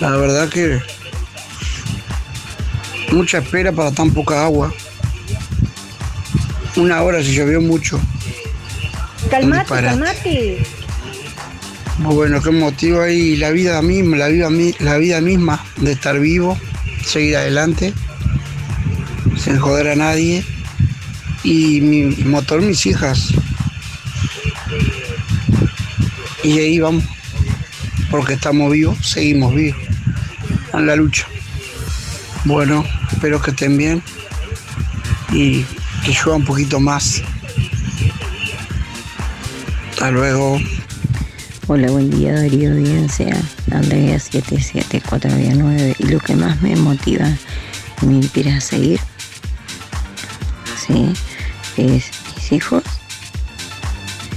La 0.00 0.10
verdad 0.16 0.48
que 0.48 0.80
mucha 3.12 3.38
espera 3.38 3.72
para 3.72 3.92
tan 3.92 4.10
poca 4.10 4.44
agua. 4.44 4.72
Una 6.76 7.02
hora 7.02 7.22
se 7.22 7.32
llovió 7.32 7.60
mucho. 7.60 8.00
Calmate, 9.30 9.68
calmate. 9.68 10.62
Bueno, 11.98 12.42
qué 12.42 12.50
motivo 12.50 13.02
ahí 13.02 13.36
la 13.36 13.50
vida 13.50 13.80
misma, 13.82 14.16
la 14.16 14.28
vida, 14.28 14.48
la 14.80 14.96
vida 14.96 15.20
misma 15.20 15.64
de 15.76 15.92
estar 15.92 16.18
vivo, 16.18 16.58
seguir 17.04 17.36
adelante, 17.36 17.92
sin 19.36 19.58
joder 19.58 19.88
a 19.88 19.96
nadie. 19.96 20.44
Y 21.44 21.80
mi 21.80 22.04
motor, 22.24 22.62
mis 22.62 22.86
hijas. 22.86 23.34
Y 26.42 26.58
ahí 26.58 26.80
vamos, 26.80 27.04
porque 28.10 28.34
estamos 28.34 28.72
vivos, 28.72 28.98
seguimos 29.06 29.54
vivos 29.54 29.78
en 30.72 30.86
la 30.86 30.96
lucha. 30.96 31.26
Bueno, 32.44 32.84
espero 33.12 33.40
que 33.40 33.52
estén 33.52 33.78
bien 33.78 34.02
y 35.30 35.62
que 36.04 36.12
llueva 36.12 36.36
un 36.36 36.44
poquito 36.44 36.80
más. 36.80 37.22
Hasta 39.90 40.10
luego. 40.10 40.58
Hola, 41.68 41.88
buen 41.92 42.10
día 42.10 42.34
Darío 42.34 42.72
Audiencia, 42.72 43.40
Andrea 43.70 44.18
77419 44.18 45.94
y 46.00 46.06
lo 46.08 46.18
que 46.18 46.34
más 46.34 46.60
me 46.60 46.74
motiva, 46.74 47.28
me 48.04 48.14
inspira 48.14 48.56
a 48.56 48.60
seguir, 48.60 48.98
sí, 50.76 51.12
es 51.76 52.10
mis 52.34 52.52
hijos, 52.52 52.82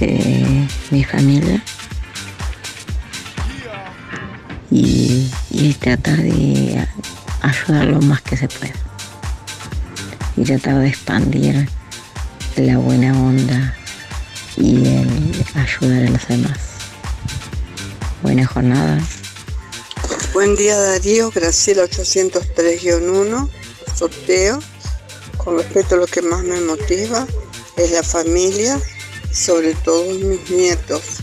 eh, 0.00 0.68
mi 0.92 1.02
familia 1.02 1.60
y, 4.70 5.28
y 5.50 5.74
tratar 5.74 6.18
de 6.18 6.86
ayudar 7.46 7.86
lo 7.86 8.00
más 8.00 8.22
que 8.22 8.36
se 8.36 8.48
pueda 8.48 8.74
y 10.36 10.44
tratar 10.44 10.80
de 10.80 10.88
expandir 10.88 11.68
la 12.56 12.78
buena 12.78 13.12
onda 13.18 13.74
y 14.56 14.86
el 14.86 15.44
ayudar 15.54 16.06
a 16.06 16.10
los 16.10 16.28
demás. 16.28 16.58
Buena 18.22 18.46
jornada. 18.46 19.00
Buen 20.32 20.56
día 20.56 20.76
Darío, 20.76 21.30
Graciela 21.30 21.84
803-1, 21.84 23.48
sorteo. 23.94 24.58
Con 25.36 25.58
respecto 25.58 25.94
a 25.94 25.98
lo 25.98 26.06
que 26.06 26.22
más 26.22 26.42
me 26.42 26.60
motiva 26.60 27.26
es 27.76 27.92
la 27.92 28.02
familia, 28.02 28.80
sobre 29.32 29.74
todo 29.74 30.04
mis 30.14 30.50
nietos. 30.50 31.18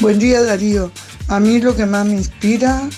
Buen 0.00 0.18
día 0.18 0.42
Darío. 0.42 0.90
A 1.28 1.38
mí 1.38 1.60
lo 1.60 1.76
que 1.76 1.86
más 1.86 2.06
me 2.06 2.14
inspira 2.14 2.88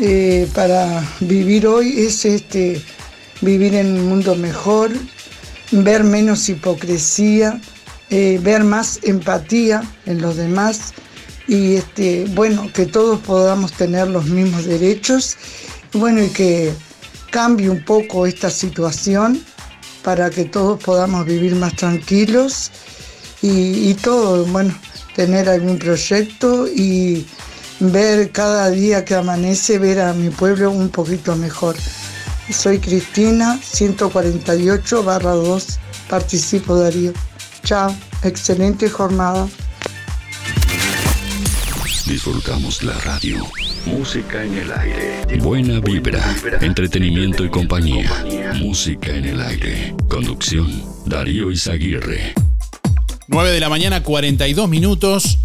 eh, 0.00 0.48
para 0.54 1.02
vivir 1.20 1.66
hoy 1.66 2.00
es 2.00 2.24
este 2.24 2.82
vivir 3.40 3.74
en 3.74 3.98
un 3.98 4.08
mundo 4.08 4.34
mejor, 4.34 4.90
ver 5.70 6.04
menos 6.04 6.48
hipocresía, 6.48 7.60
eh, 8.10 8.38
ver 8.42 8.64
más 8.64 9.00
empatía 9.02 9.82
en 10.06 10.20
los 10.20 10.36
demás 10.36 10.94
y 11.46 11.74
este 11.76 12.24
bueno 12.30 12.70
que 12.72 12.86
todos 12.86 13.20
podamos 13.20 13.72
tener 13.72 14.08
los 14.08 14.26
mismos 14.26 14.64
derechos. 14.64 15.36
Bueno 15.92 16.22
y 16.22 16.28
que 16.28 16.72
cambie 17.30 17.70
un 17.70 17.84
poco 17.84 18.26
esta 18.26 18.50
situación 18.50 19.40
para 20.02 20.30
que 20.30 20.44
todos 20.44 20.82
podamos 20.82 21.24
vivir 21.26 21.54
más 21.54 21.76
tranquilos 21.76 22.70
y, 23.42 23.90
y 23.90 23.94
todo, 23.94 24.44
bueno, 24.46 24.74
tener 25.14 25.48
algún 25.48 25.78
proyecto 25.78 26.66
y 26.66 27.26
ver 27.92 28.30
cada 28.30 28.70
día 28.70 29.04
que 29.04 29.14
amanece, 29.14 29.78
ver 29.78 30.00
a 30.00 30.12
mi 30.12 30.30
pueblo 30.30 30.70
un 30.70 30.88
poquito 30.88 31.36
mejor. 31.36 31.76
Soy 32.50 32.78
Cristina, 32.78 33.58
148 33.62 35.02
barra 35.02 35.32
2, 35.32 35.78
participo 36.08 36.76
Darío. 36.76 37.12
Chao, 37.64 37.94
excelente 38.22 38.88
jornada. 38.88 39.48
Disfrutamos 42.06 42.82
la 42.82 42.92
radio. 43.00 43.42
Música 43.86 44.44
en 44.44 44.58
el 44.58 44.72
aire. 44.72 45.38
Buena 45.38 45.80
vibra, 45.80 46.22
entretenimiento 46.60 47.44
y 47.44 47.48
compañía. 47.48 48.10
Música 48.56 49.14
en 49.14 49.24
el 49.24 49.40
aire. 49.40 49.94
Conducción, 50.08 50.82
Darío 51.06 51.50
Izaguirre. 51.50 52.34
9 53.28 53.50
de 53.50 53.60
la 53.60 53.70
mañana, 53.70 54.02
42 54.02 54.68
minutos. 54.68 55.38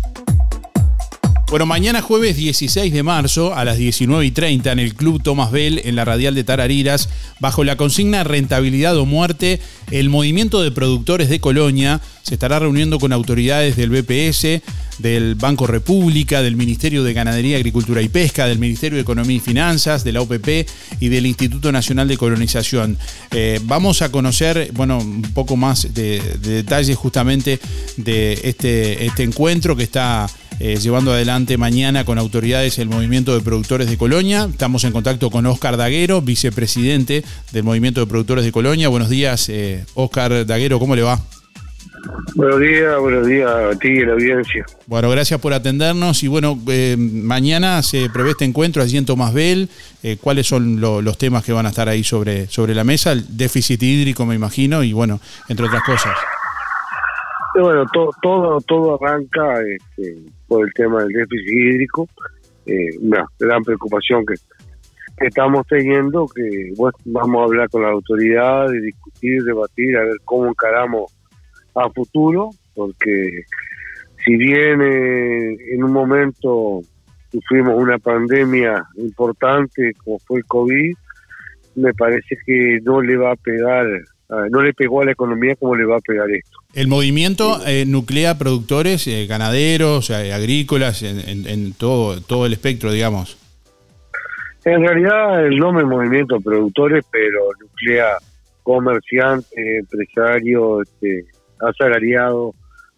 Bueno, 1.49 1.65
mañana 1.65 2.03
jueves 2.03 2.35
16 2.35 2.93
de 2.93 3.01
marzo 3.01 3.55
a 3.55 3.65
las 3.65 3.79
19 3.79 4.23
y 4.23 4.29
30 4.29 4.71
en 4.71 4.77
el 4.77 4.93
Club 4.93 5.23
Tomás 5.23 5.51
Bell 5.51 5.81
en 5.83 5.95
la 5.95 6.05
Radial 6.05 6.35
de 6.35 6.43
Tarariras, 6.43 7.09
bajo 7.39 7.63
la 7.63 7.75
consigna 7.75 8.23
Rentabilidad 8.23 8.95
o 8.97 9.07
Muerte, 9.07 9.59
el 9.89 10.09
movimiento 10.09 10.61
de 10.61 10.69
productores 10.69 11.27
de 11.27 11.39
Colonia 11.39 12.01
se 12.21 12.35
estará 12.35 12.59
reuniendo 12.59 12.99
con 12.99 13.13
autoridades 13.13 13.75
del 13.77 13.89
BPS, 13.89 14.61
del 14.99 15.33
Banco 15.33 15.65
República, 15.65 16.43
del 16.43 16.55
Ministerio 16.55 17.03
de 17.03 17.13
Ganadería, 17.13 17.57
Agricultura 17.57 18.03
y 18.03 18.09
Pesca, 18.09 18.45
del 18.45 18.59
Ministerio 18.59 18.97
de 18.97 19.01
Economía 19.01 19.37
y 19.37 19.39
Finanzas, 19.39 20.03
de 20.03 20.11
la 20.11 20.21
OPP 20.21 20.69
y 20.99 21.09
del 21.09 21.25
Instituto 21.25 21.71
Nacional 21.71 22.07
de 22.07 22.17
Colonización. 22.17 22.95
Eh, 23.31 23.59
vamos 23.63 24.03
a 24.03 24.11
conocer, 24.11 24.69
bueno, 24.75 24.99
un 24.99 25.23
poco 25.33 25.55
más 25.55 25.95
de, 25.95 26.21
de 26.43 26.51
detalles 26.51 26.95
justamente 26.95 27.59
de 27.97 28.39
este, 28.43 29.07
este 29.07 29.23
encuentro 29.23 29.75
que 29.75 29.81
está 29.81 30.29
eh, 30.59 30.77
llevando 30.77 31.11
adelante 31.13 31.57
mañana 31.57 32.03
con 32.05 32.17
autoridades 32.17 32.79
el 32.79 32.89
movimiento 32.89 33.33
de 33.35 33.41
productores 33.41 33.89
de 33.89 33.97
Colonia. 33.97 34.47
Estamos 34.49 34.83
en 34.83 34.91
contacto 34.91 35.29
con 35.29 35.45
Oscar 35.45 35.77
Daguero, 35.77 36.21
vicepresidente 36.21 37.23
del 37.51 37.63
movimiento 37.63 38.01
de 38.01 38.07
productores 38.07 38.43
de 38.45 38.51
Colonia. 38.51 38.89
Buenos 38.89 39.09
días, 39.09 39.49
eh, 39.49 39.85
Oscar 39.95 40.45
Daguero, 40.45 40.79
¿cómo 40.79 40.95
le 40.95 41.01
va? 41.03 41.19
Buenos 42.35 42.61
días, 42.61 42.97
buenos 42.99 43.27
días 43.27 43.49
a 43.49 43.77
ti 43.77 43.89
y 43.89 43.99
a 44.01 44.05
la 44.05 44.13
audiencia. 44.13 44.65
Bueno, 44.87 45.09
gracias 45.09 45.39
por 45.41 45.53
atendernos 45.53 46.23
y 46.23 46.27
bueno, 46.27 46.57
eh, 46.69 46.95
mañana 46.97 47.83
se 47.83 48.09
prevé 48.09 48.31
este 48.31 48.45
encuentro 48.45 48.81
allí 48.81 48.95
en 48.95 49.05
Tomás 49.05 49.33
Bell. 49.33 49.67
Eh, 50.01 50.15
¿Cuáles 50.21 50.47
son 50.47 50.79
lo- 50.79 51.01
los 51.01 51.17
temas 51.17 51.43
que 51.43 51.51
van 51.51 51.65
a 51.65 51.69
estar 51.69 51.89
ahí 51.89 52.03
sobre, 52.05 52.47
sobre 52.47 52.73
la 52.73 52.85
mesa? 52.85 53.11
El 53.11 53.25
déficit 53.35 53.83
hídrico, 53.83 54.25
me 54.25 54.35
imagino, 54.35 54.81
y 54.83 54.93
bueno, 54.93 55.19
entre 55.49 55.65
otras 55.65 55.83
cosas. 55.83 56.13
Bueno, 57.55 57.85
todo, 57.91 58.11
todo, 58.21 58.61
todo 58.61 58.99
arranca 59.01 59.61
este, 59.61 60.17
por 60.47 60.65
el 60.65 60.73
tema 60.73 61.03
del 61.03 61.13
déficit 61.13 61.47
hídrico, 61.47 62.07
eh, 62.65 62.89
una 63.01 63.25
gran 63.39 63.63
preocupación 63.63 64.25
que, 64.25 64.35
estamos 65.25 65.67
teniendo, 65.67 66.27
que 66.33 66.71
bueno, 66.77 66.97
vamos 67.05 67.41
a 67.41 67.43
hablar 67.43 67.69
con 67.69 67.81
las 67.81 67.91
autoridades, 67.91 68.81
discutir, 68.81 69.43
debatir, 69.43 69.97
a 69.97 70.03
ver 70.03 70.15
cómo 70.23 70.47
encaramos 70.47 71.13
a 71.75 71.89
futuro, 71.89 72.51
porque 72.73 73.43
si 74.23 74.37
bien 74.37 74.81
eh, 74.81 75.57
en 75.73 75.83
un 75.83 75.91
momento 75.91 76.81
sufrimos 77.31 77.75
una 77.75 77.97
pandemia 77.99 78.83
importante 78.95 79.93
como 80.03 80.19
fue 80.19 80.39
el 80.39 80.45
COVID, 80.45 80.95
me 81.75 81.93
parece 81.93 82.37
que 82.45 82.79
no 82.83 83.01
le 83.01 83.17
va 83.17 83.31
a 83.31 83.35
pegar, 83.35 83.85
no 84.51 84.61
le 84.61 84.73
pegó 84.73 85.01
a 85.01 85.05
la 85.05 85.11
economía 85.11 85.55
como 85.55 85.75
le 85.75 85.85
va 85.85 85.97
a 85.97 86.01
pegar 86.01 86.29
esto. 86.29 86.59
El 86.73 86.87
movimiento 86.87 87.59
eh, 87.65 87.85
nuclea 87.87 88.37
productores, 88.37 89.07
eh, 89.07 89.25
ganaderos, 89.27 90.09
eh, 90.11 90.33
agrícolas, 90.33 91.01
en, 91.03 91.19
en- 91.27 91.47
en 91.47 91.73
todo, 91.73 92.21
todo 92.21 92.45
el 92.45 92.53
espectro, 92.53 92.91
digamos. 92.91 93.37
En 94.65 94.81
realidad 94.85 95.45
el 95.45 95.57
nombre 95.57 95.83
es 95.83 95.89
movimiento 95.89 96.39
productores, 96.41 97.03
pero 97.11 97.39
nuclea 97.59 98.17
comerciantes, 98.63 99.49
empresarios, 99.57 100.83
este, 100.87 101.25
asalariados, 101.59 102.55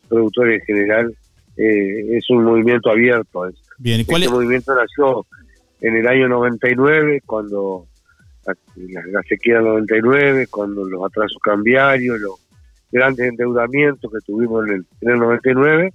productores 0.09 0.59
en 0.61 0.65
general. 0.65 1.15
eh, 1.57 2.17
es 2.17 2.29
un 2.29 2.43
movimiento 2.43 2.89
abierto. 2.89 3.43
Bien, 3.77 3.99
¿y 4.01 4.05
cuál 4.05 4.23
este 4.23 4.25
es- 4.25 4.31
movimiento 4.31 4.73
nació 4.73 5.25
en 5.81 5.95
el 5.97 6.07
año 6.07 6.27
99, 6.29 7.21
cuando 7.25 7.85
la- 8.45 9.05
la 9.11 9.21
sequía 9.23 9.55
del 9.55 9.65
99, 9.65 10.47
cuando 10.49 10.83
los 10.85 11.03
atrasos 11.05 11.37
cambiarios, 11.43 12.19
los, 12.19 12.35
grandes 12.93 13.25
endeudamientos 13.29 14.11
que 14.11 14.19
tuvimos 14.25 14.67
en 14.67 14.73
el, 14.73 14.85
en 14.99 15.09
el 15.11 15.17
99, 15.19 15.93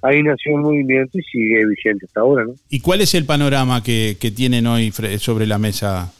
ahí 0.00 0.22
nació 0.22 0.54
un 0.54 0.62
movimiento 0.62 1.18
y 1.18 1.22
sigue 1.24 1.66
vigente 1.66 2.06
hasta 2.06 2.20
ahora, 2.20 2.44
¿no? 2.46 2.54
¿Y 2.70 2.80
cuál 2.80 3.02
es 3.02 3.14
el 3.14 3.26
panorama 3.26 3.82
que, 3.82 4.16
que 4.18 4.30
tienen 4.30 4.66
hoy 4.66 4.90
sobre 5.18 5.46
la 5.46 5.58
mesa? 5.58 6.10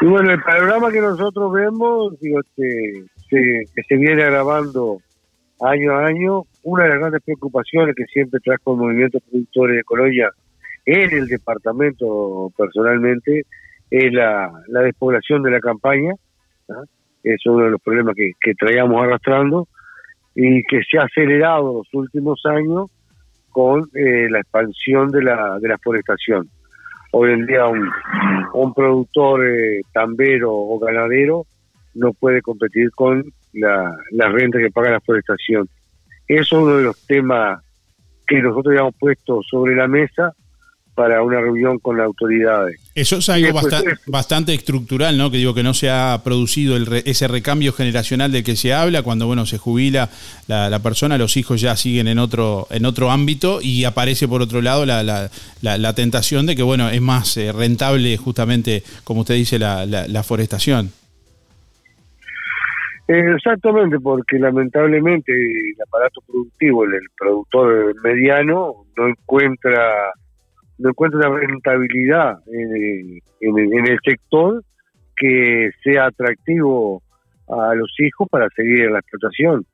Y 0.00 0.06
bueno, 0.06 0.30
el 0.32 0.40
panorama 0.42 0.92
que 0.92 1.00
nosotros 1.00 1.52
vemos, 1.52 2.18
digo, 2.20 2.38
este, 2.40 3.04
se- 3.28 3.64
que 3.74 3.82
se 3.88 3.96
viene 3.96 4.22
agravando 4.22 5.00
año 5.60 5.92
a 5.92 6.06
año, 6.06 6.42
una 6.62 6.84
de 6.84 6.90
las 6.90 6.98
grandes 7.00 7.22
preocupaciones 7.24 7.96
que 7.96 8.04
siempre 8.04 8.38
trajo 8.44 8.74
el 8.74 8.78
movimiento 8.78 9.18
productores 9.28 9.76
de 9.76 9.82
Colonia 9.82 10.30
en 10.88 11.12
el 11.12 11.26
departamento 11.26 12.50
personalmente 12.56 13.42
es 13.90 14.10
la, 14.10 14.50
la 14.68 14.80
despoblación 14.80 15.42
de 15.42 15.50
la 15.50 15.60
campaña. 15.60 16.14
¿ah? 16.70 16.82
Es 17.22 17.44
uno 17.44 17.66
de 17.66 17.72
los 17.72 17.82
problemas 17.82 18.14
que, 18.14 18.32
que 18.40 18.54
traíamos 18.54 19.02
arrastrando 19.02 19.68
y 20.34 20.62
que 20.62 20.80
se 20.90 20.98
ha 20.98 21.02
acelerado 21.02 21.74
los 21.74 21.92
últimos 21.92 22.40
años 22.46 22.90
con 23.50 23.82
eh, 23.94 24.30
la 24.30 24.40
expansión 24.40 25.10
de 25.10 25.24
la, 25.24 25.58
de 25.58 25.68
la 25.68 25.76
forestación. 25.76 26.48
Hoy 27.12 27.32
en 27.32 27.44
día 27.44 27.66
un, 27.66 27.86
un 28.54 28.72
productor 28.72 29.46
eh, 29.46 29.82
tambero 29.92 30.54
o 30.54 30.78
ganadero 30.78 31.44
no 31.94 32.14
puede 32.14 32.40
competir 32.40 32.90
con 32.92 33.24
la, 33.52 33.94
la 34.12 34.28
renta 34.30 34.58
que 34.58 34.70
paga 34.70 34.92
la 34.92 35.00
forestación. 35.00 35.68
Eso 36.26 36.56
es 36.56 36.62
uno 36.62 36.76
de 36.78 36.84
los 36.84 37.06
temas 37.06 37.62
que 38.26 38.40
nosotros 38.40 38.68
habíamos 38.72 38.94
puesto 38.98 39.42
sobre 39.42 39.76
la 39.76 39.86
mesa 39.86 40.32
para 40.98 41.22
una 41.22 41.40
reunión 41.40 41.78
con 41.78 41.96
las 41.96 42.06
autoridades. 42.06 42.80
Eso 42.96 43.18
es 43.18 43.28
algo 43.28 43.56
bastante 44.08 44.52
estructural, 44.52 45.16
¿no? 45.16 45.30
Que 45.30 45.36
digo 45.36 45.54
que 45.54 45.62
no 45.62 45.72
se 45.72 45.88
ha 45.90 46.20
producido 46.24 46.76
el 46.76 46.86
re- 46.86 47.04
ese 47.06 47.28
recambio 47.28 47.72
generacional 47.72 48.32
del 48.32 48.42
que 48.42 48.56
se 48.56 48.74
habla 48.74 49.02
cuando 49.02 49.26
bueno 49.28 49.46
se 49.46 49.58
jubila 49.58 50.10
la, 50.48 50.68
la 50.68 50.80
persona, 50.80 51.16
los 51.16 51.36
hijos 51.36 51.60
ya 51.60 51.76
siguen 51.76 52.08
en 52.08 52.18
otro 52.18 52.66
en 52.70 52.84
otro 52.84 53.12
ámbito 53.12 53.60
y 53.62 53.84
aparece 53.84 54.26
por 54.26 54.42
otro 54.42 54.60
lado 54.60 54.84
la, 54.86 55.04
la- 55.04 55.30
la- 55.62 55.78
la 55.78 55.94
tentación 55.94 56.46
de 56.46 56.56
que 56.56 56.64
bueno 56.64 56.90
es 56.90 57.00
más 57.00 57.36
eh, 57.36 57.52
rentable 57.52 58.16
justamente 58.16 58.82
como 59.04 59.20
usted 59.20 59.36
dice 59.36 59.60
la, 59.60 59.86
la- 59.86 60.22
forestación. 60.24 60.90
Eh, 63.06 63.34
Exactamente, 63.36 63.98
porque 64.00 64.38
lamentablemente 64.38 65.32
el 65.32 65.80
aparato 65.86 66.20
productivo, 66.26 66.84
el, 66.84 66.94
el 66.94 67.06
productor 67.16 67.94
mediano, 68.02 68.84
no 68.96 69.08
encuentra 69.08 69.80
no 70.78 70.90
encuentra 70.90 71.28
una 71.28 71.38
rentabilidad 71.38 72.38
en, 72.46 73.20
en 73.40 73.58
el- 73.58 73.72
en 73.72 73.86
el 73.88 73.98
sector 74.04 74.62
que 75.16 75.70
sea 75.82 76.06
atractivo 76.06 77.02
a 77.48 77.74
los 77.74 77.92
hijos 77.98 78.28
para 78.30 78.48
seguir 78.54 78.84
en 78.84 78.92
la 78.92 79.00
explotación. 79.00 79.64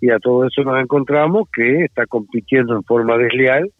Y 0.00 0.10
a 0.10 0.18
todo 0.18 0.46
eso 0.46 0.62
nos 0.62 0.80
encontramos 0.82 1.48
que 1.54 1.84
está 1.84 2.06
compitiendo 2.06 2.74
en 2.74 2.82
forma 2.84 3.16
desleal 3.18 3.70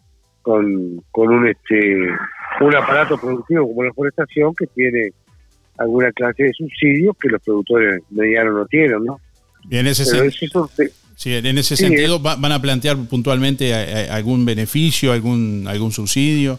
con, 0.43 1.01
con 1.11 1.29
un 1.29 1.47
este 1.47 2.07
un 2.61 2.75
aparato 2.75 3.17
productivo 3.17 3.67
como 3.67 3.83
la 3.83 3.93
forestación 3.93 4.53
que 4.55 4.67
tiene 4.67 5.09
alguna 5.77 6.11
clase 6.11 6.43
de 6.43 6.53
subsidios 6.53 7.15
que 7.19 7.29
los 7.29 7.41
productores 7.41 8.01
medianos 8.11 8.53
no 8.53 8.65
tienen, 8.67 9.03
¿no? 9.03 9.19
Y 9.69 9.77
en 9.77 9.87
ese, 9.87 10.03
Pero 10.11 10.23
eso 10.25 10.69
sí, 11.21 11.33
en 11.35 11.57
ese 11.57 11.75
sentido 11.75 12.21
va- 12.21 12.35
van 12.35 12.51
a 12.51 12.61
plantear 12.61 12.95
puntualmente 13.09 13.73
algún 14.09 14.45
beneficio, 14.45 15.11
algún 15.11 15.65
algún 15.67 15.91
subsidio. 15.91 16.57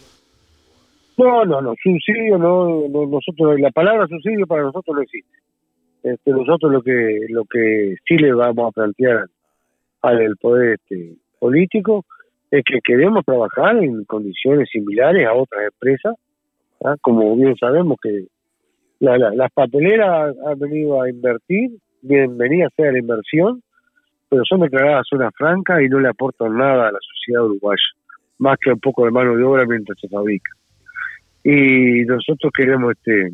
No, 1.17 1.45
no, 1.45 1.61
no, 1.61 1.73
subsidio 1.83 2.37
no, 2.37 2.87
no, 2.89 3.05
nosotros, 3.05 3.59
la 3.59 3.69
palabra 3.71 4.07
subsidio 4.07 4.47
para 4.47 4.63
nosotros 4.63 4.95
no 4.95 5.01
existe. 5.03 5.37
Este, 6.01 6.31
nosotros 6.31 6.71
lo 6.71 6.81
que, 6.81 7.19
lo 7.29 7.45
que 7.45 7.95
sí 8.07 8.15
le 8.17 8.33
vamos 8.33 8.67
a 8.69 8.71
plantear 8.71 9.25
al 10.01 10.35
poder 10.41 10.73
este, 10.79 11.13
político 11.39 12.03
es 12.51 12.63
que 12.65 12.79
queremos 12.83 13.23
trabajar 13.25 13.77
en 13.83 14.03
condiciones 14.05 14.67
similares 14.71 15.25
a 15.27 15.33
otras 15.33 15.61
empresas, 15.71 16.15
¿ah? 16.83 16.95
como 17.01 17.35
bien 17.37 17.55
sabemos 17.57 17.97
que 18.01 18.25
la- 18.99 19.17
la- 19.17 19.33
las 19.35 19.51
papeleras 19.53 20.35
han 20.45 20.59
venido 20.59 21.01
a 21.01 21.09
invertir, 21.09 21.71
bienvenida 22.01 22.67
sea 22.75 22.91
la 22.91 22.99
inversión, 22.99 23.61
pero 24.33 24.43
son 24.45 24.61
declaradas 24.61 25.05
zona 25.07 25.29
franca 25.31 25.79
y 25.79 25.87
no 25.87 25.99
le 25.99 26.09
aportan 26.09 26.57
nada 26.57 26.87
a 26.87 26.91
la 26.91 26.99
sociedad 26.99 27.45
uruguaya, 27.45 27.83
más 28.39 28.57
que 28.59 28.71
un 28.71 28.79
poco 28.79 29.05
de 29.05 29.11
mano 29.11 29.37
de 29.37 29.43
obra 29.43 29.63
mientras 29.67 29.95
se 29.99 30.09
fabrica 30.09 30.49
y 31.43 32.05
nosotros 32.05 32.51
queremos 32.55 32.93
este 32.93 33.31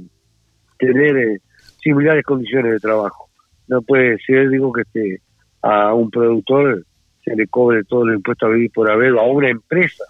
tener 0.80 1.18
eh, 1.18 1.38
similares 1.82 2.24
condiciones 2.24 2.74
de 2.74 2.80
trabajo. 2.80 3.30
No 3.68 3.82
puede 3.82 4.18
ser, 4.26 4.50
digo, 4.50 4.74
que 4.74 4.82
este 4.82 5.22
a 5.62 5.94
un 5.94 6.10
productor 6.10 6.84
se 7.24 7.36
le 7.36 7.46
cobre 7.48 7.84
todo 7.84 8.08
el 8.08 8.16
impuesto 8.16 8.48
a 8.48 8.50
vivir 8.50 8.72
por 8.72 8.90
haber, 8.90 9.14
o 9.14 9.20
a 9.20 9.28
una 9.28 9.50
empresa 9.50 10.06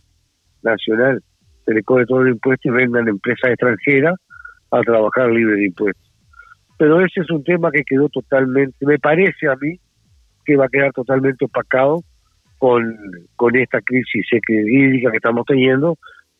nacional 0.61 1.21
se 1.65 1.73
le 1.73 1.83
cobre 1.83 2.05
todo 2.05 2.21
el 2.21 2.29
impuesto 2.29 2.69
y 2.69 2.71
vendan 2.71 3.07
empresas 3.07 3.51
extranjeras 3.51 4.15
a 4.71 4.81
trabajar 4.81 5.29
libre 5.29 5.55
de 5.55 5.65
impuestos. 5.65 6.11
Pero 6.77 7.01
ese 7.01 7.21
es 7.21 7.29
un 7.31 7.43
tema 7.43 7.71
que 7.71 7.83
quedó 7.83 8.07
totalmente, 8.09 8.85
me 8.85 8.99
parece 8.99 9.47
a 9.47 9.55
mí, 9.55 9.79
que 10.49 10.57
va 10.57 10.65
a 10.65 10.69
quedar 10.69 10.91
totalmente 10.93 11.45
opacado 11.45 12.01
con, 12.57 12.83
con 13.35 13.55
esta 13.55 13.79
crisis 13.81 14.25
hídrica 14.47 15.11
que 15.11 15.17
estamos 15.17 15.45
teniendo, 15.45 15.95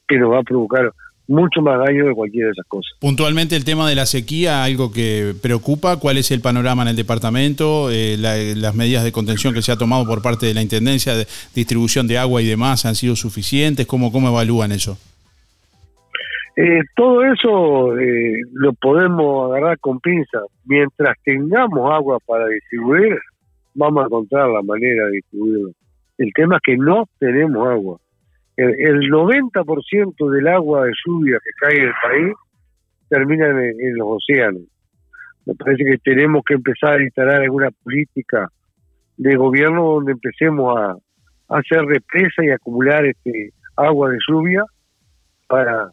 que 0.08 0.18
nos 0.18 0.32
va 0.32 0.40
a 0.40 0.44
provocar 0.44 0.92
mucho 1.28 1.62
más 1.62 1.78
daño 1.86 2.08
de 2.08 2.14
cualquiera 2.16 2.48
de 2.48 2.54
esas 2.54 2.66
cosas. 2.68 2.92
Puntualmente 3.00 3.56
el 3.56 3.64
tema 3.64 3.88
de 3.88 3.94
la 3.94 4.08
sequía, 4.08 4.64
algo 4.64 4.92
que 4.92 5.36
preocupa, 5.44 5.98
¿cuál 6.00 6.18
es 6.18 6.32
el 6.32 6.42
panorama 6.42 6.82
en 6.82 6.88
el 6.88 6.96
departamento? 6.96 7.92
Eh, 7.92 8.18
la- 8.18 8.36
las 8.36 8.74
medidas 8.74 9.04
de 9.04 9.12
contención 9.12 9.54
que 9.54 9.62
se 9.62 9.72
ha 9.72 9.78
tomado 9.78 10.08
por 10.08 10.24
parte 10.24 10.48
de 10.48 10.56
la 10.56 10.64
Intendencia 10.64 11.14
de 11.16 11.28
distribución 11.54 12.08
de 12.08 12.18
agua 12.18 12.42
y 12.42 12.48
demás 12.48 12.86
han 12.88 12.96
sido 12.96 13.16
suficientes, 13.16 13.86
¿cómo, 13.86 14.12
cómo 14.12 14.30
evalúan 14.30 14.72
eso? 14.72 14.98
Eh, 16.58 16.82
todo 16.96 17.24
eso 17.24 17.98
eh, 18.00 18.42
lo 18.54 18.74
podemos 18.74 19.52
agarrar 19.52 19.78
con 19.80 20.00
pinzas. 20.00 20.44
Mientras 20.66 21.16
tengamos 21.24 21.90
agua 21.94 22.18
para 22.26 22.48
distribuir, 22.48 23.18
vamos 23.80 24.04
a 24.04 24.08
encontrar 24.08 24.50
la 24.50 24.62
manera 24.62 25.06
de 25.06 25.12
distribuirlo. 25.14 25.72
El 26.18 26.32
tema 26.34 26.58
es 26.58 26.62
que 26.64 26.78
no 26.78 27.06
tenemos 27.18 27.68
agua. 27.68 27.98
El, 28.58 28.76
el 28.78 29.10
90% 29.10 30.30
del 30.30 30.48
agua 30.48 30.86
de 30.86 30.92
lluvia 31.06 31.40
que 31.44 31.52
cae 31.60 31.78
en 31.78 31.88
el 31.88 31.94
país 32.04 32.34
termina 33.08 33.48
en, 33.48 33.98
los 33.98 34.08
océanos. 34.08 34.64
Me 35.46 35.56
parece 35.56 35.84
que 35.86 35.98
tenemos 35.98 36.44
que 36.46 36.56
empezar 36.56 37.00
a 37.00 37.04
instalar 37.04 37.42
alguna 37.42 37.70
política 37.84 38.50
de 39.18 39.36
gobierno 39.36 39.94
donde 39.94 40.12
empecemos 40.12 40.78
a, 40.78 40.92
a 40.92 41.60
hacer 41.60 41.84
represa 41.86 42.44
y 42.44 42.50
acumular 42.50 43.06
este 43.06 43.52
agua 43.76 44.12
de 44.12 44.18
lluvia 44.28 44.64
para 45.48 45.92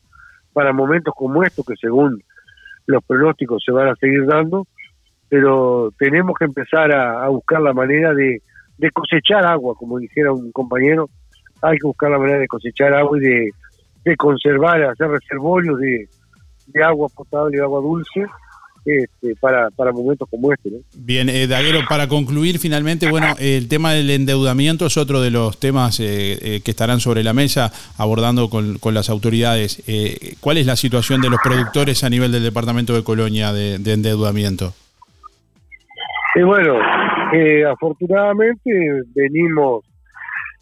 para 0.53 0.73
momentos 0.73 1.13
como 1.15 1.43
estos 1.45 1.67
que 1.67 1.75
según 1.79 2.19
los 2.87 3.05
pronósticos 3.05 3.63
se 3.63 3.73
van 3.73 3.89
a 3.89 3.95
seguir 3.97 4.25
dando, 4.25 4.67
pero 5.29 5.93
tenemos 5.99 6.35
que 6.39 6.45
empezar 6.45 6.93
a, 6.93 7.29
buscar 7.29 7.61
la 7.61 7.73
manera 7.73 8.15
de, 8.15 8.41
cosechar 8.93 9.45
agua, 9.45 9.75
como 9.77 9.99
dijera 9.99 10.33
un 10.33 10.53
compañero, 10.53 11.09
hay 11.63 11.79
que 11.79 11.87
buscar 11.87 12.11
la 12.11 12.19
manera 12.19 12.39
de 12.39 12.49
cosechar 12.49 12.95
agua 12.95 13.19
y 13.19 13.51
de, 14.05 14.17
conservar, 14.17 14.83
hacer 14.85 15.09
reservorios 15.09 15.79
de, 15.79 16.09
agua 16.85 17.09
potable 17.15 17.57
y 17.57 17.61
agua 17.61 17.81
dulce 17.81 18.27
este, 18.85 19.35
para, 19.41 19.69
momentos 19.93 20.29
como 20.31 20.53
este. 20.53 20.71
Bien, 20.95 21.29
eh, 21.29 21.49
Daguero, 21.49 21.81
para 21.89 22.07
concluir 22.07 22.61
finalmente, 22.61 23.11
bueno, 23.11 23.35
el 23.41 23.67
tema 23.67 23.93
del 23.93 24.11
endeudamiento 24.11 24.87
es 24.87 24.97
otro 24.97 25.21
de 25.21 25.31
los 25.31 25.59
temas 25.59 25.99
eh, 25.99 26.39
eh, 26.41 26.61
que 26.61 26.71
estarán 26.71 27.01
sobre 27.01 27.25
la 27.25 27.33
mesa 27.33 27.73
abordando 27.97 28.49
con, 28.49 28.79
con 28.79 28.95
las 28.95 29.09
autoridades. 29.11 29.83
Eh, 29.89 30.37
¿Cuál 30.39 30.59
es 30.59 30.67
la 30.67 30.77
situación 30.77 31.21
de 31.21 31.31
los 31.31 31.41
productores 31.43 32.05
a 32.05 32.11
nivel 32.11 32.31
del 32.31 32.45
departamento 32.45 32.95
de 32.95 33.03
Colonia 33.03 33.53
de 33.53 33.93
endeudamiento? 33.93 34.75
Y 36.37 36.43
bueno, 36.43 36.79
eh, 37.33 37.65
afortunadamente 37.65 38.71
venimos 39.15 39.87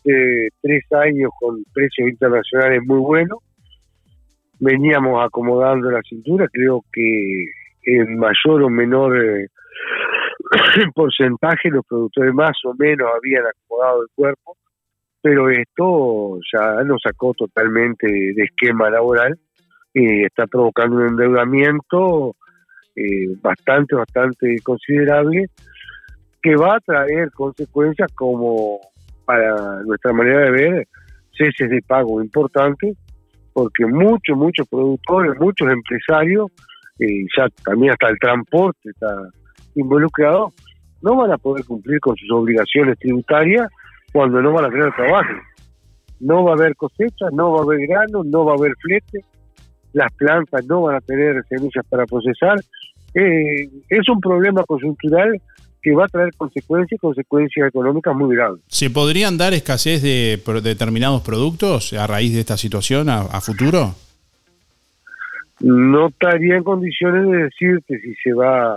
eh, 0.05 0.49
tres 0.63 0.85
años 0.93 1.33
con 1.41 1.65
precios 1.75 2.11
internacionales 2.11 2.81
muy 2.87 3.01
buenos. 3.01 3.41
Veníamos 4.61 5.21
acomodando 5.25 5.91
la 5.91 6.01
cintura, 6.09 6.47
creo 6.53 6.85
que 6.93 7.47
en 7.87 8.17
mayor 8.17 8.63
o 8.63 8.71
menor 8.71 9.21
eh, 9.21 9.49
porcentaje 10.95 11.71
los 11.71 11.85
productores 11.85 12.33
más 12.33 12.57
o 12.67 12.75
menos 12.79 13.11
habían 13.13 13.43
acomodado 13.45 14.03
el 14.03 14.09
cuerpo, 14.15 14.57
pero 15.21 15.51
esto 15.51 16.39
ya 16.53 16.85
nos 16.85 17.03
sacó 17.03 17.35
totalmente 17.35 18.07
de 18.07 18.45
esquema 18.45 18.91
laboral 18.91 19.37
y 19.93 20.23
está 20.25 20.47
provocando 20.47 20.99
un 20.99 21.09
endeudamiento 21.09 22.37
eh, 22.97 23.35
bastante, 23.41 23.95
bastante 23.95 24.57
considerable 24.63 25.47
que 26.43 26.57
va 26.57 26.77
a 26.77 26.81
traer 26.81 27.31
consecuencias 27.33 28.13
como 28.15 28.81
para 29.25 29.83
nuestra 29.85 30.13
manera 30.13 30.41
de 30.41 30.51
ver 30.51 30.89
ceses 31.33 31.71
de 31.71 31.83
pago 31.83 32.23
importantes 32.23 32.97
porque 33.55 33.87
muchos, 33.87 34.37
muchos 34.37 34.69
productores, 34.69 35.41
muchos 35.41 35.69
empresarios, 35.71 36.51
eh, 36.99 37.25
ya 37.37 37.49
también 37.65 37.93
hasta 37.93 38.09
el 38.09 38.19
transporte 38.19 38.91
está 38.91 39.17
involucrado, 39.77 40.53
no 41.01 41.17
van 41.17 41.33
a 41.33 41.39
poder 41.39 41.65
cumplir 41.65 42.01
con 42.01 42.17
sus 42.17 42.31
obligaciones 42.33 42.99
tributarias 42.99 43.69
cuando 44.13 44.43
no 44.43 44.53
van 44.53 44.67
a 44.67 44.71
tener 44.71 44.93
trabajo. 44.95 45.33
No 46.21 46.45
va 46.45 46.53
a 46.53 46.55
haber 46.55 46.75
cosecha, 46.77 47.27
no 47.33 47.53
va 47.53 47.61
a 47.61 47.63
haber 47.63 47.87
grano, 47.87 48.23
no 48.25 48.45
va 48.45 48.53
a 48.53 48.57
haber 48.57 48.73
flete, 48.81 49.25
las 49.93 50.13
plantas 50.15 50.65
no 50.67 50.83
van 50.83 50.97
a 50.97 51.01
tener 51.01 51.43
semillas 51.49 51.85
para 51.89 52.07
procesar. 52.07 52.59
Eh, 53.15 53.69
es 53.89 54.09
un 54.09 54.21
problema 54.21 54.65
coyuntural 54.65 55.41
que 55.83 55.93
va 55.93 56.07
a 56.07 56.09
traer 56.09 56.33
consecuencias, 56.37 57.01
consecuencias 57.01 57.69
económicas 57.69 58.15
muy 58.17 58.35
graves. 58.35 58.61
¿Se 58.69 58.89
podrían 58.91 59.37
dar 59.37 59.53
escasez 59.55 60.03
de 60.03 60.41
determinados 60.63 61.23
productos 61.23 61.93
a 61.93 62.07
raíz 62.07 62.33
de 62.33 62.41
esta 62.41 62.57
situación 62.57 63.09
a, 63.11 63.21
a 63.21 63.41
futuro? 63.41 63.95
No 65.61 66.09
estaría 66.09 66.57
en 66.57 66.65
condiciones 66.65 67.31
de 67.31 67.37
decirte 67.45 68.01
si 68.01 68.15
se 68.23 68.33
va 68.33 68.75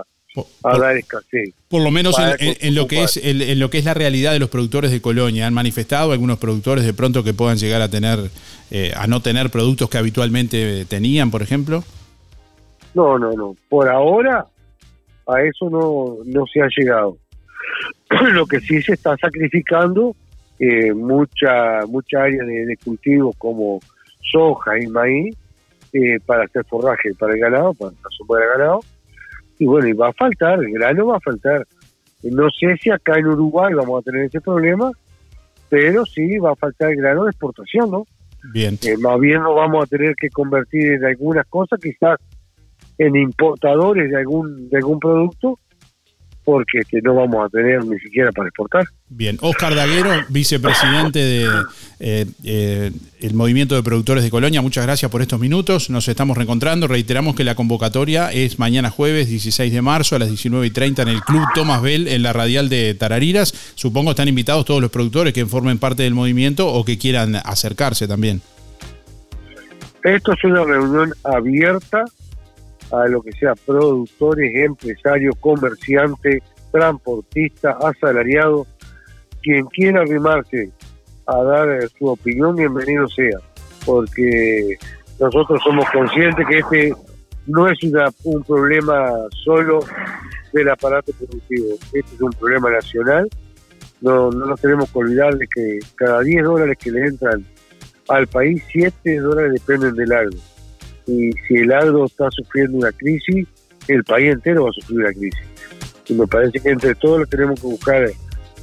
a 0.64 0.78
dar 0.78 0.96
escasez. 0.96 1.52
Por 1.68 1.82
lo 1.82 1.90
menos 1.90 2.16
en, 2.18 2.24
Para 2.24 2.36
en- 2.44 2.56
en 2.60 2.74
lo 2.74 2.86
que 2.86 3.02
es 3.02 3.16
en, 3.16 3.42
en 3.42 3.58
lo 3.58 3.70
que 3.70 3.78
es 3.78 3.84
la 3.84 3.94
realidad 3.94 4.32
de 4.32 4.38
los 4.38 4.48
productores 4.48 4.90
de 4.90 5.00
Colonia, 5.00 5.46
han 5.46 5.54
manifestado 5.54 6.12
algunos 6.12 6.38
productores 6.38 6.84
de 6.84 6.94
pronto 6.94 7.24
que 7.24 7.34
puedan 7.34 7.56
llegar 7.58 7.82
a 7.82 7.88
tener 7.88 8.18
eh, 8.70 8.92
a 8.96 9.06
no 9.06 9.20
tener 9.20 9.50
productos 9.50 9.90
que 9.90 9.98
habitualmente 9.98 10.84
tenían, 10.84 11.30
por 11.30 11.42
ejemplo. 11.42 11.82
No, 12.94 13.18
no, 13.18 13.32
no. 13.32 13.56
Por 13.68 13.88
ahora 13.88 14.46
a 15.26 15.42
eso 15.42 15.68
no, 15.70 16.18
no 16.24 16.46
se 16.46 16.62
ha 16.62 16.68
llegado. 16.76 17.16
Lo 18.32 18.46
que 18.46 18.60
sí 18.60 18.80
se 18.82 18.94
está 18.94 19.16
sacrificando 19.16 20.14
eh, 20.58 20.92
mucha 20.92 21.86
mucha 21.86 22.22
área 22.22 22.42
de, 22.44 22.66
de 22.66 22.76
cultivos 22.78 23.36
como 23.36 23.78
soja 24.20 24.78
y 24.78 24.86
maíz 24.88 25.36
eh, 25.92 26.18
para 26.24 26.44
hacer 26.44 26.64
forraje 26.66 27.14
para 27.14 27.34
el 27.34 27.40
ganado, 27.40 27.74
para 27.74 27.92
la 27.92 28.38
del 28.38 28.48
ganado. 28.58 28.80
Y 29.58 29.66
bueno, 29.66 29.88
y 29.88 29.92
va 29.92 30.08
a 30.08 30.12
faltar, 30.12 30.58
el 30.58 30.72
grano 30.72 31.06
va 31.06 31.16
a 31.16 31.20
faltar. 31.20 31.66
No 32.22 32.48
sé 32.50 32.76
si 32.76 32.90
acá 32.90 33.18
en 33.18 33.26
Uruguay 33.26 33.72
vamos 33.74 34.00
a 34.00 34.04
tener 34.04 34.26
ese 34.26 34.40
problema, 34.40 34.90
pero 35.68 36.04
sí 36.04 36.38
va 36.38 36.52
a 36.52 36.56
faltar 36.56 36.90
el 36.90 36.96
grano 36.96 37.24
de 37.24 37.30
exportación, 37.30 37.90
¿no? 37.90 38.06
Bien. 38.52 38.78
Eh, 38.82 38.96
más 38.98 39.18
bien 39.18 39.42
nos 39.42 39.54
vamos 39.54 39.84
a 39.84 39.86
tener 39.86 40.14
que 40.14 40.28
convertir 40.30 40.92
en 40.92 41.04
algunas 41.04 41.46
cosas, 41.46 41.80
quizás 41.80 42.18
en 42.98 43.16
importadores 43.16 44.10
de 44.10 44.18
algún 44.18 44.68
de 44.68 44.76
algún 44.76 44.98
producto, 44.98 45.58
porque 46.44 46.78
este, 46.78 47.00
no 47.02 47.14
vamos 47.14 47.44
a 47.44 47.48
tener 47.50 47.84
ni 47.84 47.98
siquiera 47.98 48.32
para 48.32 48.48
exportar. 48.48 48.86
Bien, 49.10 49.36
Oscar 49.42 49.74
Daguero, 49.74 50.10
vicepresidente 50.30 51.18
de 51.18 51.46
eh, 52.00 52.26
eh, 52.42 52.90
el 53.20 53.34
Movimiento 53.34 53.74
de 53.74 53.82
Productores 53.82 54.24
de 54.24 54.30
Colonia, 54.30 54.62
muchas 54.62 54.84
gracias 54.84 55.10
por 55.10 55.20
estos 55.20 55.38
minutos. 55.38 55.90
Nos 55.90 56.08
estamos 56.08 56.38
reencontrando. 56.38 56.88
Reiteramos 56.88 57.36
que 57.36 57.44
la 57.44 57.54
convocatoria 57.54 58.32
es 58.32 58.58
mañana 58.58 58.88
jueves 58.88 59.28
16 59.28 59.72
de 59.72 59.82
marzo 59.82 60.16
a 60.16 60.20
las 60.20 60.28
19 60.28 60.66
y 60.66 60.70
30 60.70 61.02
en 61.02 61.08
el 61.08 61.20
Club 61.20 61.42
Tomás 61.54 61.82
Bell 61.82 62.08
en 62.08 62.22
la 62.22 62.32
radial 62.32 62.70
de 62.70 62.94
Tarariras. 62.94 63.72
Supongo 63.74 64.12
están 64.12 64.28
invitados 64.28 64.64
todos 64.64 64.80
los 64.80 64.90
productores 64.90 65.34
que 65.34 65.44
formen 65.44 65.78
parte 65.78 66.02
del 66.02 66.14
movimiento 66.14 66.66
o 66.66 66.82
que 66.82 66.96
quieran 66.96 67.36
acercarse 67.36 68.08
también. 68.08 68.40
Esto 70.02 70.32
es 70.32 70.44
una 70.44 70.64
reunión 70.64 71.12
abierta 71.24 72.04
a 72.92 73.06
lo 73.08 73.20
que 73.22 73.32
sea 73.32 73.54
productores, 73.54 74.50
empresarios, 74.54 75.34
comerciantes, 75.40 76.42
transportistas, 76.72 77.76
asalariados, 77.84 78.66
quien 79.42 79.64
quiera 79.66 80.00
arrimarse 80.02 80.70
a 81.26 81.42
dar 81.42 81.68
eh, 81.70 81.88
su 81.98 82.06
opinión, 82.06 82.56
bienvenido 82.56 83.06
sea, 83.08 83.38
porque 83.84 84.76
nosotros 85.20 85.60
somos 85.62 85.84
conscientes 85.90 86.46
que 86.46 86.58
este 86.58 86.92
no 87.46 87.68
es 87.68 87.82
una- 87.82 88.10
un 88.24 88.42
problema 88.44 89.10
solo 89.44 89.80
del 90.52 90.68
aparato 90.68 91.12
productivo, 91.12 91.74
este 91.92 92.14
es 92.14 92.20
un 92.20 92.32
problema 92.32 92.70
nacional, 92.70 93.28
no, 94.00 94.30
no 94.30 94.46
nos 94.46 94.60
tenemos 94.60 94.90
que 94.90 94.98
olvidar 94.98 95.34
de 95.36 95.46
que 95.46 95.78
cada 95.94 96.20
10 96.20 96.44
dólares 96.44 96.76
que 96.78 96.90
le 96.90 97.06
entran 97.06 97.44
al 98.08 98.26
país, 98.28 98.62
7 98.72 99.18
dólares 99.18 99.52
dependen 99.54 99.94
del 99.94 100.12
agro. 100.12 100.36
Y 101.08 101.32
si 101.46 101.54
el 101.54 101.72
agro 101.72 102.04
está 102.04 102.28
sufriendo 102.30 102.78
una 102.78 102.92
crisis, 102.92 103.48
el 103.88 104.04
país 104.04 104.32
entero 104.32 104.64
va 104.64 104.70
a 104.70 104.72
sufrir 104.72 105.00
una 105.00 105.12
crisis. 105.12 105.40
Y 106.06 106.14
me 106.14 106.26
parece 106.26 106.60
que 106.60 106.68
entre 106.68 106.94
todos 106.94 107.28
tenemos 107.28 107.60
que 107.60 107.66
buscar 107.66 108.08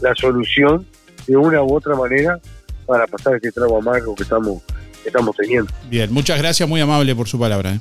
la 0.02 0.16
solución 0.16 0.86
de 1.28 1.36
una 1.36 1.62
u 1.64 1.76
otra 1.76 1.96
manera 1.96 2.40
para 2.86 3.08
pasar 3.08 3.36
este 3.36 3.52
trago 3.52 3.78
amargo 3.78 4.16
que 4.16 4.24
estamos, 4.24 4.62
que 5.02 5.10
estamos 5.10 5.36
teniendo. 5.36 5.72
Bien, 5.90 6.14
muchas 6.14 6.40
gracias, 6.40 6.70
muy 6.70 6.80
amable 6.82 7.16
por 7.16 7.28
su 7.28 7.40
palabra. 7.40 7.74
¿eh? 7.74 7.80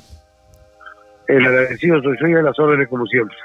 El 1.27 1.45
agradecido 1.45 2.01
soy 2.01 2.17
yo 2.19 2.27
y 2.27 2.33
a 2.33 2.41
las 2.41 2.57
órdenes 2.59 2.87
como 2.87 3.05
siempre. 3.05 3.37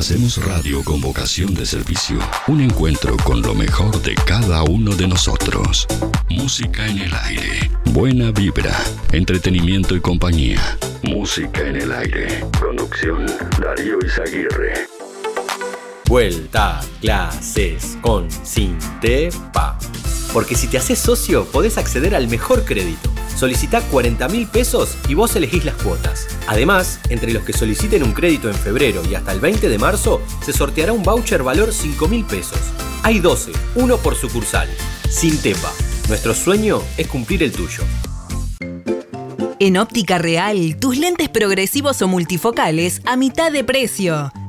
Hacemos 0.00 0.42
radio 0.42 0.82
con 0.82 0.98
vocación 0.98 1.52
de 1.52 1.66
servicio. 1.66 2.18
Un 2.46 2.62
encuentro 2.62 3.18
con 3.18 3.42
lo 3.42 3.54
mejor 3.54 4.00
de 4.00 4.14
cada 4.14 4.62
uno 4.62 4.96
de 4.96 5.06
nosotros. 5.06 5.86
Música 6.30 6.88
en 6.88 7.00
el 7.00 7.12
aire. 7.12 7.70
Buena 7.84 8.30
vibra. 8.30 8.74
Entretenimiento 9.12 9.94
y 9.94 10.00
compañía. 10.00 10.78
Música 11.02 11.60
en 11.68 11.76
el 11.76 11.92
aire. 11.92 12.46
Conducción 12.58 13.26
Darío 13.60 13.98
Izaguirre. 14.02 14.86
Vuelta 16.06 16.80
a 16.80 16.84
clases 17.02 17.98
con 18.00 18.30
Sintepa. 18.30 19.78
Porque 20.32 20.54
si 20.54 20.68
te 20.68 20.78
haces 20.78 20.98
socio, 20.98 21.44
podés 21.46 21.76
acceder 21.78 22.14
al 22.14 22.28
mejor 22.28 22.64
crédito. 22.64 23.10
Solicita 23.36 23.80
40 23.80 24.28
mil 24.28 24.46
pesos 24.46 24.96
y 25.08 25.14
vos 25.14 25.34
elegís 25.34 25.64
las 25.64 25.74
cuotas. 25.76 26.28
Además, 26.46 27.00
entre 27.08 27.32
los 27.32 27.42
que 27.42 27.52
soliciten 27.52 28.02
un 28.02 28.12
crédito 28.12 28.48
en 28.48 28.54
febrero 28.54 29.02
y 29.10 29.14
hasta 29.14 29.32
el 29.32 29.40
20 29.40 29.68
de 29.68 29.78
marzo, 29.78 30.20
se 30.44 30.52
sorteará 30.52 30.92
un 30.92 31.02
voucher 31.02 31.42
valor 31.42 31.72
5 31.72 32.06
mil 32.08 32.24
pesos. 32.24 32.58
Hay 33.02 33.18
12, 33.18 33.52
uno 33.76 33.96
por 33.96 34.14
sucursal. 34.14 34.68
Sintepa. 35.08 35.72
Nuestro 36.08 36.34
sueño 36.34 36.82
es 36.96 37.06
cumplir 37.08 37.42
el 37.42 37.52
tuyo. 37.52 37.82
En 39.62 39.76
Óptica 39.76 40.16
Real, 40.16 40.76
tus 40.80 40.96
lentes 40.96 41.28
progresivos 41.28 42.00
o 42.00 42.08
multifocales 42.08 43.02
a 43.04 43.16
mitad 43.16 43.52
de 43.52 43.62
precio. 43.62 44.32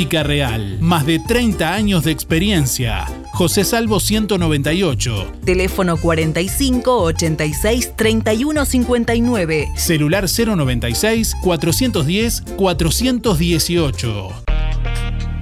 Óptica 0.00 0.22
Real, 0.22 0.78
más 0.80 1.04
de 1.04 1.18
30 1.18 1.74
años 1.74 2.04
de 2.04 2.10
experiencia. 2.10 3.04
José 3.34 3.64
Salvo 3.64 4.00
198. 4.00 5.30
Teléfono 5.44 5.98
45 5.98 7.02
86 7.02 7.96
31 7.96 8.64
59. 8.64 9.68
Celular 9.76 10.24
096 10.24 11.36
410 11.42 12.44
418. 12.56 14.49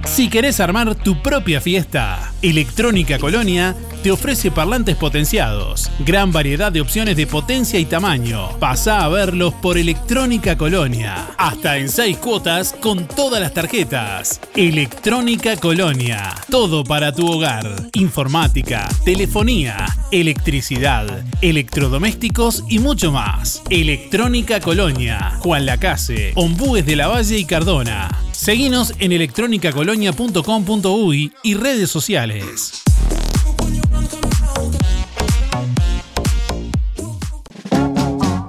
Si 0.09 0.27
querés 0.27 0.59
armar 0.59 0.95
tu 0.95 1.21
propia 1.21 1.61
fiesta, 1.61 2.33
Electrónica 2.41 3.19
Colonia 3.19 3.75
te 4.01 4.11
ofrece 4.11 4.49
parlantes 4.49 4.95
potenciados, 4.95 5.91
gran 5.99 6.31
variedad 6.31 6.71
de 6.71 6.81
opciones 6.81 7.15
de 7.15 7.27
potencia 7.27 7.79
y 7.79 7.85
tamaño. 7.85 8.57
Pasa 8.59 9.05
a 9.05 9.07
verlos 9.07 9.53
por 9.53 9.77
Electrónica 9.77 10.57
Colonia, 10.57 11.27
hasta 11.37 11.77
en 11.77 11.89
6 11.89 12.17
cuotas 12.17 12.73
con 12.81 13.07
todas 13.07 13.39
las 13.39 13.53
tarjetas. 13.53 14.41
Electrónica 14.55 15.55
Colonia, 15.57 16.33
todo 16.49 16.83
para 16.83 17.13
tu 17.13 17.31
hogar. 17.31 17.69
Informática, 17.93 18.89
telefonía, 19.05 19.85
electricidad, 20.11 21.23
electrodomésticos 21.41 22.63
y 22.67 22.79
mucho 22.79 23.11
más. 23.11 23.61
Electrónica 23.69 24.59
Colonia, 24.59 25.37
Juan 25.39 25.67
Lacase, 25.67 26.31
Ombúes 26.35 26.85
de 26.85 26.95
la 26.95 27.07
Valle 27.07 27.37
y 27.37 27.45
Cardona. 27.45 28.09
Seguinos 28.39 28.93
en 28.99 29.11
electronicacolonia.com.uy 29.11 31.33
y 31.43 31.55
redes 31.55 31.91
sociales. 31.91 32.83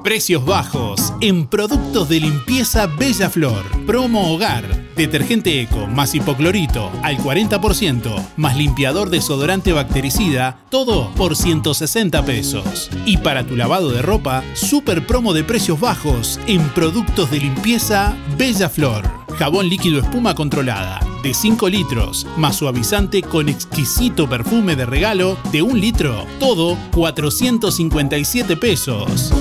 Precios 0.05 0.47
bajos 0.47 1.12
en 1.21 1.49
productos 1.49 2.09
de 2.09 2.21
limpieza 2.21 2.87
Bella 2.87 3.29
Flor. 3.31 3.65
Promo 3.85 4.33
Hogar. 4.33 4.62
Detergente 4.95 5.61
Eco 5.61 5.89
más 5.89 6.15
hipoclorito 6.15 6.93
al 7.03 7.19
40% 7.19 8.29
más 8.37 8.57
limpiador 8.57 9.11
desodorante 9.11 9.73
bactericida, 9.73 10.61
todo 10.71 11.11
por 11.17 11.35
160 11.35 12.25
pesos. 12.25 12.91
Y 13.07 13.17
para 13.17 13.45
tu 13.45 13.57
lavado 13.57 13.91
de 13.91 14.03
ropa, 14.03 14.45
super 14.55 15.05
promo 15.05 15.33
de 15.33 15.43
precios 15.43 15.81
bajos 15.81 16.39
en 16.47 16.62
productos 16.71 17.33
de 17.33 17.41
limpieza 17.41 18.17
Bella 18.39 18.69
Flor. 18.69 19.20
Jabón 19.41 19.71
líquido 19.71 20.01
espuma 20.01 20.35
controlada, 20.35 21.01
de 21.23 21.33
5 21.33 21.71
litros, 21.71 22.27
más 22.37 22.57
suavizante 22.57 23.23
con 23.23 23.49
exquisito 23.49 24.29
perfume 24.29 24.77
de 24.77 24.85
regalo 24.85 25.39
de 25.51 25.62
un 25.62 25.81
litro, 25.81 26.27
todo 26.39 26.77
457 26.93 28.59
pesos. 28.59 29.33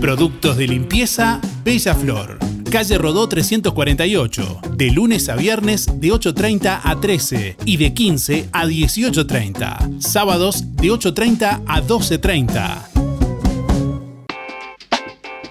Productos 0.00 0.56
de 0.56 0.68
limpieza 0.68 1.40
Bella 1.64 1.96
Flor. 1.96 2.38
Calle 2.70 2.96
Rodó 2.96 3.28
348, 3.28 4.60
de 4.76 4.92
lunes 4.92 5.28
a 5.28 5.34
viernes 5.34 6.00
de 6.00 6.12
8.30 6.12 6.82
a 6.84 7.00
13 7.00 7.56
y 7.64 7.78
de 7.78 7.92
15 7.92 8.50
a 8.52 8.66
18.30. 8.66 10.00
Sábados 10.00 10.76
de 10.76 10.92
8.30 10.92 11.62
a 11.66 11.82
12.30. 11.82 12.91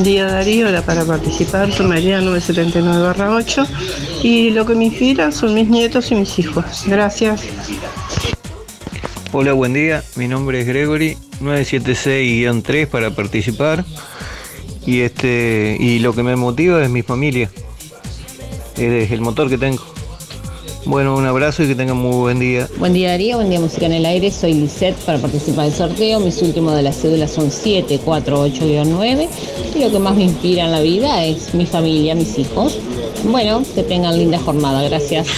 Buen 0.00 0.12
día 0.12 0.24
Darío, 0.24 0.66
era 0.66 0.80
para 0.80 1.04
participar, 1.04 1.70
soy 1.70 1.84
María 1.84 2.22
979-8 2.22 3.68
y 4.22 4.48
lo 4.48 4.64
que 4.64 4.74
me 4.74 4.86
inspira 4.86 5.30
son 5.30 5.52
mis 5.52 5.68
nietos 5.68 6.10
y 6.10 6.14
mis 6.14 6.38
hijos. 6.38 6.64
Gracias. 6.86 7.42
Hola, 9.30 9.52
buen 9.52 9.74
día. 9.74 10.02
Mi 10.16 10.26
nombre 10.26 10.62
es 10.62 10.66
Gregory, 10.66 11.18
976-3 11.42 12.86
para 12.86 13.10
participar. 13.10 13.84
Y 14.86 15.00
este 15.00 15.76
y 15.78 15.98
lo 15.98 16.14
que 16.14 16.22
me 16.22 16.34
motiva 16.34 16.82
es 16.82 16.88
mi 16.88 17.02
familia. 17.02 17.50
Es 18.78 19.10
el 19.10 19.20
motor 19.20 19.50
que 19.50 19.58
tengo. 19.58 19.84
Bueno, 20.84 21.14
un 21.14 21.26
abrazo 21.26 21.62
y 21.62 21.68
que 21.68 21.74
tengan 21.74 21.96
muy 21.96 22.16
buen 22.16 22.38
día. 22.38 22.68
Buen 22.78 22.94
día 22.94 23.10
Darío, 23.10 23.36
buen 23.36 23.50
día 23.50 23.60
Música 23.60 23.86
en 23.86 23.92
el 23.92 24.06
Aire, 24.06 24.30
soy 24.30 24.54
Lisette 24.54 24.96
para 25.04 25.18
participar 25.18 25.66
del 25.66 25.74
sorteo, 25.74 26.20
mis 26.20 26.40
últimos 26.42 26.74
de 26.74 26.82
las 26.82 26.96
cédulas 26.96 27.30
son 27.30 27.50
748-9 27.50 29.28
y 29.74 29.78
lo 29.78 29.90
que 29.90 29.98
más 29.98 30.16
me 30.16 30.24
inspira 30.24 30.64
en 30.64 30.72
la 30.72 30.80
vida 30.80 31.24
es 31.24 31.54
mi 31.54 31.66
familia, 31.66 32.14
mis 32.14 32.38
hijos. 32.38 32.78
Bueno, 33.24 33.62
que 33.74 33.82
tengan 33.82 34.18
linda 34.18 34.38
jornada, 34.38 34.82
gracias. 34.88 35.28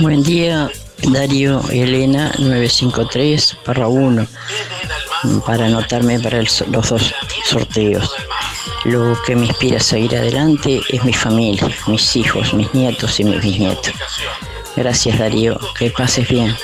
Buen 0.00 0.22
día, 0.22 0.70
Darío 1.10 1.60
Elena 1.70 2.32
953 2.38 3.58
barra 3.66 3.88
1 3.88 4.26
para 5.44 5.66
anotarme 5.66 6.20
para 6.20 6.38
el 6.38 6.48
los 6.70 6.88
dos 6.88 7.12
sorteos. 7.44 8.10
Lo 8.84 9.20
que 9.26 9.36
me 9.36 9.46
inspira 9.46 9.78
a 9.78 9.80
seguir 9.80 10.16
adelante 10.16 10.80
es 10.88 11.04
mi 11.04 11.12
familia, 11.12 11.68
mis 11.86 12.16
hijos, 12.16 12.54
mis 12.54 12.72
nietos 12.72 13.18
y 13.20 13.24
mis 13.24 13.40
bisnietos. 13.40 13.92
Gracias 14.76 15.18
Darío, 15.18 15.58
que 15.78 15.90
pases 15.90 16.28
bien. 16.28 16.54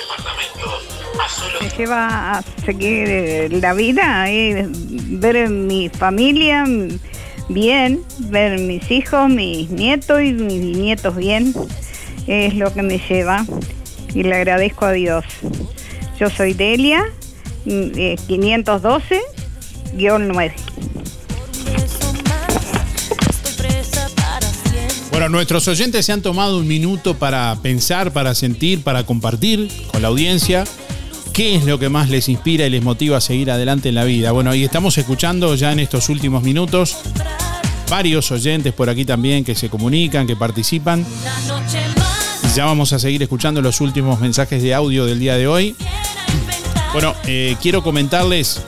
me 1.61 1.69
lleva 1.71 2.39
a 2.39 2.43
seguir 2.65 3.53
la 3.53 3.75
vida, 3.75 4.31
eh, 4.31 4.67
ver 4.69 5.51
mi 5.51 5.89
familia 5.89 6.65
bien, 7.49 8.03
ver 8.19 8.61
mis 8.61 8.89
hijos, 8.91 9.29
mis 9.29 9.71
nietos 9.71 10.23
y 10.23 10.33
mis 10.33 10.77
nietos 10.77 11.17
bien, 11.17 11.55
es 12.27 12.55
lo 12.55 12.73
que 12.73 12.83
me 12.83 12.99
lleva 12.99 13.45
y 14.15 14.23
le 14.23 14.37
agradezco 14.37 14.87
a 14.87 14.93
Dios. 14.93 15.27
Yo 16.19 16.31
soy 16.31 16.55
Delia, 16.55 17.05
mm, 17.65 17.91
eh, 17.97 18.17
512-9. 18.27 20.53
Nuestros 25.29 25.69
oyentes 25.69 26.07
se 26.07 26.13
han 26.13 26.23
tomado 26.23 26.59
un 26.59 26.67
minuto 26.67 27.19
para 27.19 27.57
pensar, 27.63 28.13
para 28.13 28.35
sentir, 28.35 28.83
para 28.83 29.05
compartir 29.05 29.69
con 29.93 30.01
la 30.01 30.09
audiencia 30.09 30.65
qué 31.35 31.55
es 31.55 31.65
lo 31.65 31.79
que 31.79 31.91
más 31.91 32.09
les 32.09 32.29
inspira 32.31 32.67
y 32.67 32.71
les 32.71 32.83
motiva 32.83 33.19
a 33.19 33.21
seguir 33.21 33.51
adelante 33.51 33.91
en 33.91 33.95
la 33.95 34.05
vida. 34.05 34.33
Bueno, 34.33 34.55
y 34.55 34.65
estamos 34.65 34.97
escuchando 34.97 35.55
ya 35.55 35.73
en 35.73 35.81
estos 35.81 36.09
últimos 36.09 36.43
minutos 36.43 36.97
varios 37.91 38.31
oyentes 38.31 38.73
por 38.73 38.89
aquí 38.89 39.05
también 39.05 39.45
que 39.45 39.55
se 39.55 39.69
comunican, 39.69 40.27
que 40.27 40.35
participan. 40.35 41.05
Ya 42.57 42.65
vamos 42.65 42.93
a 42.95 42.99
seguir 42.99 43.23
escuchando 43.23 43.61
los 43.61 43.81
últimos 43.83 44.21
mensajes 44.21 44.63
de 44.63 44.75
audio 44.75 45.05
del 45.05 45.21
día 45.21 45.37
de 45.37 45.47
hoy. 45.47 45.77
Bueno, 46.93 47.15
eh, 47.27 47.55
quiero 47.61 47.83
comentarles 47.83 48.63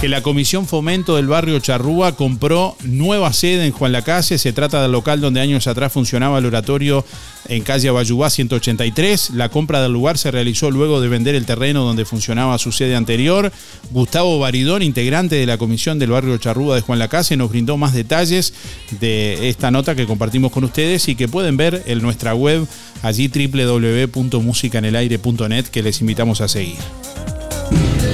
que 0.00 0.08
la 0.08 0.22
Comisión 0.22 0.66
Fomento 0.66 1.16
del 1.16 1.26
barrio 1.26 1.58
Charrúa 1.58 2.14
compró 2.14 2.76
nueva 2.84 3.32
sede 3.32 3.66
en 3.66 3.72
Juan 3.72 3.90
Lacase. 3.90 4.38
Se 4.38 4.52
trata 4.52 4.80
del 4.80 4.92
local 4.92 5.20
donde 5.20 5.40
años 5.40 5.66
atrás 5.66 5.92
funcionaba 5.92 6.38
el 6.38 6.46
oratorio 6.46 7.04
en 7.48 7.64
calle 7.64 7.88
Abayubá 7.88 8.30
183. 8.30 9.30
La 9.30 9.48
compra 9.48 9.82
del 9.82 9.92
lugar 9.92 10.16
se 10.16 10.30
realizó 10.30 10.70
luego 10.70 11.00
de 11.00 11.08
vender 11.08 11.34
el 11.34 11.46
terreno 11.46 11.84
donde 11.84 12.04
funcionaba 12.04 12.58
su 12.58 12.70
sede 12.70 12.94
anterior. 12.94 13.50
Gustavo 13.90 14.38
Baridón, 14.38 14.82
integrante 14.82 15.34
de 15.34 15.46
la 15.46 15.58
Comisión 15.58 15.98
del 15.98 16.10
barrio 16.10 16.38
Charrúa 16.38 16.76
de 16.76 16.82
Juan 16.82 17.00
Lacase, 17.00 17.36
nos 17.36 17.50
brindó 17.50 17.76
más 17.76 17.92
detalles 17.92 18.54
de 19.00 19.48
esta 19.48 19.72
nota 19.72 19.96
que 19.96 20.06
compartimos 20.06 20.52
con 20.52 20.62
ustedes 20.62 21.08
y 21.08 21.16
que 21.16 21.26
pueden 21.26 21.56
ver 21.56 21.82
en 21.86 22.02
nuestra 22.02 22.36
web 22.36 22.68
allí 23.02 23.28
www.musicanelaire.net 23.28 25.66
que 25.66 25.82
les 25.82 26.00
invitamos 26.00 26.40
a 26.40 26.46
seguir. 26.46 26.78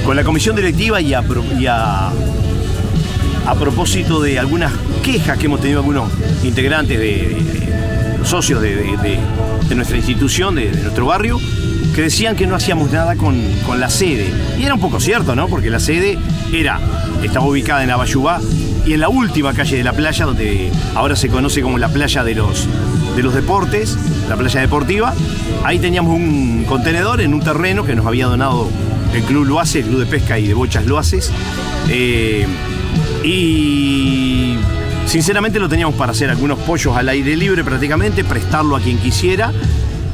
Con 0.05 0.15
la 0.15 0.23
comisión 0.23 0.55
directiva 0.55 1.01
y 1.01 1.13
a, 1.13 1.23
propósito 3.59 4.21
de 4.21 4.37
algunas 4.39 4.71
quejas 5.03 5.37
que 5.37 5.45
hemos 5.45 5.61
tenido 5.61 5.79
algunos 5.79 6.11
integrantes 6.43 6.97
de, 6.99 7.05
de- 7.05 7.35
de- 8.19 8.25
socios 8.25 8.59
de, 8.61 9.19
nuestra 9.75 9.97
institución, 9.97 10.55
de, 10.55 10.71
nuestro 10.71 11.05
barrio, 11.05 11.39
que 11.93 12.01
decían 12.01 12.35
que 12.35 12.47
no 12.47 12.55
hacíamos 12.55 12.91
nada 12.91 13.15
con, 13.15 13.39
con 13.65 13.79
la 13.79 13.89
sede. 13.89 14.31
Y 14.59 14.63
era 14.63 14.73
un 14.73 14.79
poco 14.79 14.99
cierto, 14.99 15.35
¿no? 15.35 15.47
Porque 15.47 15.69
la 15.69 15.79
sede 15.79 16.17
era, 16.51 16.79
estaba 17.23 17.45
ubicada 17.45 17.83
en 17.83 17.91
Abayubá 17.91 18.41
y 18.85 18.93
en 18.93 18.99
la 18.99 19.09
última 19.09 19.53
calle 19.53 19.77
de 19.77 19.83
la 19.83 19.93
playa, 19.93 20.25
donde 20.25 20.71
ahora 20.95 21.15
se 21.15 21.29
conoce 21.29 21.61
como 21.61 21.77
la 21.77 21.89
playa 21.89 22.23
de 22.23 22.35
los, 22.35 22.67
de 23.15 23.21
los 23.23 23.33
deportes, 23.33 23.97
la 24.27 24.35
playa 24.35 24.59
deportiva, 24.61 25.13
ahí 25.63 25.77
teníamos 25.79 26.15
un 26.15 26.65
contenedor 26.67 27.21
en 27.21 27.33
un 27.33 27.41
terreno 27.41 27.85
que 27.85 27.95
nos 27.95 28.05
había 28.07 28.25
donado 28.25 28.69
el 29.15 29.23
Club 29.23 29.45
Loaces, 29.45 29.77
el 29.77 29.85
Club 29.85 29.99
de 30.01 30.05
Pesca 30.05 30.37
y 30.39 30.47
de 30.47 30.53
Bochas 30.53 30.85
Loaces. 30.85 31.31
eh, 31.89 32.45
y 33.23 34.55
sinceramente 35.07 35.59
lo 35.59 35.67
teníamos 35.69 35.95
para 35.95 36.11
hacer 36.11 36.29
algunos 36.29 36.59
pollos 36.59 36.95
al 36.95 37.09
aire 37.09 37.35
libre 37.35 37.63
prácticamente, 37.63 38.23
prestarlo 38.23 38.75
a 38.75 38.79
quien 38.79 38.97
quisiera 38.97 39.51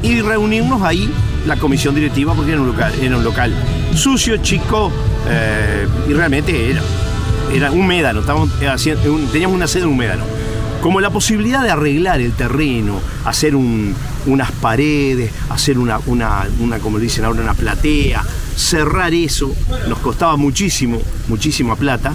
y 0.01 0.21
reunirnos 0.21 0.81
ahí 0.81 1.09
la 1.45 1.57
comisión 1.57 1.93
directiva 1.95 2.33
porque 2.33 2.51
era 2.53 2.61
un 2.61 2.67
local, 2.67 2.93
era 3.01 3.17
un 3.17 3.23
local 3.23 3.53
sucio, 3.95 4.37
chico 4.37 4.91
eh, 5.29 5.87
y 6.09 6.13
realmente 6.13 6.71
era, 6.71 6.81
era 7.53 7.71
un 7.71 7.85
médano, 7.85 8.21
estábamos 8.21 8.49
teníamos 9.31 9.55
una 9.55 9.67
sede 9.67 9.83
en 9.83 9.89
un 9.89 9.97
médano. 9.97 10.23
Como 10.81 10.99
la 10.99 11.11
posibilidad 11.11 11.61
de 11.61 11.69
arreglar 11.69 12.21
el 12.21 12.31
terreno, 12.33 12.99
hacer 13.25 13.55
un- 13.55 13.93
unas 14.25 14.51
paredes, 14.51 15.31
hacer 15.49 15.77
una, 15.77 15.99
una, 16.07 16.45
una, 16.59 16.79
como 16.79 16.97
dicen 16.97 17.23
ahora, 17.25 17.41
una 17.41 17.53
platea, 17.53 18.23
cerrar 18.55 19.13
eso, 19.13 19.53
nos 19.87 19.99
costaba 19.99 20.37
muchísimo, 20.37 21.01
muchísima 21.27 21.75
plata. 21.75 22.13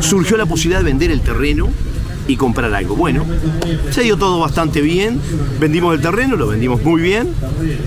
Surgió 0.00 0.36
la 0.36 0.46
posibilidad 0.46 0.80
de 0.80 0.84
vender 0.84 1.10
el 1.10 1.20
terreno 1.20 1.68
y 2.28 2.36
comprar 2.36 2.72
algo. 2.74 2.96
Bueno, 2.96 3.24
se 3.90 4.02
dio 4.02 4.16
todo 4.16 4.40
bastante 4.40 4.80
bien, 4.80 5.20
vendimos 5.60 5.94
el 5.94 6.00
terreno, 6.00 6.36
lo 6.36 6.48
vendimos 6.48 6.82
muy 6.82 7.00
bien, 7.00 7.28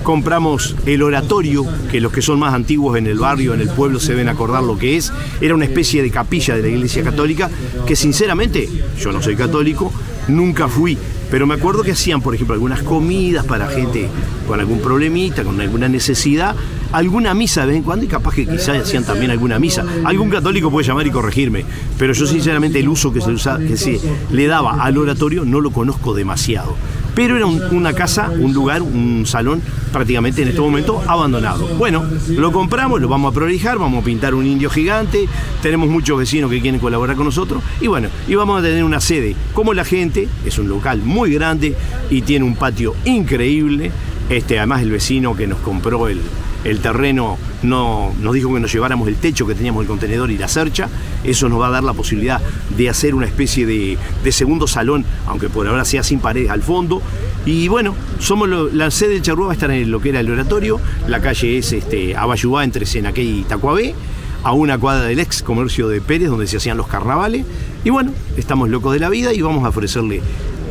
compramos 0.03 0.75
el 0.85 1.01
oratorio, 1.03 1.65
que 1.91 1.99
los 1.99 2.11
que 2.11 2.21
son 2.21 2.39
más 2.39 2.53
antiguos 2.53 2.97
en 2.97 3.07
el 3.07 3.19
barrio, 3.19 3.53
en 3.53 3.61
el 3.61 3.69
pueblo, 3.69 3.99
se 3.99 4.13
deben 4.13 4.29
acordar 4.29 4.63
lo 4.63 4.77
que 4.77 4.97
es, 4.97 5.11
era 5.41 5.55
una 5.55 5.65
especie 5.65 6.01
de 6.01 6.11
capilla 6.11 6.55
de 6.55 6.61
la 6.61 6.67
Iglesia 6.69 7.03
Católica, 7.03 7.49
que 7.85 7.95
sinceramente, 7.95 8.69
yo 8.99 9.11
no 9.11 9.21
soy 9.21 9.35
católico, 9.35 9.91
nunca 10.27 10.67
fui, 10.67 10.97
pero 11.29 11.45
me 11.45 11.55
acuerdo 11.55 11.83
que 11.83 11.91
hacían, 11.91 12.21
por 12.21 12.33
ejemplo, 12.33 12.53
algunas 12.53 12.81
comidas 12.81 13.45
para 13.45 13.67
gente 13.67 14.07
con 14.47 14.59
algún 14.59 14.79
problemita, 14.79 15.43
con 15.43 15.59
alguna 15.61 15.87
necesidad, 15.87 16.55
alguna 16.91 17.33
misa 17.33 17.61
de 17.61 17.67
vez 17.67 17.75
en 17.77 17.83
cuando 17.83 18.05
y 18.05 18.07
capaz 18.07 18.33
que 18.35 18.45
quizás 18.47 18.77
hacían 18.81 19.03
también 19.03 19.31
alguna 19.31 19.59
misa. 19.59 19.85
Algún 20.05 20.29
católico 20.29 20.71
puede 20.71 20.87
llamar 20.87 21.05
y 21.07 21.11
corregirme, 21.11 21.65
pero 21.97 22.13
yo 22.13 22.25
sinceramente 22.25 22.79
el 22.79 22.89
uso 22.89 23.11
que 23.13 23.21
se, 23.21 23.99
le 24.31 24.47
daba 24.47 24.83
al 24.83 24.97
oratorio 24.97 25.45
no 25.45 25.61
lo 25.61 25.71
conozco 25.71 26.13
demasiado. 26.13 26.75
Pero 27.15 27.35
era 27.35 27.45
un- 27.47 27.61
una 27.75 27.91
casa, 27.93 28.29
un 28.39 28.53
lugar, 28.53 28.81
un 28.81 29.25
salón 29.25 29.61
prácticamente 29.91 30.41
en 30.43 30.49
este 30.49 30.61
momento 30.61 31.01
abandonado. 31.05 31.67
Bueno, 31.77 32.03
lo 32.29 32.51
compramos, 32.51 33.01
lo 33.01 33.07
vamos 33.09 33.31
a 33.31 33.35
prolijar, 33.35 33.77
vamos 33.77 34.03
a 34.03 34.05
pintar 34.05 34.33
un 34.35 34.45
indio 34.45 34.69
gigante, 34.69 35.27
tenemos 35.61 35.89
muchos 35.89 36.17
vecinos 36.17 36.49
que 36.49 36.61
quieren 36.61 36.79
colaborar 36.79 37.15
con 37.17 37.25
nosotros 37.25 37.61
y 37.81 37.87
bueno, 37.87 38.07
y 38.27 38.35
vamos 38.35 38.59
a 38.59 38.63
tener 38.63 38.83
una 38.83 39.01
sede. 39.01 39.35
Como 39.53 39.73
la 39.73 39.83
gente, 39.83 40.29
es 40.45 40.57
un 40.59 40.69
local 40.69 41.01
muy 41.03 41.33
grande 41.33 41.75
y 42.09 42.21
tiene 42.21 42.45
un 42.45 42.55
patio 42.55 42.95
increíble. 43.05 43.91
Este, 44.29 44.57
además 44.59 44.83
el 44.83 44.91
vecino 44.91 45.35
que 45.35 45.47
nos 45.47 45.57
compró 45.59 46.07
el, 46.07 46.21
el 46.63 46.79
terreno 46.79 47.37
no, 47.63 48.13
nos 48.19 48.33
dijo 48.33 48.53
que 48.53 48.59
nos 48.59 48.71
lleváramos 48.71 49.07
el 49.07 49.15
techo 49.15 49.47
que 49.47 49.55
teníamos 49.55 49.81
el 49.81 49.87
contenedor 49.87 50.31
y 50.31 50.37
la 50.37 50.47
cercha. 50.47 50.89
Eso 51.23 51.49
nos 51.49 51.61
va 51.61 51.67
a 51.67 51.71
dar 51.71 51.83
la 51.83 51.93
posibilidad 51.93 52.41
de 52.75 52.89
hacer 52.89 53.15
una 53.15 53.25
especie 53.25 53.65
de, 53.65 53.97
de 54.23 54.31
segundo 54.31 54.67
salón, 54.67 55.05
aunque 55.27 55.49
por 55.49 55.67
ahora 55.67 55.85
sea 55.85 56.03
sin 56.03 56.19
paredes 56.19 56.49
al 56.49 56.61
fondo. 56.61 57.01
Y 57.45 57.67
bueno, 57.67 57.95
somos 58.19 58.49
la 58.73 58.91
sede 58.91 59.13
del 59.13 59.21
Charrúa 59.21 59.47
va 59.47 59.51
a 59.51 59.55
estar 59.55 59.71
en 59.71 59.89
lo 59.89 60.01
que 60.01 60.09
era 60.09 60.19
el 60.19 60.29
oratorio. 60.29 60.79
La 61.07 61.21
calle 61.21 61.57
es 61.57 61.71
este, 61.71 62.15
Abayubá 62.15 62.63
entre 62.63 62.85
Senaqué 62.85 63.23
y 63.23 63.43
Tacuabé 63.43 63.95
a 64.43 64.53
una 64.53 64.77
cuadra 64.77 65.05
del 65.05 65.19
ex 65.19 65.43
comercio 65.43 65.87
de 65.89 66.01
Pérez, 66.01 66.29
donde 66.29 66.47
se 66.47 66.57
hacían 66.57 66.77
los 66.77 66.87
carnavales. 66.87 67.45
Y 67.83 67.89
bueno, 67.89 68.13
estamos 68.37 68.69
locos 68.69 68.93
de 68.93 68.99
la 68.99 69.09
vida 69.09 69.33
y 69.33 69.41
vamos 69.41 69.65
a 69.65 69.69
ofrecerle 69.69 70.21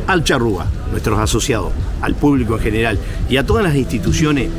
al 0.07 0.23
Charrúa, 0.23 0.65
nuestros 0.91 1.19
asociados, 1.19 1.71
al 2.01 2.15
público 2.15 2.55
en 2.55 2.61
general 2.61 2.99
y 3.29 3.37
a 3.37 3.45
todas 3.45 3.63
las 3.63 3.75
instituciones 3.75 4.49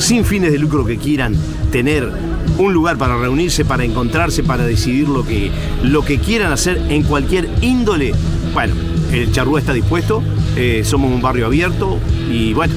sin 0.00 0.24
fines 0.24 0.52
de 0.52 0.58
lucro 0.58 0.84
que 0.84 0.96
quieran 0.96 1.36
tener 1.70 2.10
un 2.58 2.72
lugar 2.72 2.98
para 2.98 3.16
reunirse, 3.16 3.64
para 3.64 3.84
encontrarse, 3.84 4.42
para 4.42 4.66
decidir 4.66 5.08
lo 5.08 5.24
que, 5.24 5.50
lo 5.82 6.04
que 6.04 6.18
quieran 6.18 6.52
hacer 6.52 6.80
en 6.88 7.02
cualquier 7.02 7.48
índole. 7.60 8.12
Bueno, 8.52 8.74
el 9.12 9.30
Charrúa 9.32 9.60
está 9.60 9.72
dispuesto, 9.72 10.22
eh, 10.56 10.82
somos 10.84 11.12
un 11.12 11.22
barrio 11.22 11.46
abierto 11.46 11.98
y 12.30 12.52
bueno, 12.54 12.74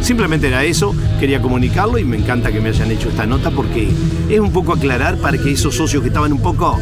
Simplemente 0.00 0.48
era 0.48 0.64
eso, 0.64 0.94
quería 1.20 1.42
comunicarlo 1.42 1.98
y 1.98 2.04
me 2.04 2.16
encanta 2.16 2.50
que 2.50 2.60
me 2.60 2.70
hayan 2.70 2.90
hecho 2.90 3.10
esta 3.10 3.26
nota 3.26 3.50
porque 3.50 3.88
es 4.30 4.40
un 4.40 4.50
poco 4.50 4.72
aclarar 4.72 5.18
para 5.18 5.36
que 5.36 5.52
esos 5.52 5.74
socios 5.74 6.02
que 6.02 6.08
estaban 6.08 6.32
un 6.32 6.40
poco 6.40 6.78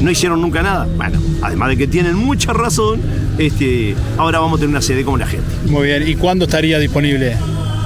no 0.00 0.10
hicieron 0.10 0.40
nunca 0.40 0.62
nada. 0.62 0.88
Bueno, 0.96 1.20
además 1.42 1.68
de 1.68 1.76
que 1.76 1.86
tienen 1.86 2.14
mucha 2.14 2.52
razón, 2.52 3.00
este, 3.38 3.94
ahora 4.16 4.38
vamos 4.38 4.56
a 4.56 4.60
tener 4.60 4.70
una 4.70 4.82
sede 4.82 5.04
como 5.04 5.18
la 5.18 5.26
gente. 5.26 5.46
Muy 5.66 5.88
bien, 5.88 6.08
¿y 6.08 6.14
cuándo 6.16 6.46
estaría 6.46 6.78
disponible? 6.78 7.36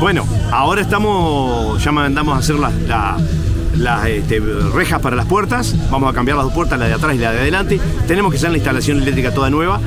Bueno, 0.01 0.27
ahora 0.53 0.83
estamos, 0.83 1.83
ya 1.83 1.91
mandamos 1.91 2.35
a 2.37 2.39
hacer 2.39 2.57
las, 2.57 2.73
la- 2.83 3.17
las 3.77 4.07
este, 4.07 4.41
rejas 4.75 5.01
para 5.01 5.17
las 5.17 5.27
puertas, 5.27 5.75
vamos 5.91 6.11
a 6.11 6.15
cambiar 6.15 6.37
las 6.37 6.45
dos 6.47 6.55
puertas, 6.55 6.79
la 6.79 6.87
de 6.87 6.95
atrás 6.95 7.15
y 7.15 7.19
la 7.19 7.33
de 7.33 7.41
adelante, 7.41 7.81
tenemos 8.07 8.31
que 8.31 8.39
hacer 8.39 8.51
la 8.51 8.57
instalación 8.57 8.99
eléctrica 9.03 9.33
toda 9.33 9.51
nueva 9.51 9.81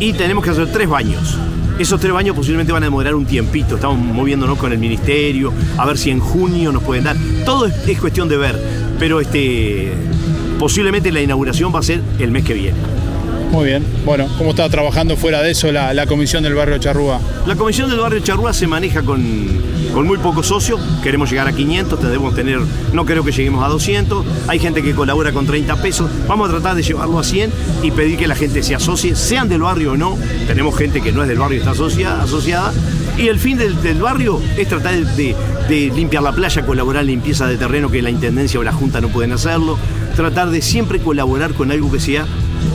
y 0.00 0.12
tenemos 0.14 0.44
que 0.44 0.50
hacer 0.50 0.70
tres 0.72 0.88
baños. 0.88 1.38
Esos 1.78 1.98
tres 2.00 2.12
baños 2.12 2.36
posiblemente 2.36 2.72
van 2.72 2.82
a 2.84 2.86
demorar 2.86 3.14
un 3.14 3.26
tiempito, 3.26 3.74
estamos 3.74 3.98
moviéndonos 3.98 4.56
con 4.58 4.72
el 4.72 4.78
ministerio, 4.78 5.52
a 5.76 5.84
ver 5.86 5.98
si 5.98 6.10
en 6.10 6.20
junio 6.20 6.70
nos 6.72 6.82
pueden 6.82 7.04
dar. 7.04 7.16
Todo 7.44 7.66
es, 7.66 7.74
es 7.88 7.98
cuestión 8.00 8.28
de 8.28 8.36
ver, 8.36 8.58
pero 8.98 9.20
este, 9.20 9.92
posiblemente 10.58 11.10
la 11.10 11.20
inauguración 11.20 11.74
va 11.74 11.80
a 11.80 11.82
ser 11.82 12.00
el 12.18 12.30
mes 12.30 12.44
que 12.44 12.54
viene. 12.54 12.78
Muy 13.54 13.66
bien. 13.66 13.84
Bueno, 14.04 14.26
¿cómo 14.36 14.50
está 14.50 14.68
trabajando 14.68 15.16
fuera 15.16 15.40
de 15.40 15.52
eso 15.52 15.70
la, 15.70 16.06
comisión 16.08 16.42
del 16.42 16.54
barrio 16.54 16.76
Charrúa? 16.78 17.20
La 17.46 17.54
comisión 17.54 17.88
del 17.88 18.00
barrio 18.00 18.18
Charrúa 18.18 18.52
se 18.52 18.66
maneja 18.66 19.02
con, 19.02 19.22
con 19.94 20.08
muy 20.08 20.18
pocos 20.18 20.48
socios, 20.48 20.80
queremos 21.04 21.30
llegar 21.30 21.46
a 21.46 21.52
500, 21.52 22.02
debemos 22.02 22.34
tener, 22.34 22.58
no 22.92 23.06
creo 23.06 23.22
que 23.22 23.30
lleguemos 23.30 23.64
a 23.64 23.68
200, 23.68 24.26
hay 24.48 24.58
gente 24.58 24.82
que 24.82 24.92
colabora 24.92 25.30
con 25.30 25.46
30 25.46 25.76
pesos, 25.76 26.10
vamos 26.26 26.48
a 26.48 26.52
tratar 26.54 26.74
de 26.74 26.82
llevarlo 26.82 27.20
a 27.20 27.22
100 27.22 27.52
y 27.84 27.92
pedir 27.92 28.18
que 28.18 28.26
la 28.26 28.34
gente 28.34 28.60
se 28.64 28.74
asocie, 28.74 29.14
sean 29.14 29.48
del 29.48 29.62
barrio 29.62 29.92
o 29.92 29.96
no, 29.96 30.18
tenemos 30.48 30.76
gente 30.76 31.00
que 31.00 31.12
no 31.12 31.22
es 31.22 31.28
del 31.28 31.38
barrio 31.38 31.58
y 31.58 31.60
está 31.60 31.70
asociada, 31.70 32.24
asociada. 32.24 32.72
Y 33.16 33.28
el 33.28 33.38
fin 33.38 33.56
del, 33.56 33.80
del 33.80 34.02
barrio 34.02 34.42
es 34.58 34.66
tratar 34.66 34.96
de, 34.96 35.36
de 35.68 35.92
limpiar 35.94 36.24
la 36.24 36.32
playa, 36.32 36.66
colaborar 36.66 37.02
en 37.02 37.06
limpieza 37.06 37.46
de 37.46 37.56
terreno 37.56 37.88
que 37.88 38.02
la 38.02 38.10
Intendencia 38.10 38.58
o 38.58 38.64
la 38.64 38.72
Junta 38.72 39.00
no 39.00 39.10
pueden 39.10 39.30
hacerlo, 39.30 39.78
tratar 40.16 40.50
de 40.50 40.60
siempre 40.60 40.98
colaborar 40.98 41.54
con 41.54 41.70
algo 41.70 41.92
que 41.92 42.00
sea 42.00 42.26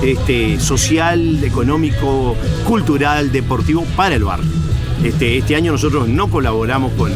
este, 0.02 0.60
social, 0.60 1.44
económico, 1.44 2.36
cultural, 2.66 3.32
deportivo 3.32 3.86
para 3.96 4.16
el 4.16 4.24
barrio. 4.24 4.52
Este, 5.04 5.38
este 5.38 5.56
año 5.56 5.72
nosotros 5.72 6.08
no 6.08 6.30
colaboramos 6.30 6.92
con, 6.94 7.12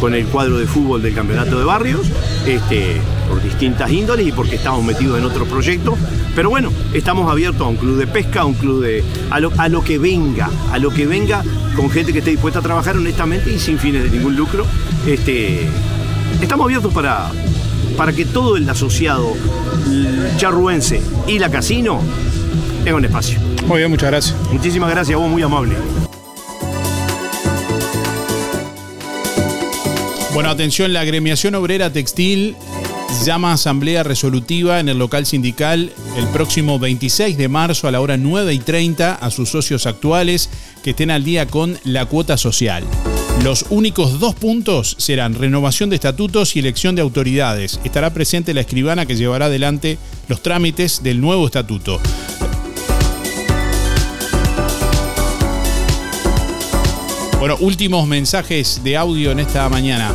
con 0.00 0.14
el 0.14 0.26
cuadro 0.26 0.58
de 0.58 0.66
fútbol 0.66 1.02
del 1.02 1.14
campeonato 1.14 1.58
de 1.58 1.64
barrios, 1.64 2.06
este, 2.46 3.00
por 3.28 3.42
distintas 3.42 3.90
índoles 3.90 4.26
y 4.26 4.32
porque 4.32 4.56
estamos 4.56 4.84
metidos 4.84 5.18
en 5.18 5.24
otros 5.24 5.48
proyectos. 5.48 5.98
Pero 6.34 6.50
bueno, 6.50 6.70
estamos 6.92 7.30
abiertos 7.30 7.62
a 7.62 7.70
un 7.70 7.76
club 7.76 7.96
de 7.96 8.06
pesca, 8.06 8.42
a 8.42 8.44
un 8.44 8.54
club 8.54 8.82
de. 8.82 9.04
a 9.30 9.40
lo, 9.40 9.52
a 9.56 9.68
lo 9.68 9.82
que 9.82 9.98
venga, 9.98 10.50
a 10.72 10.78
lo 10.78 10.90
que 10.90 11.06
venga 11.06 11.42
con 11.74 11.90
gente 11.90 12.12
que 12.12 12.18
esté 12.18 12.30
dispuesta 12.30 12.60
a 12.60 12.62
trabajar 12.62 12.96
honestamente 12.96 13.52
y 13.52 13.58
sin 13.58 13.78
fines 13.78 14.02
de 14.02 14.10
ningún 14.10 14.36
lucro. 14.36 14.66
Estamos 16.40 16.64
abiertos 16.64 16.92
para, 16.92 17.30
para 17.96 18.12
que 18.12 18.24
todo 18.24 18.56
el 18.56 18.68
asociado 18.68 19.32
charruense 20.36 21.00
y 21.26 21.38
la 21.38 21.50
casino 21.50 22.00
tenga 22.84 22.96
un 22.96 23.04
espacio. 23.04 23.38
Muy 23.66 23.78
bien, 23.78 23.90
muchas 23.90 24.10
gracias. 24.10 24.36
Muchísimas 24.52 24.90
gracias, 24.90 25.18
vos 25.18 25.28
muy 25.28 25.42
amable. 25.42 25.74
Bueno, 30.34 30.50
atención, 30.50 30.92
la 30.92 31.00
agremiación 31.00 31.54
obrera 31.54 31.92
textil 31.92 32.56
llama 33.24 33.50
a 33.50 33.54
asamblea 33.54 34.02
resolutiva 34.02 34.80
en 34.80 34.88
el 34.88 34.98
local 34.98 35.26
sindical 35.26 35.92
el 36.16 36.26
próximo 36.28 36.78
26 36.78 37.36
de 37.36 37.48
marzo 37.48 37.88
a 37.88 37.90
la 37.90 38.00
hora 38.00 38.16
9 38.16 38.52
y 38.52 38.58
30 38.58 39.14
a 39.14 39.30
sus 39.30 39.50
socios 39.50 39.86
actuales 39.86 40.50
que 40.82 40.90
estén 40.90 41.10
al 41.10 41.24
día 41.24 41.46
con 41.46 41.78
la 41.84 42.06
cuota 42.06 42.36
social. 42.36 42.84
Los 43.44 43.66
únicos 43.70 44.18
dos 44.18 44.34
puntos 44.34 44.96
serán 44.98 45.34
renovación 45.34 45.90
de 45.90 45.96
estatutos 45.96 46.56
y 46.56 46.58
elección 46.58 46.96
de 46.96 47.02
autoridades. 47.02 47.80
Estará 47.84 48.12
presente 48.12 48.54
la 48.54 48.62
escribana 48.62 49.06
que 49.06 49.14
llevará 49.14 49.46
adelante 49.46 49.98
los 50.28 50.42
trámites 50.42 51.02
del 51.02 51.20
nuevo 51.20 51.46
estatuto. 51.46 52.00
Bueno, 57.38 57.56
últimos 57.60 58.08
mensajes 58.08 58.82
de 58.82 58.96
audio 58.96 59.30
en 59.30 59.38
esta 59.38 59.68
mañana. 59.68 60.12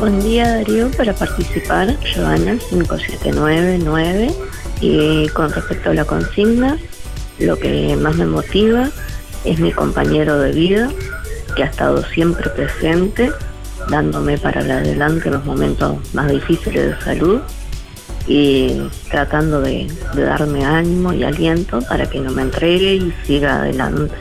Buen 0.00 0.20
día 0.20 0.56
Darío, 0.56 0.90
para 0.90 1.14
participar, 1.14 1.96
Joana 2.14 2.58
5799 2.70 4.34
y 4.80 5.28
con 5.28 5.52
respecto 5.52 5.90
a 5.90 5.94
la 5.94 6.04
consigna, 6.04 6.78
lo 7.38 7.58
que 7.58 7.96
más 7.96 8.16
me 8.16 8.26
motiva 8.26 8.90
es 9.44 9.58
mi 9.60 9.72
compañero 9.72 10.38
de 10.38 10.52
vida, 10.52 10.90
que 11.56 11.64
ha 11.64 11.66
estado 11.66 12.04
siempre 12.04 12.48
presente, 12.50 13.32
dándome 13.88 14.38
para 14.38 14.60
adelante 14.60 15.28
en 15.28 15.34
los 15.34 15.44
momentos 15.44 15.96
más 16.14 16.30
difíciles 16.30 16.96
de 16.96 17.04
salud 17.04 17.40
y 18.28 18.88
tratando 19.10 19.60
de, 19.60 19.90
de 20.14 20.22
darme 20.22 20.64
ánimo 20.64 21.12
y 21.12 21.24
aliento 21.24 21.80
para 21.88 22.08
que 22.08 22.20
no 22.20 22.30
me 22.30 22.42
entregue 22.42 22.94
y 22.94 23.14
siga 23.24 23.56
adelante. 23.56 24.14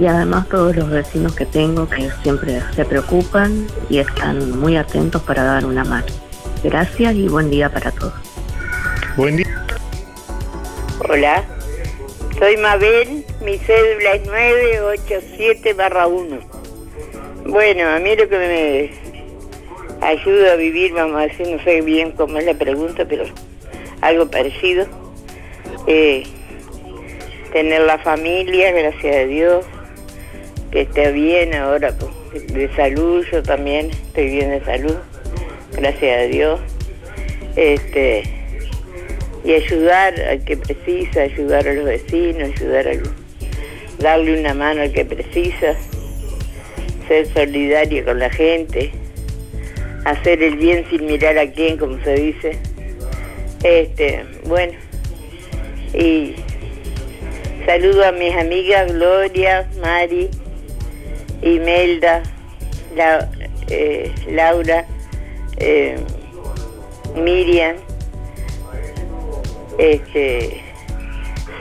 Y 0.00 0.06
además 0.06 0.48
todos 0.48 0.76
los 0.76 0.88
vecinos 0.90 1.34
que 1.34 1.44
tengo 1.44 1.88
que 1.88 2.10
siempre 2.22 2.62
se 2.74 2.84
preocupan 2.84 3.66
y 3.90 3.98
están 3.98 4.58
muy 4.58 4.76
atentos 4.76 5.22
para 5.22 5.42
dar 5.42 5.66
una 5.66 5.84
mano. 5.84 6.06
Gracias 6.62 7.14
y 7.14 7.28
buen 7.28 7.50
día 7.50 7.68
para 7.68 7.90
todos. 7.90 8.14
Buen 9.16 9.36
día. 9.36 9.66
Hola, 11.08 11.44
soy 12.38 12.56
Mabel, 12.56 13.24
mi 13.40 13.58
cédula 13.58 14.14
es 14.14 14.26
987 14.26 15.74
1. 15.74 16.38
Bueno, 17.46 17.88
a 17.88 17.98
mí 17.98 18.14
lo 18.14 18.28
que 18.28 18.38
me 18.38 20.06
ayuda 20.06 20.52
a 20.52 20.56
vivir, 20.56 20.92
vamos 20.92 21.16
a 21.16 21.26
decir, 21.26 21.48
no 21.48 21.62
sé 21.64 21.80
bien 21.80 22.12
cómo 22.12 22.38
es 22.38 22.44
la 22.44 22.54
pregunta, 22.54 23.04
pero 23.08 23.24
algo 24.02 24.30
parecido. 24.30 24.86
tener 27.52 27.80
la 27.82 27.98
familia, 27.98 28.70
gracias 28.70 29.16
a 29.16 29.24
Dios, 29.26 29.64
que 30.70 30.82
esté 30.82 31.10
bien 31.12 31.54
ahora 31.54 31.92
pues, 31.98 32.46
de 32.52 32.72
salud, 32.76 33.24
yo 33.32 33.42
también 33.42 33.90
estoy 33.90 34.26
bien 34.26 34.50
de 34.50 34.64
salud, 34.64 34.96
gracias 35.72 36.18
a 36.18 36.22
Dios. 36.22 36.60
Este, 37.56 38.37
y 39.44 39.52
ayudar 39.52 40.20
al 40.20 40.44
que 40.44 40.56
precisa, 40.56 41.22
ayudar 41.22 41.66
a 41.68 41.72
los 41.74 41.84
vecinos, 41.84 42.50
ayudar 42.56 42.88
a 42.88 42.94
los 42.94 43.08
darle 43.98 44.38
una 44.38 44.54
mano 44.54 44.82
al 44.82 44.92
que 44.92 45.04
precisa, 45.04 45.74
ser 47.08 47.26
solidario 47.32 48.04
con 48.04 48.18
la 48.20 48.30
gente, 48.30 48.92
hacer 50.04 50.40
el 50.42 50.56
bien 50.56 50.84
sin 50.88 51.06
mirar 51.06 51.36
a 51.38 51.50
quién, 51.50 51.76
como 51.76 52.02
se 52.04 52.14
dice. 52.14 52.58
Este, 53.64 54.24
bueno, 54.44 54.74
y 55.94 56.34
saludo 57.66 58.06
a 58.06 58.12
mis 58.12 58.34
amigas 58.36 58.92
Gloria, 58.92 59.68
Mari, 59.80 60.28
Imelda, 61.42 62.22
La- 62.94 63.28
eh, 63.68 64.12
Laura, 64.30 64.86
eh, 65.56 65.96
Miriam, 67.16 67.76
este, 69.78 70.60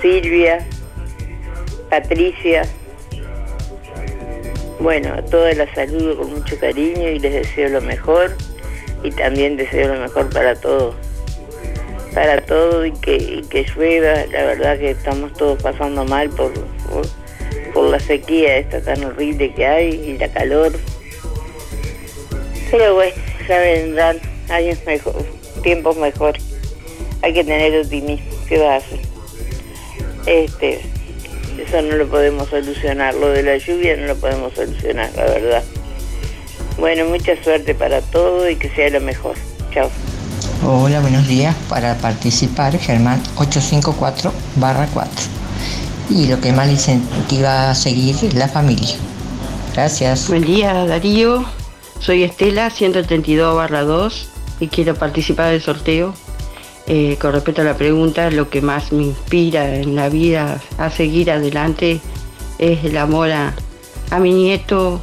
Silvia, 0.01 0.65
Patricia. 1.89 2.63
Bueno, 4.79 5.13
a 5.13 5.21
todas 5.23 5.55
las 5.57 5.69
saludo 5.73 6.17
con 6.17 6.33
mucho 6.33 6.59
cariño 6.59 7.09
y 7.09 7.19
les 7.19 7.33
deseo 7.33 7.69
lo 7.69 7.81
mejor 7.81 8.35
y 9.03 9.11
también 9.11 9.57
deseo 9.57 9.93
lo 9.93 10.01
mejor 10.01 10.29
para 10.29 10.55
todos. 10.55 10.95
Para 12.13 12.41
todo 12.41 12.85
y 12.85 12.91
que, 12.93 13.15
y 13.15 13.41
que 13.43 13.63
llueva, 13.63 14.25
la 14.31 14.45
verdad 14.45 14.77
que 14.77 14.91
estamos 14.91 15.33
todos 15.33 15.61
pasando 15.61 16.03
mal 16.03 16.29
por, 16.29 16.51
por, 16.53 17.05
por 17.73 17.89
la 17.91 17.99
sequía 17.99 18.57
esta 18.57 18.81
tan 18.81 19.03
horrible 19.03 19.53
que 19.53 19.65
hay 19.65 19.89
y 19.89 20.17
la 20.17 20.27
calor. 20.29 20.73
Pero 22.71 22.95
bueno, 22.95 23.15
ya 23.47 23.59
vendrán 23.59 24.19
años 24.49 24.79
mejor, 24.85 25.23
tiempos 25.61 25.95
mejores. 25.97 26.46
Hay 27.21 27.33
que 27.33 27.43
tener 27.43 27.81
optimismo, 27.81 28.25
¿qué 28.47 28.59
va 28.59 28.75
a 28.75 28.77
hacer? 28.77 28.99
Este, 30.25 30.81
eso 31.57 31.81
no 31.81 31.95
lo 31.95 32.07
podemos 32.07 32.49
solucionar, 32.49 33.15
lo 33.15 33.29
de 33.29 33.43
la 33.43 33.57
lluvia 33.57 33.97
no 33.97 34.07
lo 34.07 34.15
podemos 34.15 34.53
solucionar, 34.53 35.11
la 35.15 35.25
verdad. 35.25 35.63
Bueno, 36.77 37.05
mucha 37.05 37.41
suerte 37.43 37.73
para 37.73 38.01
todo 38.01 38.49
y 38.49 38.55
que 38.55 38.69
sea 38.69 38.89
lo 38.91 39.01
mejor. 39.01 39.35
Chao. 39.73 39.89
Hola, 40.63 40.99
buenos 40.99 41.27
días. 41.27 41.55
Para 41.69 41.95
participar, 41.95 42.77
Germán 42.77 43.21
854 43.35 44.31
barra 44.57 44.87
4. 44.93 45.11
Y 46.09 46.27
lo 46.27 46.39
que 46.39 46.51
más 46.51 46.67
le 46.67 46.73
incentiva 46.73 47.71
a 47.71 47.75
seguir 47.75 48.15
es 48.21 48.33
la 48.33 48.47
familia. 48.47 48.95
Gracias. 49.73 50.27
Buen 50.27 50.43
día, 50.43 50.73
Darío. 50.85 51.45
Soy 51.99 52.23
Estela, 52.23 52.69
132 52.69 53.55
barra 53.55 53.81
2 53.81 54.29
y 54.59 54.67
quiero 54.67 54.95
participar 54.95 55.51
del 55.51 55.61
sorteo. 55.61 56.13
Eh, 56.89 57.17
con 57.19 57.33
respecto 57.33 57.61
a 57.61 57.65
la 57.65 57.75
pregunta, 57.75 58.31
lo 58.31 58.49
que 58.49 58.61
más 58.61 58.93
me 58.93 59.03
inspira 59.03 59.75
en 59.75 59.95
la 59.95 60.07
vida 60.07 60.61
a 60.77 60.89
seguir 60.89 61.29
adelante 61.29 61.99
es 62.59 62.85
el 62.85 62.97
amor 62.97 63.29
a, 63.31 63.53
a 64.09 64.19
mi 64.19 64.31
nieto, 64.31 65.01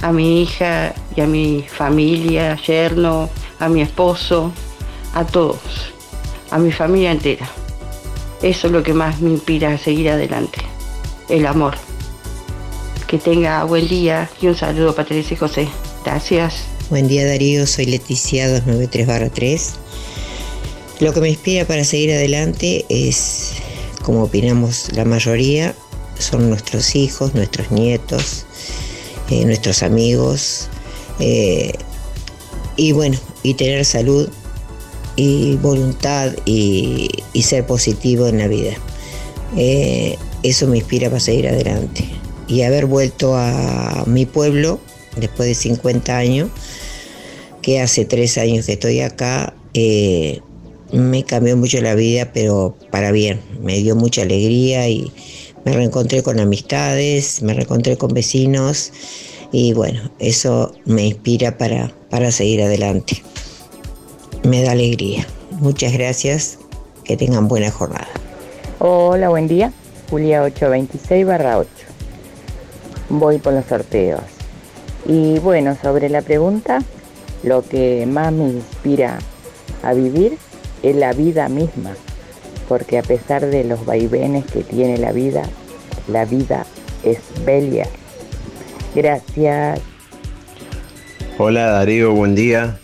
a 0.00 0.12
mi 0.12 0.42
hija 0.42 0.94
y 1.14 1.20
a 1.20 1.26
mi 1.26 1.62
familia, 1.68 2.56
yerno, 2.56 3.28
a 3.58 3.68
mi 3.68 3.82
esposo, 3.82 4.50
a 5.12 5.26
todos, 5.26 5.58
a 6.50 6.58
mi 6.58 6.72
familia 6.72 7.12
entera. 7.12 7.48
Eso 8.42 8.66
es 8.68 8.72
lo 8.72 8.82
que 8.82 8.94
más 8.94 9.20
me 9.20 9.30
inspira 9.30 9.72
a 9.72 9.78
seguir 9.78 10.10
adelante, 10.10 10.58
el 11.28 11.46
amor. 11.46 11.74
Que 13.06 13.18
tenga 13.18 13.62
buen 13.64 13.86
día 13.88 14.28
y 14.40 14.46
un 14.46 14.56
saludo 14.56 14.94
Teresa 14.94 15.34
y 15.34 15.36
José. 15.36 15.68
Gracias. 16.04 16.64
Buen 16.88 17.08
día 17.08 17.26
Darío, 17.26 17.66
soy 17.66 17.86
Leticia 17.86 18.48
293-3. 18.64 19.74
Lo 20.98 21.12
que 21.12 21.20
me 21.20 21.28
inspira 21.28 21.66
para 21.66 21.84
seguir 21.84 22.10
adelante 22.12 22.86
es, 22.88 23.52
como 24.02 24.22
opinamos 24.22 24.88
la 24.94 25.04
mayoría, 25.04 25.74
son 26.18 26.48
nuestros 26.48 26.96
hijos, 26.96 27.34
nuestros 27.34 27.70
nietos, 27.70 28.46
eh, 29.28 29.44
nuestros 29.44 29.82
amigos, 29.82 30.68
eh, 31.20 31.72
y 32.76 32.92
bueno, 32.92 33.18
y 33.42 33.54
tener 33.54 33.84
salud 33.84 34.30
y 35.16 35.56
voluntad 35.56 36.32
y, 36.46 37.10
ser 37.42 37.66
positivo 37.66 38.26
en 38.28 38.38
la 38.38 38.48
vida. 38.48 38.72
Eh, 39.54 40.16
eso 40.42 40.66
me 40.66 40.78
inspira 40.78 41.10
para 41.10 41.20
seguir 41.20 41.48
adelante. 41.48 42.08
Y 42.48 42.62
haber 42.62 42.86
vuelto 42.86 43.36
a 43.36 44.04
mi 44.06 44.24
pueblo 44.24 44.80
después 45.16 45.46
de 45.46 45.54
50 45.54 46.16
años, 46.16 46.50
que 47.60 47.82
hace 47.82 48.06
tres 48.06 48.38
años 48.38 48.64
que 48.64 48.72
estoy 48.72 49.00
acá, 49.00 49.52
me 50.92 51.24
cambió 51.24 51.56
mucho 51.56 51.80
la 51.80 51.94
vida, 51.94 52.30
pero 52.32 52.76
para 52.90 53.12
bien. 53.12 53.40
Me 53.60 53.78
dio 53.78 53.96
mucha 53.96 54.22
alegría 54.22 54.88
y 54.88 55.12
me 55.64 55.72
reencontré 55.72 56.22
con 56.22 56.38
amistades, 56.38 57.42
me 57.42 57.54
reencontré 57.54 57.96
con 57.96 58.14
vecinos 58.14 58.92
y 59.52 59.72
bueno, 59.72 60.10
eso 60.18 60.72
me 60.84 61.06
inspira 61.06 61.58
para, 61.58 61.92
para 62.10 62.30
seguir 62.30 62.62
adelante. 62.62 63.22
Me 64.44 64.62
da 64.62 64.72
alegría. 64.72 65.26
Muchas 65.52 65.92
gracias, 65.92 66.58
que 67.04 67.16
tengan 67.16 67.48
buena 67.48 67.70
jornada. 67.70 68.08
Hola, 68.78 69.28
buen 69.28 69.48
día. 69.48 69.72
Julia 70.10 70.42
826 70.42 71.26
barra 71.26 71.58
8. 71.58 71.68
Voy 73.08 73.38
por 73.38 73.54
los 73.54 73.64
sorteos. 73.64 74.20
Y 75.08 75.38
bueno, 75.38 75.76
sobre 75.80 76.08
la 76.08 76.22
pregunta, 76.22 76.82
lo 77.42 77.62
que 77.62 78.06
más 78.06 78.32
me 78.32 78.44
inspira 78.48 79.18
a 79.82 79.94
vivir 79.94 80.38
es 80.82 80.96
la 80.96 81.12
vida 81.12 81.48
misma. 81.48 81.94
Porque 82.68 82.98
a 82.98 83.02
pesar 83.02 83.46
de 83.46 83.64
los 83.64 83.84
vaivenes 83.86 84.44
que 84.46 84.62
tiene 84.62 84.98
la 84.98 85.12
vida, 85.12 85.42
la 86.08 86.24
vida 86.24 86.66
es 87.04 87.18
bella. 87.44 87.86
Gracias. 88.94 89.80
Hola 91.38 91.66
Darío, 91.66 92.12
buen 92.12 92.34
día. 92.34 92.78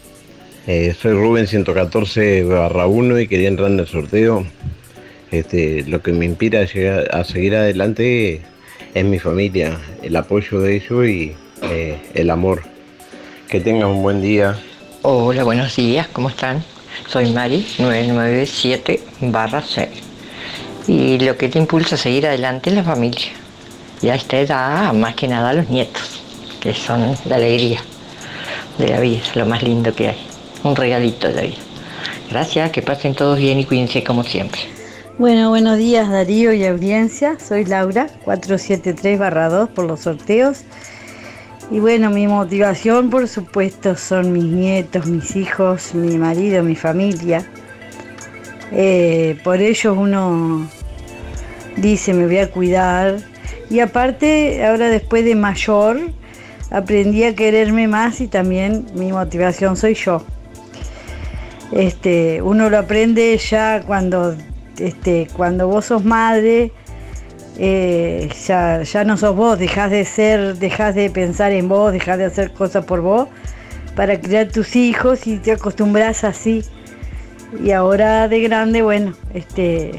Eh, 0.67 0.95
soy 1.01 1.13
Rubén 1.15 1.47
114 1.47 2.45
barra 2.45 2.87
1 2.87 3.19
y 3.21 3.27
quería 3.27 3.49
entrar 3.49 3.71
en 3.71 3.81
el 3.81 3.87
sorteo. 3.87 4.47
Este, 5.31 5.83
lo 5.89 6.03
que 6.03 6.13
me 6.13 6.27
inspira 6.27 6.61
a, 6.61 6.65
llegar- 6.65 7.09
a 7.13 7.25
seguir 7.25 7.57
adelante 7.57 8.43
es 8.95 9.05
mi 9.05 9.19
familia, 9.19 9.79
el 10.03 10.15
apoyo 10.15 10.61
de 10.61 10.77
ellos 10.77 11.07
y 11.07 11.35
eh, 11.63 11.99
el 12.15 12.31
amor. 12.31 12.63
Que 13.49 13.59
tengan 13.61 13.89
un 13.89 14.03
buen 14.03 14.21
día. 14.21 14.57
Hola, 15.01 15.43
buenos 15.45 15.75
días, 15.75 16.07
¿cómo 16.13 16.29
están? 16.29 16.63
Soy 17.09 17.33
Mari 17.33 17.67
997 17.79 19.01
barra 19.21 19.63
6. 19.63 19.89
Y 20.89 21.19
lo 21.19 21.37
que 21.37 21.49
te 21.49 21.59
impulsa 21.59 21.95
a 21.95 21.99
seguir 21.99 22.27
adelante 22.27 22.71
es 22.71 22.77
la 22.77 22.83
familia. 22.83 23.29
Y 24.01 24.09
a 24.09 24.15
esta 24.15 24.39
edad, 24.39 24.93
más 24.93 25.15
que 25.15 25.29
nada, 25.29 25.53
los 25.53 25.69
nietos, 25.69 26.21
que 26.61 26.75
son 26.75 27.17
la 27.27 27.37
alegría 27.37 27.81
de 28.79 28.89
la 28.89 29.01
vida, 29.01 29.23
lo 29.35 29.47
más 29.47 29.63
lindo 29.63 29.95
que 29.95 30.09
hay. 30.09 30.27
Un 30.65 30.75
regalito 30.75 31.29
de 31.29 31.35
la 31.35 31.43
vida. 31.43 31.59
Gracias, 32.31 32.71
que 32.71 32.83
pasen 32.83 33.15
todos 33.15 33.39
bien 33.39 33.59
y 33.61 33.65
cuídense 33.65 34.03
como 34.03 34.25
siempre. 34.25 34.61
Bueno, 35.19 35.51
buenos 35.51 35.77
días 35.77 36.11
Darío 36.11 36.53
y 36.53 36.65
audiencia. 36.65 37.39
Soy 37.39 37.65
Laura, 37.67 38.09
473-2 38.25 39.69
por 39.69 39.85
los 39.85 40.01
sorteos. 40.01 40.63
Y 41.73 41.81
bueno, 41.81 42.11
mi 42.11 42.27
motivación, 42.27 43.09
por 43.09 43.27
supuesto, 43.29 43.97
son 43.97 44.31
mis 44.31 44.45
nietos, 44.45 45.07
mis 45.07 45.35
hijos, 45.37 45.95
mi 45.95 46.19
marido, 46.19 46.63
mi 46.63 46.77
familia. 46.77 47.47
Eh, 48.73 49.39
por 49.43 49.59
ellos 49.63 49.97
uno 49.97 50.69
dice, 51.79 52.13
me 52.13 52.27
voy 52.27 52.37
a 52.41 52.51
cuidar. 52.51 53.21
Y 53.71 53.81
aparte, 53.81 54.63
ahora 54.67 54.91
después 54.91 55.25
de 55.25 55.35
mayor, 55.35 55.99
aprendí 56.71 57.25
a 57.25 57.35
quererme 57.35 57.89
más 57.89 58.21
y 58.21 58.29
también 58.29 58.85
mi 58.93 59.11
motivación 59.11 59.75
soy 59.75 59.95
yo. 59.95 60.23
Este, 61.73 62.43
uno 62.43 62.69
lo 62.69 62.77
aprende 62.77 63.35
ya 63.39 63.81
cuando, 63.81 64.37
este, 64.79 65.27
cuando 65.33 65.69
vos 65.69 65.87
sos 65.87 66.05
madre, 66.05 66.71
eh, 67.59 68.31
ya, 68.47 68.83
ya 68.83 69.05
no 69.05 69.17
sos 69.17 69.37
vos, 69.37 69.59
dejás 69.59 69.91
de 69.91 70.05
ser, 70.05 70.57
dejás 70.57 70.95
de 70.95 71.11
pensar 71.11 71.53
en 71.53 71.69
vos, 71.69 71.93
dejás 71.93 72.19
de 72.19 72.25
hacer 72.25 72.53
cosas 72.53 72.85
por 72.85 73.01
vos 73.01 73.29
para 73.95 74.21
criar 74.21 74.49
tus 74.49 74.75
hijos 74.77 75.27
y 75.27 75.39
te 75.39 75.53
acostumbras 75.53 76.25
así. 76.25 76.65
Y 77.63 77.73
ahora 77.73 78.29
de 78.29 78.41
grande, 78.41 78.83
bueno, 78.83 79.13
este, 79.35 79.93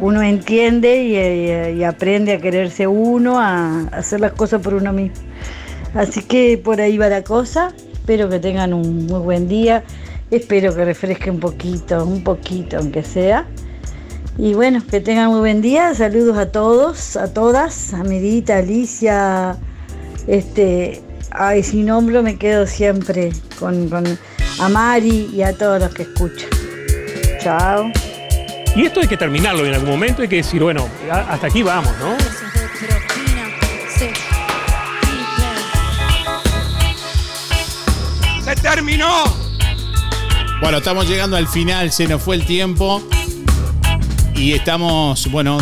uno 0.00 0.22
entiende 0.22 1.72
y, 1.74 1.82
aprende 1.82 2.32
a 2.32 2.38
quererse 2.38 2.86
uno, 2.86 3.40
a, 3.40 3.80
a 3.80 3.96
hacer 3.96 4.20
las 4.20 4.32
cosas 4.32 4.62
por 4.62 4.74
uno 4.74 4.92
mismo. 4.92 5.16
Así 5.94 6.22
que 6.22 6.58
por 6.58 6.80
ahí 6.80 6.98
va 6.98 7.08
la 7.08 7.24
cosa. 7.24 7.72
Espero 7.92 8.28
que 8.28 8.38
tengan 8.38 8.72
un 8.72 9.06
muy 9.06 9.20
buen 9.20 9.48
día. 9.48 9.82
Espero 10.30 10.74
que 10.74 10.84
refresque 10.84 11.30
un 11.30 11.40
poquito, 11.40 12.04
un 12.04 12.22
poquito 12.22 12.78
aunque 12.78 13.02
sea. 13.02 13.46
Y 14.38 14.52
bueno, 14.54 14.82
que 14.86 15.00
tengan 15.00 15.30
muy 15.30 15.40
buen 15.40 15.62
día. 15.62 15.94
Saludos 15.94 16.36
a 16.36 16.52
todos, 16.52 17.16
a 17.16 17.32
todas, 17.32 17.94
a 17.94 18.04
Medita, 18.04 18.58
Alicia. 18.58 19.56
Este, 20.26 21.02
ay, 21.30 21.62
si 21.62 21.82
nombro 21.82 22.22
me 22.22 22.36
quedo 22.36 22.66
siempre 22.66 23.32
con, 23.58 23.88
con 23.88 24.18
a 24.58 24.68
Mari 24.68 25.30
y 25.32 25.42
a 25.42 25.56
todos 25.56 25.80
los 25.80 25.94
que 25.94 26.02
escuchan. 26.02 26.50
Chao. 27.40 27.90
Y 28.74 28.84
esto 28.84 29.00
hay 29.00 29.08
que 29.08 29.16
terminarlo 29.16 29.64
en 29.64 29.72
algún 29.72 29.88
momento, 29.88 30.20
hay 30.20 30.28
que 30.28 30.36
decir, 30.36 30.62
bueno, 30.62 30.86
hasta 31.10 31.46
aquí 31.46 31.62
vamos, 31.62 31.94
¿no? 31.98 32.14
¡Se 38.44 38.54
terminó! 38.56 39.24
Bueno, 40.60 40.78
estamos 40.78 41.08
llegando 41.08 41.36
al 41.36 41.48
final, 41.48 41.90
se 41.90 42.06
nos 42.06 42.22
fue 42.22 42.36
el 42.36 42.44
tiempo. 42.44 43.02
Y 44.36 44.52
estamos, 44.52 45.30
bueno, 45.30 45.58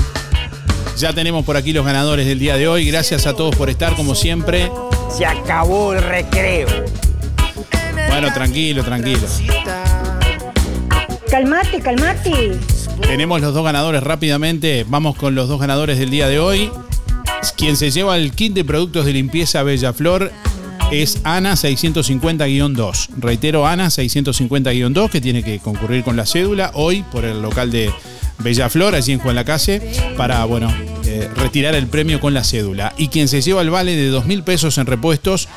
ya 0.98 1.12
tenemos 1.12 1.44
por 1.44 1.56
aquí 1.56 1.72
los 1.72 1.84
ganadores 1.84 2.26
del 2.26 2.38
día 2.38 2.56
de 2.56 2.68
hoy. 2.68 2.86
Gracias 2.86 3.26
a 3.26 3.34
todos 3.34 3.54
por 3.54 3.70
estar, 3.70 3.94
como 3.94 4.14
siempre. 4.14 4.70
Se 5.16 5.24
acabó 5.24 5.92
el 5.94 6.02
recreo. 6.02 6.68
Bueno, 8.08 8.32
tranquilo, 8.32 8.84
tranquilo. 8.84 9.26
Calmate, 11.30 11.80
calmate. 11.80 12.58
Tenemos 13.02 13.40
los 13.40 13.54
dos 13.54 13.64
ganadores 13.64 14.02
rápidamente. 14.02 14.84
Vamos 14.88 15.16
con 15.16 15.34
los 15.34 15.48
dos 15.48 15.60
ganadores 15.60 15.98
del 15.98 16.10
día 16.10 16.28
de 16.28 16.38
hoy. 16.38 16.70
Quien 17.56 17.76
se 17.76 17.90
lleva 17.90 18.16
el 18.16 18.32
kit 18.32 18.54
de 18.54 18.64
productos 18.64 19.04
de 19.06 19.12
limpieza 19.12 19.62
Bella 19.62 19.92
Flor 19.92 20.32
es 20.90 21.20
Ana 21.24 21.54
650-2. 21.54 23.08
Reitero, 23.18 23.66
Ana 23.66 23.86
650-2, 23.86 25.10
que 25.10 25.20
tiene 25.20 25.42
que 25.42 25.58
concurrir 25.58 26.04
con 26.04 26.16
la 26.16 26.26
cédula 26.26 26.70
hoy 26.74 27.02
por 27.10 27.24
el 27.24 27.42
local 27.42 27.70
de 27.70 27.92
Bella 28.38 28.68
Flor, 28.68 28.94
allí 28.94 29.12
en 29.12 29.18
Juan 29.18 29.34
la 29.34 29.44
Calle, 29.44 29.80
para, 30.16 30.44
bueno, 30.44 30.72
eh, 31.04 31.28
retirar 31.36 31.74
el 31.74 31.86
premio 31.86 32.20
con 32.20 32.34
la 32.34 32.44
cédula. 32.44 32.94
Y 32.96 33.08
quien 33.08 33.28
se 33.28 33.40
lleva 33.40 33.62
el 33.62 33.70
vale 33.70 33.96
de 33.96 34.08
2 34.08 34.26
mil 34.26 34.42
pesos 34.42 34.78
en 34.78 34.86
repuestos, 34.86 35.48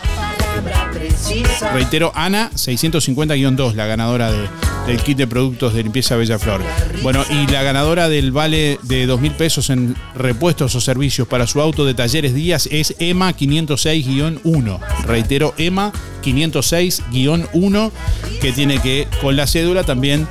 reitero, 1.73 2.11
Ana 2.15 2.51
650-2, 2.53 3.73
la 3.73 3.85
ganadora 3.85 4.31
de, 4.31 4.47
del 4.87 5.03
kit 5.03 5.17
de 5.17 5.27
productos 5.27 5.73
de 5.73 5.83
limpieza 5.83 6.15
Bella 6.15 6.39
Flor. 6.39 6.61
Bueno, 7.03 7.23
y 7.29 7.45
la 7.51 7.61
ganadora 7.61 8.07
del 8.09 8.31
vale 8.31 8.79
de 8.83 9.05
2 9.05 9.19
mil 9.19 9.33
pesos 9.33 9.69
en 9.69 9.95
repuestos 10.15 10.73
o 10.75 10.81
servicios 10.81 11.27
para 11.27 11.45
su 11.45 11.61
auto 11.61 11.85
de 11.85 11.93
Talleres 11.93 12.33
Díaz 12.33 12.67
es 12.71 12.95
EMA 12.97 13.33
506-1. 13.33 14.79
Reitero, 15.05 15.53
EMA 15.57 15.91
506-1, 16.23 17.91
que 18.41 18.51
tiene 18.53 18.79
que, 18.81 19.07
con 19.21 19.35
la 19.35 19.45
cédula 19.45 19.83
también, 19.83 20.27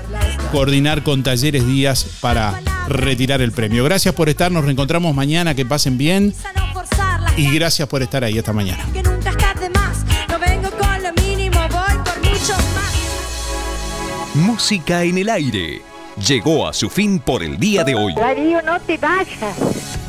coordinar 0.52 1.02
con 1.02 1.22
Talleres 1.22 1.66
Díaz 1.66 2.06
para 2.20 2.60
retirar 2.88 3.42
el 3.42 3.52
premio. 3.52 3.84
Gracias 3.84 4.14
por 4.14 4.28
estar, 4.28 4.50
nos 4.50 4.64
reencontramos 4.64 5.14
mañana, 5.14 5.54
que 5.54 5.66
pasen 5.66 5.98
bien. 5.98 6.34
Y 7.36 7.50
gracias 7.50 7.86
por 7.88 8.02
estar 8.02 8.24
ahí 8.24 8.38
esta 8.38 8.54
mañana. 8.54 8.84
Música 14.36 15.02
en 15.02 15.16
el 15.16 15.30
aire. 15.30 15.80
Llegó 16.16 16.68
a 16.68 16.74
su 16.74 16.90
fin 16.90 17.20
por 17.20 17.42
el 17.42 17.58
día 17.58 17.84
de 17.84 17.94
hoy. 17.94 18.14
Darío, 18.14 18.60
no 18.60 18.78
te 18.80 18.98
vayas. 18.98 19.56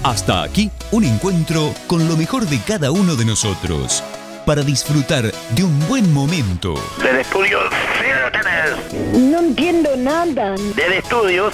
Hasta 0.03 0.43
aquí, 0.43 0.69
un 0.91 1.05
encuentro 1.05 1.73
con 1.87 2.05
lo 2.09 2.17
mejor 2.17 2.45
de 2.45 2.59
cada 2.59 2.91
uno 2.91 3.15
de 3.15 3.23
nosotros. 3.23 4.03
Para 4.45 4.63
disfrutar 4.63 5.31
de 5.51 5.63
un 5.63 5.87
buen 5.87 6.13
momento. 6.13 6.73
Del 7.01 7.19
estudio, 7.19 7.59
sí 8.01 8.07
lo 8.21 8.29
tenés. 8.29 9.31
No 9.31 9.39
entiendo 9.39 9.95
nada. 9.95 10.55
Del 10.75 10.91
estudios, 10.91 11.53